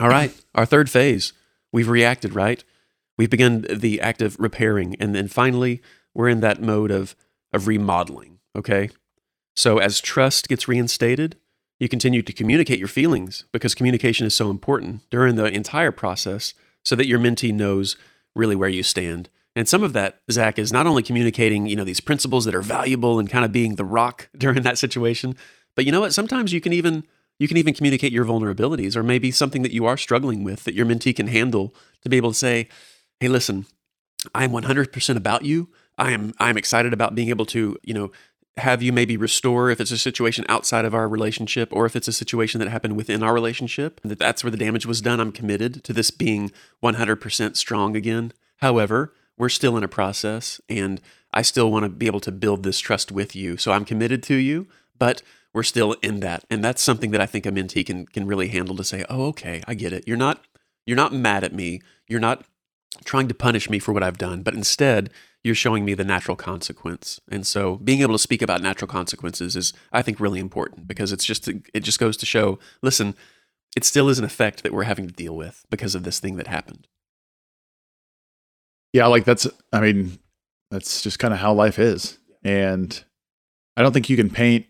All 0.01 0.09
right. 0.09 0.33
Our 0.57 0.67
third 0.67 0.91
phase. 0.91 1.33
We've 1.73 1.89
reacted, 1.89 2.35
right? 2.35 2.65
We've 3.21 3.29
begun 3.29 3.67
the 3.71 4.01
act 4.01 4.23
of 4.23 4.41
repairing. 4.41 4.97
And 4.99 5.15
then 5.15 5.29
finally, 5.29 5.83
we're 6.15 6.31
in 6.31 6.41
that 6.41 6.63
mode 6.63 6.91
of, 6.91 7.15
of 7.53 7.67
remodeling. 7.67 8.39
Okay. 8.57 8.89
So 9.55 9.77
as 9.77 10.01
trust 10.01 10.49
gets 10.49 10.67
reinstated, 10.67 11.37
you 11.79 11.87
continue 11.87 12.23
to 12.23 12.33
communicate 12.33 12.79
your 12.79 12.89
feelings 12.89 13.45
because 13.53 13.75
communication 13.75 14.27
is 14.27 14.33
so 14.33 14.49
important 14.49 15.03
during 15.11 15.35
the 15.35 15.45
entire 15.45 15.93
process 15.93 16.55
so 16.83 16.97
that 16.97 17.07
your 17.07 17.19
mentee 17.19 17.53
knows 17.53 17.99
really 18.35 18.57
where 18.57 18.71
you 18.71 18.83
stand. 18.83 19.29
And 19.55 19.69
some 19.69 19.83
of 19.83 19.93
that, 19.93 20.23
Zach, 20.33 20.59
is 20.59 20.73
not 20.73 20.87
only 20.87 21.03
communicating, 21.03 21.67
you 21.67 21.77
know, 21.77 21.85
these 21.85 22.01
principles 22.01 22.47
that 22.47 22.55
are 22.55 22.63
valuable 22.63 23.19
and 23.19 23.29
kind 23.29 23.45
of 23.45 23.53
being 23.53 23.75
the 23.75 23.85
rock 23.85 24.31
during 24.39 24.63
that 24.63 24.79
situation, 24.79 25.37
but 25.75 25.85
you 25.85 25.93
know 25.93 26.01
what? 26.01 26.15
Sometimes 26.15 26.55
you 26.55 26.63
can 26.63 26.73
even 26.73 27.05
you 27.39 27.49
can 27.49 27.59
even 27.59 27.75
communicate 27.75 28.13
your 28.13 28.25
vulnerabilities 28.25 28.97
or 28.97 29.03
maybe 29.03 29.31
something 29.31 29.61
that 29.61 29.73
you 29.73 29.85
are 29.85 29.99
struggling 29.99 30.43
with 30.43 30.65
that 30.65 30.75
your 30.75 30.87
mentee 30.87 31.15
can 31.15 31.27
handle 31.27 31.75
to 32.01 32.09
be 32.09 32.17
able 32.17 32.33
to 32.33 32.39
say, 32.39 32.67
"Hey, 33.21 33.29
listen, 33.29 33.67
I'm 34.35 34.51
100% 34.53 35.17
about 35.17 35.45
you. 35.45 35.69
I 35.97 36.13
am 36.13 36.33
I'm 36.39 36.57
excited 36.57 36.93
about 36.93 37.15
being 37.15 37.29
able 37.29 37.47
to, 37.47 37.77
you 37.83 37.95
know, 37.95 38.11
have 38.57 38.83
you 38.83 38.93
maybe 38.93 39.17
restore 39.17 39.71
if 39.71 39.81
it's 39.81 39.91
a 39.91 39.99
situation 39.99 40.45
outside 40.49 40.85
of 40.85 40.95
our 40.95 41.09
relationship 41.09 41.69
or 41.73 41.87
if 41.87 41.95
it's 41.95 42.09
a 42.09 42.13
situation 42.13 42.59
that 42.59 42.69
happened 42.69 42.97
within 42.97 43.23
our 43.23 43.33
relationship 43.33 44.01
that 44.03 44.19
that's 44.19 44.43
where 44.43 44.51
the 44.51 44.57
damage 44.57 44.87
was 44.87 45.01
done. 45.01 45.21
I'm 45.21 45.33
committed 45.33 45.85
to 45.85 45.93
this 45.93 46.11
being 46.11 46.51
100% 46.83 47.57
strong 47.57 47.97
again. 47.97 48.33
However 48.57 49.15
we're 49.39 49.49
still 49.49 49.77
in 49.79 49.85
a 49.85 49.89
process 49.89 50.61
and 50.69 51.01
i 51.33 51.41
still 51.41 51.71
want 51.71 51.85
to 51.85 51.89
be 51.89 52.07
able 52.07 52.21
to 52.21 52.33
build 52.33 52.63
this 52.63 52.79
trust 52.79 53.11
with 53.11 53.35
you. 53.35 53.57
So 53.57 53.73
i'm 53.73 53.85
committed 53.85 54.23
to 54.25 54.35
you 54.35 54.67
but 54.99 55.23
we're 55.53 55.63
still 55.63 55.93
in 56.03 56.21
that. 56.21 56.45
And 56.51 56.63
that's 56.63 56.83
something 56.83 57.11
that 57.13 57.21
i 57.21 57.27
think 57.27 57.47
a 57.47 57.51
mentee 57.51 57.87
can 57.87 58.07
can 58.07 58.27
really 58.27 58.49
handle 58.49 58.77
to 58.77 58.85
say 58.85 59.05
oh 59.09 59.27
okay 59.29 59.63
i 59.67 59.75
get 59.75 59.93
it. 59.93 60.05
You're 60.07 60.17
not 60.17 60.45
you're 60.87 60.97
not 60.97 61.13
mad 61.13 61.45
at 61.45 61.55
me. 61.55 61.81
You're 62.09 62.21
not 62.21 62.45
trying 63.05 63.29
to 63.29 63.35
punish 63.35 63.71
me 63.71 63.79
for 63.79 63.93
what 63.93 64.03
I've 64.03 64.19
done, 64.19 64.43
but 64.43 64.55
instead 64.55 65.11
you're 65.43 65.55
showing 65.55 65.85
me 65.85 65.95
the 65.95 66.05
natural 66.05 66.37
consequence. 66.37 67.21
And 67.31 67.47
so 67.47 67.77
being 67.77 68.03
able 68.03 68.15
to 68.15 68.19
speak 68.19 68.43
about 68.43 68.63
natural 68.63 68.89
consequences 68.89 69.57
is 69.57 69.73
I 69.93 70.03
think 70.03 70.21
really 70.21 70.41
important 70.41 70.87
because 70.87 71.13
it's 71.13 71.25
just 71.25 71.49
it 71.49 71.81
just 71.81 71.99
goes 71.99 72.17
to 72.19 72.27
show, 72.27 72.59
listen, 72.83 73.15
it 73.77 73.85
still 73.85 74.09
is 74.09 74.19
an 74.19 74.25
effect 74.25 74.63
that 74.63 74.73
we're 74.73 74.83
having 74.83 75.07
to 75.07 75.15
deal 75.15 75.35
with 75.35 75.65
because 75.71 75.95
of 75.95 76.03
this 76.03 76.21
thing 76.21 76.37
that 76.37 76.47
happened. 76.47 76.89
Yeah, 78.93 79.07
like 79.07 79.25
that's 79.25 79.47
I 79.73 79.81
mean, 79.81 80.19
that's 80.71 81.03
just 81.03 81.19
kind 81.19 81.33
of 81.33 81.41
how 81.41 81.55
life 81.55 81.79
is. 81.79 82.19
And 82.43 83.03
I 83.77 83.83
don't 83.83 83.93
think 83.93 84.11
you 84.11 84.17
can 84.17 84.31
paint 84.31 84.67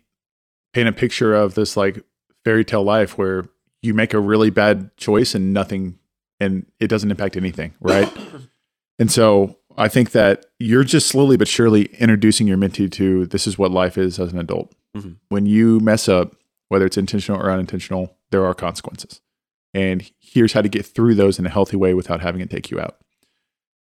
paint 0.72 0.88
a 0.88 0.92
picture 0.92 1.34
of 1.34 1.54
this 1.54 1.76
like 1.76 2.04
fairy 2.44 2.64
tale 2.64 2.84
life 2.84 3.18
where 3.18 3.48
you 3.82 3.94
make 3.94 4.14
a 4.14 4.20
really 4.20 4.50
bad 4.50 4.96
choice 4.96 5.34
and 5.34 5.52
nothing 5.52 5.98
and 6.40 6.66
it 6.80 6.88
doesn't 6.88 7.10
impact 7.10 7.36
anything, 7.36 7.74
right? 7.80 8.10
and 8.98 9.10
so 9.10 9.56
I 9.76 9.88
think 9.88 10.10
that 10.12 10.46
you're 10.58 10.84
just 10.84 11.08
slowly 11.08 11.36
but 11.36 11.48
surely 11.48 11.84
introducing 11.98 12.46
your 12.48 12.56
mentee 12.58 12.90
to 12.92 13.26
this 13.26 13.46
is 13.46 13.58
what 13.58 13.70
life 13.70 13.96
is 13.98 14.18
as 14.18 14.32
an 14.32 14.38
adult. 14.38 14.74
Mhm. 14.96 15.16
When 15.28 15.46
you 15.46 15.78
mess 15.80 16.08
up, 16.08 16.34
whether 16.68 16.86
it's 16.86 16.96
intentional 16.98 17.40
or 17.40 17.50
unintentional, 17.50 18.16
there 18.30 18.44
are 18.44 18.54
consequences. 18.54 19.20
And 19.72 20.10
here's 20.18 20.52
how 20.52 20.62
to 20.62 20.68
get 20.68 20.84
through 20.84 21.14
those 21.14 21.38
in 21.38 21.46
a 21.46 21.50
healthy 21.50 21.76
way 21.76 21.94
without 21.94 22.20
having 22.20 22.40
it 22.40 22.50
take 22.50 22.70
you 22.70 22.80
out. 22.80 22.96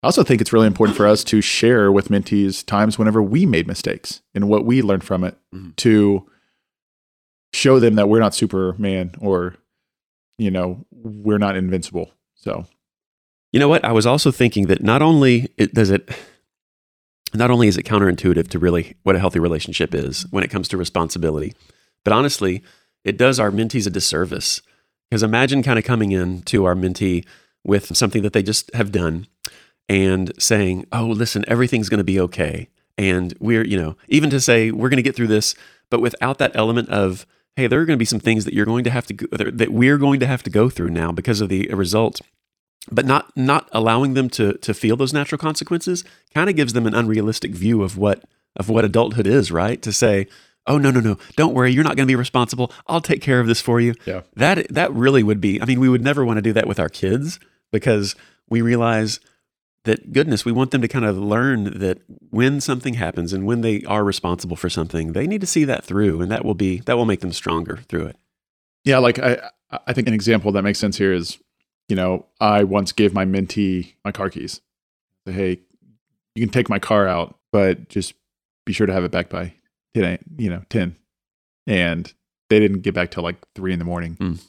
I 0.04 0.08
also 0.08 0.24
think 0.24 0.42
it's 0.42 0.54
really 0.54 0.68
important 0.68 0.96
for 0.98 1.08
us 1.08 1.24
to 1.26 1.42
share 1.42 1.92
with 1.92 2.10
mentees 2.10 2.66
times 2.66 3.00
whenever 3.00 3.22
we 3.24 3.46
made 3.46 3.68
mistakes 3.68 4.22
and 4.36 4.48
what 4.50 4.66
we 4.66 4.82
learned 4.82 5.04
from 5.04 5.24
it 5.24 5.38
Mhm. 5.54 5.76
to 5.78 6.30
show 7.54 7.80
them 7.80 7.96
that 7.96 8.08
we're 8.10 8.20
not 8.20 8.36
Superman 8.36 9.14
or, 9.20 9.56
you 10.38 10.52
know, 10.52 10.86
we're 10.92 11.38
not 11.40 11.56
invincible. 11.56 12.12
So, 12.38 12.66
You 13.52 13.60
know 13.60 13.68
what? 13.68 13.84
I 13.84 13.92
was 13.92 14.06
also 14.06 14.32
thinking 14.32 14.68
that 14.68 14.84
not 14.84 15.02
only 15.02 15.48
does 15.74 15.90
it 15.90 16.10
not 17.34 17.52
only 17.52 17.68
is 17.68 17.78
it 17.78 17.86
counterintuitive 17.86 18.48
to 18.50 18.60
really 18.60 18.96
what 19.04 19.16
a 19.16 19.20
healthy 19.20 19.40
relationship 19.40 19.94
is 19.94 20.26
when 20.32 20.44
it 20.44 20.50
comes 20.50 20.68
to 20.70 20.78
responsibility, 20.78 21.54
but 22.04 22.14
honestly, 22.14 22.64
it 23.04 23.18
does 23.18 23.40
our 23.40 23.52
mentees 23.52 23.86
a 23.88 23.90
disservice. 23.90 24.62
Because 25.10 25.24
imagine 25.24 25.64
kind 25.64 25.80
of 25.80 25.86
coming 25.86 26.12
in 26.12 26.42
to 26.44 26.66
our 26.66 26.76
mentee 26.76 27.26
with 27.64 27.96
something 27.96 28.24
that 28.24 28.34
they 28.34 28.44
just 28.44 28.74
have 28.74 28.92
done 28.92 29.28
and 29.90 30.32
saying, 30.40 30.86
"Oh, 30.92 31.08
listen, 31.08 31.46
everything's 31.48 31.90
going 31.90 32.00
to 32.00 32.04
be 32.04 32.20
okay." 32.20 32.70
And 32.98 33.34
we're, 33.40 33.66
you 33.66 33.78
know, 33.78 33.96
even 34.08 34.30
to 34.32 34.40
say 34.40 34.72
we're 34.72 34.90
going 34.90 34.98
to 34.98 35.04
get 35.04 35.16
through 35.16 35.28
this, 35.28 35.56
but 35.90 36.02
without 36.02 36.40
that 36.40 36.56
element 36.56 36.90
of, 36.90 37.26
"Hey, 37.58 37.68
there 37.68 37.82
are 37.82 37.86
going 37.86 37.98
to 37.98 38.06
be 38.06 38.06
some 38.06 38.22
things 38.22 38.46
that 38.46 38.54
you're 38.54 38.66
going 38.66 38.86
to 38.86 38.90
have 38.90 39.06
to 39.08 39.14
go, 39.14 39.28
that 39.36 39.74
we're 39.74 39.98
going 39.98 40.22
to 40.22 40.28
have 40.28 40.44
to 40.44 40.50
go 40.50 40.70
through 40.70 40.92
now 40.92 41.12
because 41.12 41.42
of 41.42 41.50
the 41.50 41.70
uh, 41.70 41.76
result." 41.76 42.22
but 42.90 43.06
not 43.06 43.36
not 43.36 43.68
allowing 43.74 44.14
them 44.14 44.30
to 44.30 44.54
to 44.54 44.74
feel 44.74 44.96
those 44.96 45.12
natural 45.12 45.38
consequences 45.38 46.06
kind 46.34 46.50
of 46.50 46.56
gives 46.56 46.72
them 46.72 46.88
an 46.88 46.96
unrealistic 46.96 47.52
view 47.52 47.84
of 47.84 47.98
what 47.98 48.24
of 48.56 48.70
what 48.70 48.86
adulthood 48.86 49.28
is 49.28 49.52
right 49.52 49.82
to 49.82 49.92
say 49.92 50.26
oh 50.68 50.78
no 50.78 50.90
no 50.90 51.02
no 51.02 51.18
don't 51.36 51.54
worry 51.54 51.74
you're 51.74 51.84
not 51.84 51.98
going 51.98 52.08
to 52.08 52.12
be 52.12 52.16
responsible 52.16 52.72
i'll 52.88 53.02
take 53.02 53.22
care 53.22 53.42
of 53.42 53.48
this 53.48 53.60
for 53.60 53.82
you 53.82 53.94
Yeah. 54.06 54.22
that 54.36 54.70
that 54.70 54.94
really 54.94 55.22
would 55.22 55.42
be 55.42 55.62
i 55.62 55.66
mean 55.66 55.82
we 55.82 55.90
would 55.90 56.02
never 56.04 56.24
want 56.24 56.38
to 56.38 56.42
do 56.42 56.54
that 56.54 56.66
with 56.66 56.80
our 56.80 56.88
kids 56.88 57.40
because 57.74 58.16
we 58.50 58.62
realize 58.62 59.20
that 59.88 60.14
goodness 60.14 60.46
we 60.46 60.52
want 60.52 60.72
them 60.72 60.82
to 60.82 60.88
kind 60.88 61.06
of 61.06 61.18
learn 61.18 61.80
that 61.80 62.00
when 62.30 62.62
something 62.62 62.94
happens 62.94 63.34
and 63.34 63.46
when 63.46 63.62
they 63.62 63.84
are 63.84 64.04
responsible 64.04 64.56
for 64.56 64.70
something 64.70 65.14
they 65.14 65.26
need 65.26 65.42
to 65.42 65.48
see 65.48 65.66
that 65.66 65.84
through 65.84 66.22
and 66.22 66.32
that 66.32 66.46
will 66.46 66.54
be 66.54 66.80
that 66.82 66.96
will 66.96 67.06
make 67.06 67.20
them 67.22 67.34
stronger 67.34 67.78
through 67.90 68.06
it 68.06 68.16
yeah, 68.88 69.00
like 69.00 69.20
I, 69.20 69.50
I 69.86 69.92
think 69.92 70.08
an 70.08 70.14
example 70.14 70.54
that 70.54 70.62
makes 70.62 70.80
sense 70.80 70.98
here 70.98 71.12
is, 71.12 71.38
you 71.90 71.96
know, 71.98 72.26
I 72.40 72.64
once 72.64 72.94
gave 72.94 73.14
my 73.14 73.26
mentee 73.26 73.96
my 74.06 74.14
car 74.14 74.30
keys. 74.30 74.62
Say, 75.28 75.34
hey, 75.34 75.60
you 76.36 76.46
can 76.46 76.54
take 76.54 76.70
my 76.70 76.80
car 76.80 77.06
out, 77.06 77.38
but 77.52 77.90
just 77.90 78.14
be 78.66 78.72
sure 78.72 78.88
to 78.88 78.94
have 78.94 79.04
it 79.04 79.12
back 79.12 79.30
by 79.30 79.54
10, 79.94 80.04
a- 80.06 80.42
you 80.42 80.50
know, 80.50 80.64
10. 80.70 80.96
And 81.68 82.14
they 82.50 82.60
didn't 82.60 82.80
get 82.80 82.94
back 82.94 83.12
till 83.12 83.24
like 83.24 83.36
three 83.56 83.74
in 83.74 83.80
the 83.80 83.84
morning. 83.84 84.16
Mm. 84.16 84.42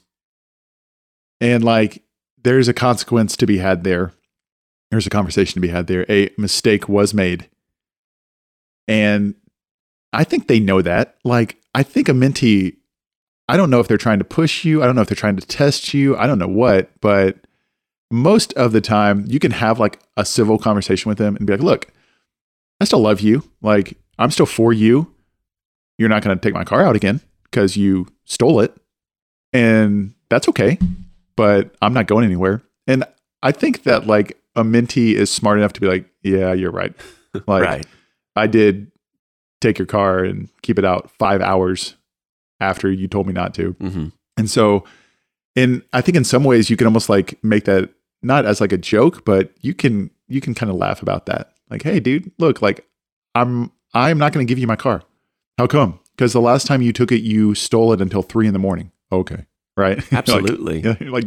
And 1.40 1.64
like, 1.64 2.05
there's 2.40 2.68
a 2.68 2.72
consequence 2.72 3.37
to 3.38 3.46
be 3.46 3.59
had 3.59 3.83
there. 3.83 4.12
There's 4.90 5.07
a 5.07 5.11
conversation 5.11 5.55
to 5.55 5.61
be 5.61 5.68
had 5.68 5.87
there. 5.87 6.07
A 6.09 6.31
mistake 6.38 6.88
was 6.88 7.12
made. 7.12 7.48
And 8.87 9.35
I 10.12 10.24
think 10.24 10.48
they 10.48 10.61
know 10.61 10.81
that. 10.83 11.16
Like, 11.24 11.59
I 11.74 11.83
think 11.83 12.09
a 12.09 12.12
mentee, 12.12 12.77
I 13.48 13.57
don't 13.57 13.70
know 13.70 13.81
if 13.81 13.88
they're 13.88 13.98
trying 13.98 14.18
to 14.18 14.24
push 14.24 14.64
you. 14.64 14.83
I 14.83 14.87
don't 14.87 14.94
know 14.94 15.03
if 15.03 15.09
they're 15.09 15.14
trying 15.16 15.37
to 15.37 15.46
test 15.46 15.92
you. 15.92 16.16
I 16.16 16.27
don't 16.27 16.38
know 16.38 16.48
what, 16.48 16.90
but 17.01 17.37
most 18.11 18.55
of 18.55 18.72
the 18.72 18.81
time 18.81 19.24
you 19.29 19.38
can 19.38 19.51
have 19.51 19.79
like 19.79 20.01
a 20.16 20.24
civil 20.24 20.59
conversation 20.59 21.09
with 21.11 21.18
them 21.18 21.37
and 21.37 21.46
be 21.46 21.53
like, 21.53 21.62
look, 21.62 21.88
I 22.81 22.85
still 22.85 23.01
love 23.01 23.20
you. 23.20 23.44
Like, 23.61 23.98
I'm 24.18 24.31
still 24.31 24.46
for 24.46 24.72
you. 24.72 25.14
You're 25.98 26.09
not 26.09 26.22
going 26.22 26.37
to 26.37 26.40
take 26.40 26.55
my 26.55 26.64
car 26.64 26.85
out 26.85 26.96
again 26.96 27.20
because 27.44 27.77
you 27.77 28.07
stole 28.24 28.61
it. 28.61 28.74
And 29.53 30.14
that's 30.31 30.48
okay. 30.48 30.79
But 31.37 31.74
I'm 31.83 31.92
not 31.92 32.07
going 32.07 32.24
anywhere. 32.24 32.62
And 32.87 33.05
I 33.42 33.53
think 33.53 33.83
that 33.83 34.07
like 34.07 34.37
a 34.59 34.64
mentee 34.64 35.14
is 35.14 35.31
smart 35.31 35.59
enough 35.59 35.73
to 35.75 35.81
be 35.81 35.87
like, 35.87 36.07
yeah, 36.23 36.53
you're 36.53 36.71
right. 36.73 36.94
Like, 37.47 37.62
right 37.62 37.87
I 38.35 38.47
did 38.47 38.90
take 39.61 39.79
your 39.79 39.87
car 39.87 40.25
and 40.25 40.49
keep 40.62 40.79
it 40.79 40.85
out 40.85 41.11
five 41.18 41.40
hours 41.42 41.94
after 42.59 42.90
you 42.90 43.07
told 43.07 43.27
me 43.27 43.33
not 43.33 43.55
to. 43.55 43.73
hmm 43.73 44.07
And 44.37 44.51
so, 44.51 44.85
in 45.55 45.83
I 45.92 46.01
think 46.01 46.16
in 46.16 46.25
some 46.25 46.42
ways 46.42 46.71
you 46.71 46.77
can 46.77 46.87
almost 46.87 47.09
like 47.09 47.38
make 47.44 47.64
that 47.66 47.90
not 48.23 48.47
as 48.47 48.61
like 48.61 48.73
a 48.73 48.79
joke, 48.79 49.25
but 49.25 49.53
you 49.61 49.75
can 49.75 50.11
you 50.27 50.40
can 50.40 50.55
kind 50.55 50.71
of 50.71 50.77
laugh 50.77 51.03
about 51.03 51.27
that. 51.27 51.53
Like, 51.71 51.83
hey, 51.83 52.01
dude, 52.01 52.33
look, 52.38 52.62
like 52.62 52.87
I'm 53.35 53.71
I'm 53.94 54.18
not 54.18 54.33
going 54.33 54.47
to 54.47 54.51
give 54.51 54.59
you 54.59 54.66
my 54.66 54.77
car. 54.77 55.03
How 55.59 55.66
come? 55.66 56.01
Because 56.16 56.33
the 56.33 56.40
last 56.40 56.66
time 56.66 56.83
you 56.83 56.92
took 56.92 57.12
it, 57.12 57.21
you 57.21 57.55
stole 57.55 57.92
it 57.92 58.01
until 58.01 58.23
three 58.23 58.47
in 58.47 58.53
the 58.53 58.59
morning. 58.59 58.90
Okay, 59.12 59.44
right? 59.79 60.03
Absolutely 60.12 60.81
yeah, 60.81 60.97
like 61.09 61.25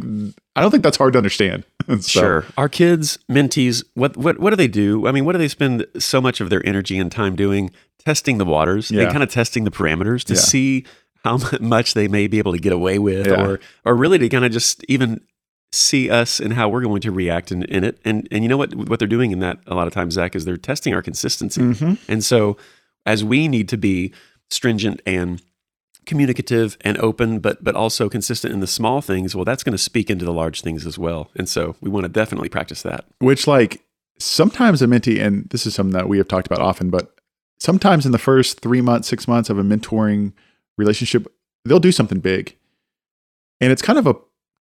I 0.54 0.60
don't 0.60 0.70
think 0.70 0.82
that's 0.84 0.96
hard 0.98 1.12
to 1.14 1.18
understand. 1.18 1.64
So- 1.88 1.98
Sure. 2.20 2.44
Our 2.56 2.68
kids, 2.68 3.18
mentees, 3.30 3.82
what 3.94 4.16
what 4.16 4.38
what 4.38 4.50
do 4.50 4.56
they 4.56 4.68
do? 4.68 5.06
I 5.08 5.12
mean, 5.12 5.24
what 5.24 5.32
do 5.32 5.38
they 5.38 5.48
spend 5.48 5.84
so 5.98 6.20
much 6.20 6.40
of 6.40 6.48
their 6.50 6.64
energy 6.66 6.98
and 6.98 7.10
time 7.10 7.34
doing? 7.34 7.70
Testing 8.04 8.38
the 8.38 8.44
waters 8.44 8.90
Yeah. 8.90 9.02
and 9.02 9.10
kind 9.12 9.22
of 9.22 9.30
testing 9.30 9.62
the 9.64 9.70
parameters 9.70 10.24
to 10.24 10.34
Yeah. 10.34 10.40
see 10.40 10.84
how 11.24 11.38
much 11.60 11.94
they 11.94 12.08
may 12.08 12.26
be 12.26 12.38
able 12.38 12.50
to 12.52 12.58
get 12.58 12.72
away 12.72 12.98
with, 12.98 13.26
Yeah. 13.28 13.44
or 13.46 13.60
or 13.84 13.94
really 13.96 14.18
to 14.18 14.28
kind 14.28 14.44
of 14.44 14.50
just 14.52 14.84
even 14.88 15.20
see 15.72 16.10
us 16.10 16.38
and 16.40 16.52
how 16.52 16.68
we're 16.68 16.82
going 16.82 17.00
to 17.00 17.10
react 17.12 17.50
in, 17.52 17.62
in 17.64 17.84
it. 17.84 17.98
And 18.04 18.26
and 18.32 18.42
you 18.44 18.48
know 18.48 18.56
what 18.56 18.74
what 18.74 18.98
they're 18.98 19.08
doing 19.08 19.30
in 19.30 19.38
that 19.40 19.58
a 19.68 19.74
lot 19.74 19.86
of 19.86 19.92
times, 19.92 20.14
Zach, 20.14 20.34
is 20.36 20.44
they're 20.44 20.56
testing 20.56 20.94
our 20.94 21.02
consistency. 21.02 21.60
Mhm. 21.60 21.98
And 22.08 22.24
so 22.24 22.56
as 23.06 23.22
we 23.24 23.46
need 23.48 23.68
to 23.70 23.76
be 23.78 24.12
stringent 24.50 25.00
and 25.06 25.40
communicative 26.06 26.76
and 26.80 26.98
open, 26.98 27.38
but 27.38 27.62
but 27.62 27.74
also 27.74 28.08
consistent 28.08 28.52
in 28.52 28.60
the 28.60 28.66
small 28.66 29.00
things, 29.00 29.34
well, 29.34 29.44
that's 29.44 29.62
going 29.62 29.72
to 29.72 29.78
speak 29.78 30.10
into 30.10 30.24
the 30.24 30.32
large 30.32 30.60
things 30.62 30.86
as 30.86 30.98
well. 30.98 31.30
And 31.36 31.48
so 31.48 31.76
we 31.80 31.90
want 31.90 32.04
to 32.04 32.08
definitely 32.08 32.48
practice 32.48 32.82
that. 32.82 33.04
Which, 33.18 33.46
like, 33.46 33.82
sometimes 34.18 34.82
a 34.82 34.86
mentee, 34.86 35.24
and 35.24 35.48
this 35.50 35.66
is 35.66 35.74
something 35.74 35.92
that 35.92 36.08
we 36.08 36.18
have 36.18 36.28
talked 36.28 36.46
about 36.46 36.60
often, 36.60 36.90
but 36.90 37.14
sometimes 37.58 38.04
in 38.04 38.12
the 38.12 38.18
first 38.18 38.60
three 38.60 38.80
months, 38.80 39.08
six 39.08 39.28
months 39.28 39.48
of 39.50 39.58
a 39.58 39.62
mentoring 39.62 40.32
relationship, 40.76 41.26
they'll 41.64 41.78
do 41.78 41.92
something 41.92 42.20
big. 42.20 42.56
And 43.60 43.70
it's 43.70 43.82
kind 43.82 43.98
of 43.98 44.06
a 44.06 44.16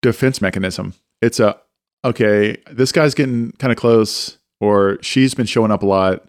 defense 0.02 0.40
mechanism. 0.40 0.94
It's 1.20 1.40
a, 1.40 1.58
okay, 2.04 2.56
this 2.70 2.92
guy's 2.92 3.14
getting 3.14 3.52
kind 3.52 3.72
of 3.72 3.76
close, 3.76 4.38
or 4.60 4.98
she's 5.02 5.34
been 5.34 5.46
showing 5.46 5.72
up 5.72 5.82
a 5.82 5.86
lot. 5.86 6.24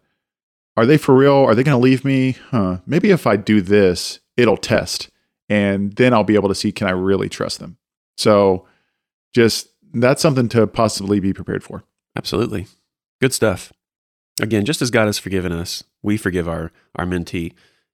Are 0.77 0.85
they 0.85 0.97
for 0.97 1.15
real? 1.15 1.35
Are 1.35 1.53
they 1.53 1.63
going 1.63 1.77
to 1.77 1.83
leave 1.83 2.03
me? 2.03 2.37
Huh. 2.49 2.79
Maybe 2.85 3.11
if 3.11 3.27
I 3.27 3.37
do 3.37 3.61
this, 3.61 4.19
it'll 4.37 4.57
test. 4.57 5.09
And 5.49 5.93
then 5.93 6.13
I'll 6.13 6.23
be 6.23 6.35
able 6.35 6.49
to 6.49 6.55
see 6.55 6.71
can 6.71 6.87
I 6.87 6.91
really 6.91 7.29
trust 7.29 7.59
them? 7.59 7.77
So 8.17 8.67
just 9.33 9.69
that's 9.93 10.21
something 10.21 10.49
to 10.49 10.67
possibly 10.67 11.19
be 11.19 11.33
prepared 11.33 11.63
for. 11.63 11.83
Absolutely. 12.15 12.67
Good 13.21 13.33
stuff. 13.33 13.71
Again, 14.41 14.65
just 14.65 14.81
as 14.81 14.91
God 14.91 15.05
has 15.05 15.19
forgiven 15.19 15.51
us, 15.51 15.83
we 16.01 16.17
forgive 16.17 16.47
our, 16.47 16.71
our 16.95 17.05
mentee. 17.05 17.53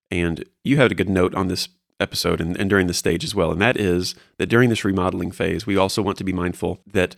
And 0.10 0.44
you 0.64 0.78
had 0.78 0.92
a 0.92 0.96
good 0.96 1.10
note 1.10 1.36
on 1.36 1.48
this 1.48 1.70
episode 2.00 2.42
and, 2.42 2.58
and 2.58 2.70
during 2.70 2.88
the 2.88 2.94
stage 2.94 3.24
as 3.24 3.36
well. 3.36 3.52
And 3.52 3.62
that 3.62 3.78
is 3.78 4.16
that 4.38 4.48
during 4.48 4.70
this 4.70 4.84
remodeling 4.84 5.32
phase, 5.32 5.66
we 5.66 5.78
also 5.78 6.02
want 6.02 6.18
to 6.18 6.24
be 6.24 6.34
mindful 6.34 6.80
that 6.88 7.16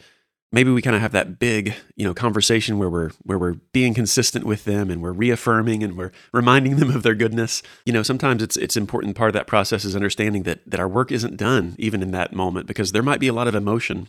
maybe 0.53 0.71
we 0.71 0.83
kind 0.83 0.95
of 0.95 1.01
have 1.01 1.11
that 1.11 1.39
big, 1.39 1.73
you 1.95 2.05
know, 2.05 2.13
conversation 2.13 2.77
where 2.77 2.89
we're 2.89 3.09
where 3.23 3.39
we're 3.39 3.55
being 3.73 3.93
consistent 3.93 4.45
with 4.45 4.63
them 4.63 4.89
and 4.89 5.01
we're 5.01 5.11
reaffirming 5.11 5.83
and 5.83 5.97
we're 5.97 6.11
reminding 6.31 6.77
them 6.77 6.91
of 6.95 7.03
their 7.03 7.15
goodness. 7.15 7.61
You 7.85 7.91
know, 7.91 8.03
sometimes 8.03 8.41
it's 8.41 8.55
it's 8.55 8.77
important 8.77 9.17
part 9.17 9.29
of 9.29 9.33
that 9.33 9.47
process 9.47 9.83
is 9.83 9.95
understanding 9.95 10.43
that 10.43 10.59
that 10.65 10.79
our 10.79 10.87
work 10.87 11.11
isn't 11.11 11.35
done 11.35 11.75
even 11.77 12.01
in 12.01 12.11
that 12.11 12.31
moment 12.31 12.67
because 12.67 12.93
there 12.93 13.03
might 13.03 13.19
be 13.19 13.27
a 13.27 13.33
lot 13.33 13.49
of 13.49 13.55
emotion. 13.55 14.07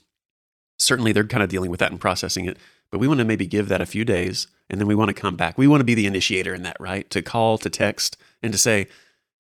Certainly 0.78 1.12
they're 1.12 1.24
kind 1.24 1.42
of 1.42 1.48
dealing 1.48 1.70
with 1.70 1.80
that 1.80 1.90
and 1.90 2.00
processing 2.00 2.44
it, 2.44 2.58
but 2.90 2.98
we 2.98 3.08
want 3.08 3.18
to 3.18 3.24
maybe 3.24 3.46
give 3.46 3.68
that 3.68 3.80
a 3.80 3.86
few 3.86 4.04
days 4.04 4.46
and 4.68 4.80
then 4.80 4.86
we 4.86 4.94
want 4.94 5.08
to 5.08 5.14
come 5.14 5.36
back. 5.36 5.56
We 5.56 5.66
want 5.66 5.80
to 5.80 5.84
be 5.84 5.94
the 5.94 6.06
initiator 6.06 6.54
in 6.54 6.62
that, 6.62 6.76
right? 6.78 7.08
To 7.10 7.22
call, 7.22 7.58
to 7.58 7.70
text 7.70 8.16
and 8.42 8.52
to 8.52 8.58
say, 8.58 8.88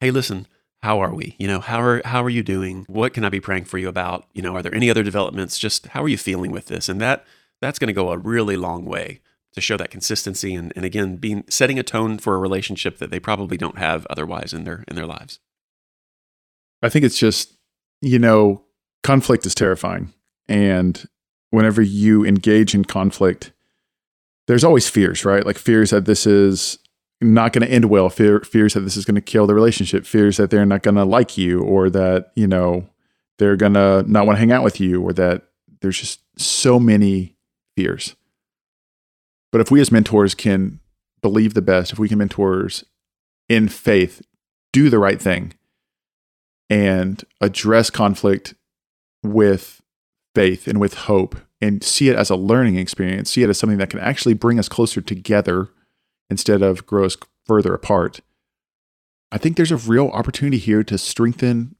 "Hey, 0.00 0.10
listen, 0.10 0.46
how 0.84 1.00
are 1.00 1.14
we? 1.14 1.34
You 1.38 1.48
know, 1.48 1.60
how 1.60 1.80
are 1.80 2.02
how 2.04 2.22
are 2.22 2.28
you 2.28 2.42
doing? 2.42 2.84
What 2.88 3.14
can 3.14 3.24
I 3.24 3.30
be 3.30 3.40
praying 3.40 3.64
for 3.64 3.78
you 3.78 3.88
about? 3.88 4.26
You 4.34 4.42
know, 4.42 4.54
are 4.54 4.60
there 4.60 4.74
any 4.74 4.90
other 4.90 5.02
developments? 5.02 5.58
Just 5.58 5.86
how 5.88 6.02
are 6.02 6.08
you 6.08 6.18
feeling 6.18 6.52
with 6.52 6.66
this?" 6.66 6.90
And 6.90 7.00
that 7.00 7.24
that's 7.62 7.78
going 7.78 7.88
to 7.88 7.94
go 7.94 8.10
a 8.10 8.18
really 8.18 8.58
long 8.58 8.84
way 8.84 9.22
to 9.54 9.62
show 9.62 9.78
that 9.78 9.90
consistency 9.90 10.54
and, 10.54 10.74
and 10.76 10.84
again 10.84 11.16
being 11.16 11.44
setting 11.48 11.78
a 11.78 11.82
tone 11.82 12.18
for 12.18 12.34
a 12.34 12.38
relationship 12.38 12.98
that 12.98 13.10
they 13.10 13.18
probably 13.18 13.56
don't 13.56 13.78
have 13.78 14.06
otherwise 14.10 14.52
in 14.52 14.64
their 14.64 14.84
in 14.86 14.94
their 14.94 15.06
lives. 15.06 15.40
I 16.82 16.90
think 16.90 17.06
it's 17.06 17.18
just, 17.18 17.54
you 18.02 18.18
know, 18.18 18.64
conflict 19.02 19.46
is 19.46 19.54
terrifying. 19.54 20.12
And 20.48 21.02
whenever 21.48 21.80
you 21.80 22.26
engage 22.26 22.74
in 22.74 22.84
conflict, 22.84 23.52
there's 24.48 24.64
always 24.64 24.86
fears, 24.86 25.24
right? 25.24 25.46
Like 25.46 25.56
fears 25.56 25.92
that 25.92 26.04
this 26.04 26.26
is 26.26 26.78
not 27.32 27.52
going 27.52 27.66
to 27.66 27.72
end 27.72 27.86
well, 27.86 28.08
fear, 28.08 28.40
fears 28.40 28.74
that 28.74 28.80
this 28.80 28.96
is 28.96 29.04
going 29.04 29.14
to 29.14 29.20
kill 29.20 29.46
the 29.46 29.54
relationship, 29.54 30.06
fears 30.06 30.36
that 30.36 30.50
they're 30.50 30.66
not 30.66 30.82
going 30.82 30.96
to 30.96 31.04
like 31.04 31.38
you, 31.38 31.60
or 31.62 31.90
that, 31.90 32.32
you 32.34 32.46
know, 32.46 32.88
they're 33.38 33.56
going 33.56 33.74
to 33.74 34.04
not 34.06 34.26
want 34.26 34.36
to 34.36 34.40
hang 34.40 34.52
out 34.52 34.64
with 34.64 34.80
you, 34.80 35.02
or 35.02 35.12
that 35.12 35.42
there's 35.80 35.98
just 35.98 36.20
so 36.38 36.78
many 36.78 37.36
fears. 37.76 38.14
But 39.50 39.60
if 39.60 39.70
we 39.70 39.80
as 39.80 39.92
mentors 39.92 40.34
can 40.34 40.80
believe 41.22 41.54
the 41.54 41.62
best, 41.62 41.92
if 41.92 41.98
we 41.98 42.08
can 42.08 42.18
mentors 42.18 42.84
in 43.48 43.68
faith 43.68 44.22
do 44.72 44.90
the 44.90 44.98
right 44.98 45.20
thing, 45.20 45.54
and 46.70 47.24
address 47.40 47.90
conflict 47.90 48.54
with 49.22 49.80
faith 50.34 50.66
and 50.66 50.80
with 50.80 50.94
hope 50.94 51.36
and 51.60 51.82
see 51.82 52.08
it 52.08 52.16
as 52.16 52.30
a 52.30 52.36
learning 52.36 52.76
experience, 52.76 53.30
see 53.30 53.42
it 53.42 53.50
as 53.50 53.58
something 53.58 53.78
that 53.78 53.90
can 53.90 54.00
actually 54.00 54.34
bring 54.34 54.58
us 54.58 54.68
closer 54.68 55.00
together 55.00 55.70
instead 56.34 56.62
of 56.62 56.84
grow 56.84 57.04
us 57.04 57.16
further 57.46 57.72
apart. 57.72 58.18
I 59.30 59.38
think 59.38 59.56
there's 59.56 59.70
a 59.70 59.76
real 59.76 60.08
opportunity 60.08 60.58
here 60.58 60.82
to 60.82 60.98
strengthen 60.98 61.76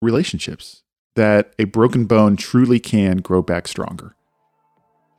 relationships, 0.00 0.82
that 1.14 1.52
a 1.58 1.64
broken 1.64 2.06
bone 2.06 2.36
truly 2.36 2.80
can 2.80 3.18
grow 3.18 3.42
back 3.42 3.68
stronger. 3.68 4.16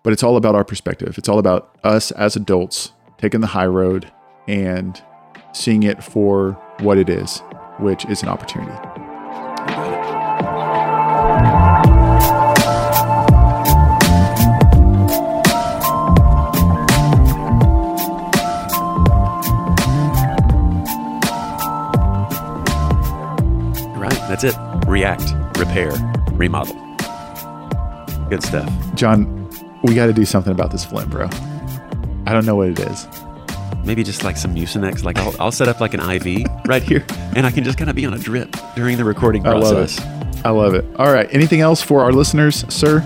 But 0.04 0.12
it's 0.12 0.24
all 0.24 0.38
about 0.38 0.56
our 0.56 0.66
perspective. 0.66 1.20
It's 1.20 1.30
all 1.30 1.38
about 1.38 1.78
us 1.84 2.10
as 2.10 2.36
adults 2.36 2.94
taking 3.20 3.42
the 3.42 3.48
high 3.48 3.68
road 3.68 4.12
and 4.48 5.00
seeing 5.54 5.84
it 5.84 6.04
for 6.04 6.54
what 6.80 6.98
it 6.98 7.10
is, 7.10 7.44
which 7.78 8.06
is 8.06 8.24
an 8.24 8.30
opportunity. 8.30 8.93
React, 24.88 25.58
repair, 25.58 25.92
remodel. 26.34 26.76
Good 28.30 28.44
stuff. 28.44 28.70
John, 28.96 29.50
we 29.84 29.96
got 29.96 30.08
to 30.08 30.14
do 30.14 30.26
something 30.26 30.52
about 30.52 30.72
this 30.72 30.86
phlegm, 30.86 31.10
bro. 31.10 31.30
I 32.26 32.34
don't 32.34 32.46
know 32.46 32.56
what 32.56 32.70
it 32.70 32.80
is. 32.80 33.08
Maybe 33.86 34.04
just 34.04 34.24
like 34.24 34.38
some 34.38 34.56
Mucinex. 34.56 35.04
Like 35.04 35.18
I'll, 35.18 35.36
I'll 35.40 35.52
set 35.52 35.68
up 35.68 35.80
like 35.80 35.94
an 35.94 36.00
IV 36.00 36.46
right 36.68 36.84
here, 36.84 37.06
and 37.36 37.46
I 37.46 37.52
can 37.52 37.64
just 37.64 37.78
kind 37.78 37.90
of 37.90 37.96
be 37.96 38.06
on 38.06 38.14
a 38.14 38.20
drip 38.20 38.56
during 38.76 38.98
the 38.98 39.04
recording 39.04 39.44
process. 39.44 40.00
I 40.00 40.04
love 40.04 40.16
it. 40.34 40.46
I 40.46 40.50
love 40.50 40.76
it. 40.76 40.86
All 40.98 41.14
right. 41.14 41.28
Anything 41.32 41.62
else 41.62 41.82
for 41.82 42.02
our 42.02 42.12
listeners, 42.12 42.66
sir? 42.74 43.02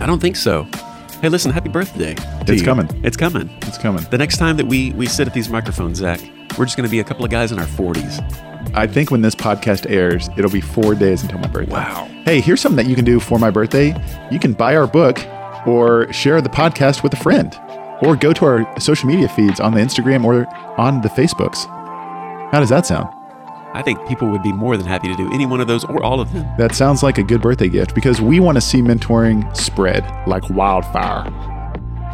I 0.00 0.06
don't 0.06 0.20
think 0.20 0.36
so. 0.36 0.64
Hey, 1.22 1.28
listen, 1.28 1.50
happy 1.50 1.70
birthday. 1.70 2.14
It's 2.42 2.60
you. 2.60 2.64
coming. 2.64 2.88
It's 3.04 3.16
coming. 3.16 3.48
It's 3.62 3.78
coming. 3.78 4.04
The 4.10 4.18
next 4.18 4.36
time 4.36 4.56
that 4.58 4.66
we 4.66 4.92
we 4.92 5.06
sit 5.06 5.26
at 5.26 5.34
these 5.34 5.48
microphones, 5.48 5.98
Zach, 5.98 6.20
we're 6.58 6.64
just 6.64 6.76
going 6.76 6.86
to 6.86 6.90
be 6.90 7.00
a 7.00 7.04
couple 7.04 7.24
of 7.24 7.30
guys 7.30 7.52
in 7.52 7.58
our 7.58 7.66
40s. 7.66 8.22
I 8.74 8.86
think 8.86 9.10
when 9.10 9.22
this 9.22 9.34
podcast 9.34 9.90
airs, 9.90 10.28
it'll 10.36 10.50
be 10.50 10.60
four 10.60 10.94
days 10.94 11.22
until 11.22 11.38
my 11.38 11.48
birthday. 11.48 11.72
Wow. 11.72 12.08
Hey, 12.24 12.40
here's 12.40 12.60
something 12.60 12.84
that 12.84 12.90
you 12.90 12.96
can 12.96 13.04
do 13.04 13.20
for 13.20 13.38
my 13.38 13.50
birthday. 13.50 13.94
You 14.30 14.38
can 14.38 14.52
buy 14.52 14.76
our 14.76 14.86
book 14.86 15.18
or 15.66 16.12
share 16.12 16.40
the 16.40 16.48
podcast 16.48 17.02
with 17.02 17.12
a 17.12 17.16
friend 17.16 17.58
or 18.02 18.16
go 18.16 18.32
to 18.32 18.44
our 18.44 18.80
social 18.80 19.08
media 19.08 19.28
feeds 19.28 19.60
on 19.60 19.72
the 19.72 19.80
Instagram 19.80 20.24
or 20.24 20.46
on 20.78 21.00
the 21.00 21.08
Facebooks. 21.08 21.66
How 22.50 22.60
does 22.60 22.68
that 22.68 22.86
sound? 22.86 23.08
I 23.74 23.82
think 23.82 24.06
people 24.08 24.28
would 24.30 24.42
be 24.42 24.52
more 24.52 24.76
than 24.76 24.86
happy 24.86 25.08
to 25.08 25.14
do 25.16 25.30
any 25.32 25.44
one 25.44 25.60
of 25.60 25.66
those 25.66 25.84
or 25.84 26.02
all 26.02 26.20
of 26.20 26.32
them. 26.32 26.46
That 26.56 26.74
sounds 26.74 27.02
like 27.02 27.18
a 27.18 27.22
good 27.22 27.42
birthday 27.42 27.68
gift 27.68 27.94
because 27.94 28.20
we 28.20 28.40
want 28.40 28.56
to 28.56 28.60
see 28.62 28.80
mentoring 28.80 29.54
spread 29.56 30.02
like 30.26 30.48
wildfire. 30.50 31.24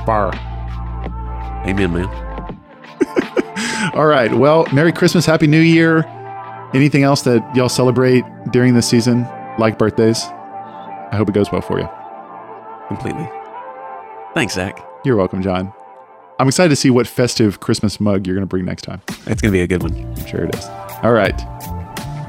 Fire. 0.04 0.32
Amen, 1.66 1.92
man. 1.92 2.31
All 3.94 4.06
right. 4.06 4.32
Well, 4.32 4.66
Merry 4.72 4.92
Christmas, 4.92 5.26
Happy 5.26 5.46
New 5.46 5.60
Year. 5.60 6.04
Anything 6.74 7.02
else 7.02 7.22
that 7.22 7.54
y'all 7.54 7.68
celebrate 7.68 8.24
during 8.50 8.74
this 8.74 8.88
season, 8.88 9.26
like 9.58 9.78
birthdays? 9.78 10.22
I 10.24 11.16
hope 11.16 11.28
it 11.28 11.34
goes 11.34 11.52
well 11.52 11.60
for 11.60 11.78
you. 11.78 11.88
Completely. 12.88 13.28
Thanks, 14.34 14.54
Zach. 14.54 14.82
You're 15.04 15.16
welcome, 15.16 15.42
John. 15.42 15.72
I'm 16.38 16.48
excited 16.48 16.70
to 16.70 16.76
see 16.76 16.90
what 16.90 17.06
festive 17.06 17.60
Christmas 17.60 18.00
mug 18.00 18.26
you're 18.26 18.34
going 18.34 18.42
to 18.42 18.48
bring 18.48 18.64
next 18.64 18.82
time. 18.82 19.02
It's 19.08 19.24
going 19.24 19.36
to 19.36 19.50
be 19.50 19.60
a 19.60 19.66
good 19.66 19.82
one. 19.82 19.94
I'm 19.94 20.26
sure 20.26 20.44
it 20.44 20.54
is. 20.54 20.64
All 21.02 21.12
right. 21.12 21.36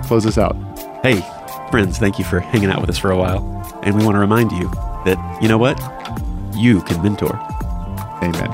Close 0.05 0.23
this 0.25 0.37
out. 0.37 0.55
Hey, 1.03 1.21
friends, 1.71 1.97
thank 1.97 2.19
you 2.19 2.25
for 2.25 2.39
hanging 2.39 2.69
out 2.69 2.81
with 2.81 2.89
us 2.89 2.97
for 2.97 3.11
a 3.11 3.17
while. 3.17 3.79
And 3.83 3.97
we 3.97 4.03
want 4.03 4.15
to 4.15 4.19
remind 4.19 4.51
you 4.51 4.69
that, 5.05 5.39
you 5.41 5.47
know 5.47 5.57
what? 5.57 5.79
You 6.55 6.81
can 6.81 7.01
mentor. 7.01 7.35
Amen. 8.21 8.49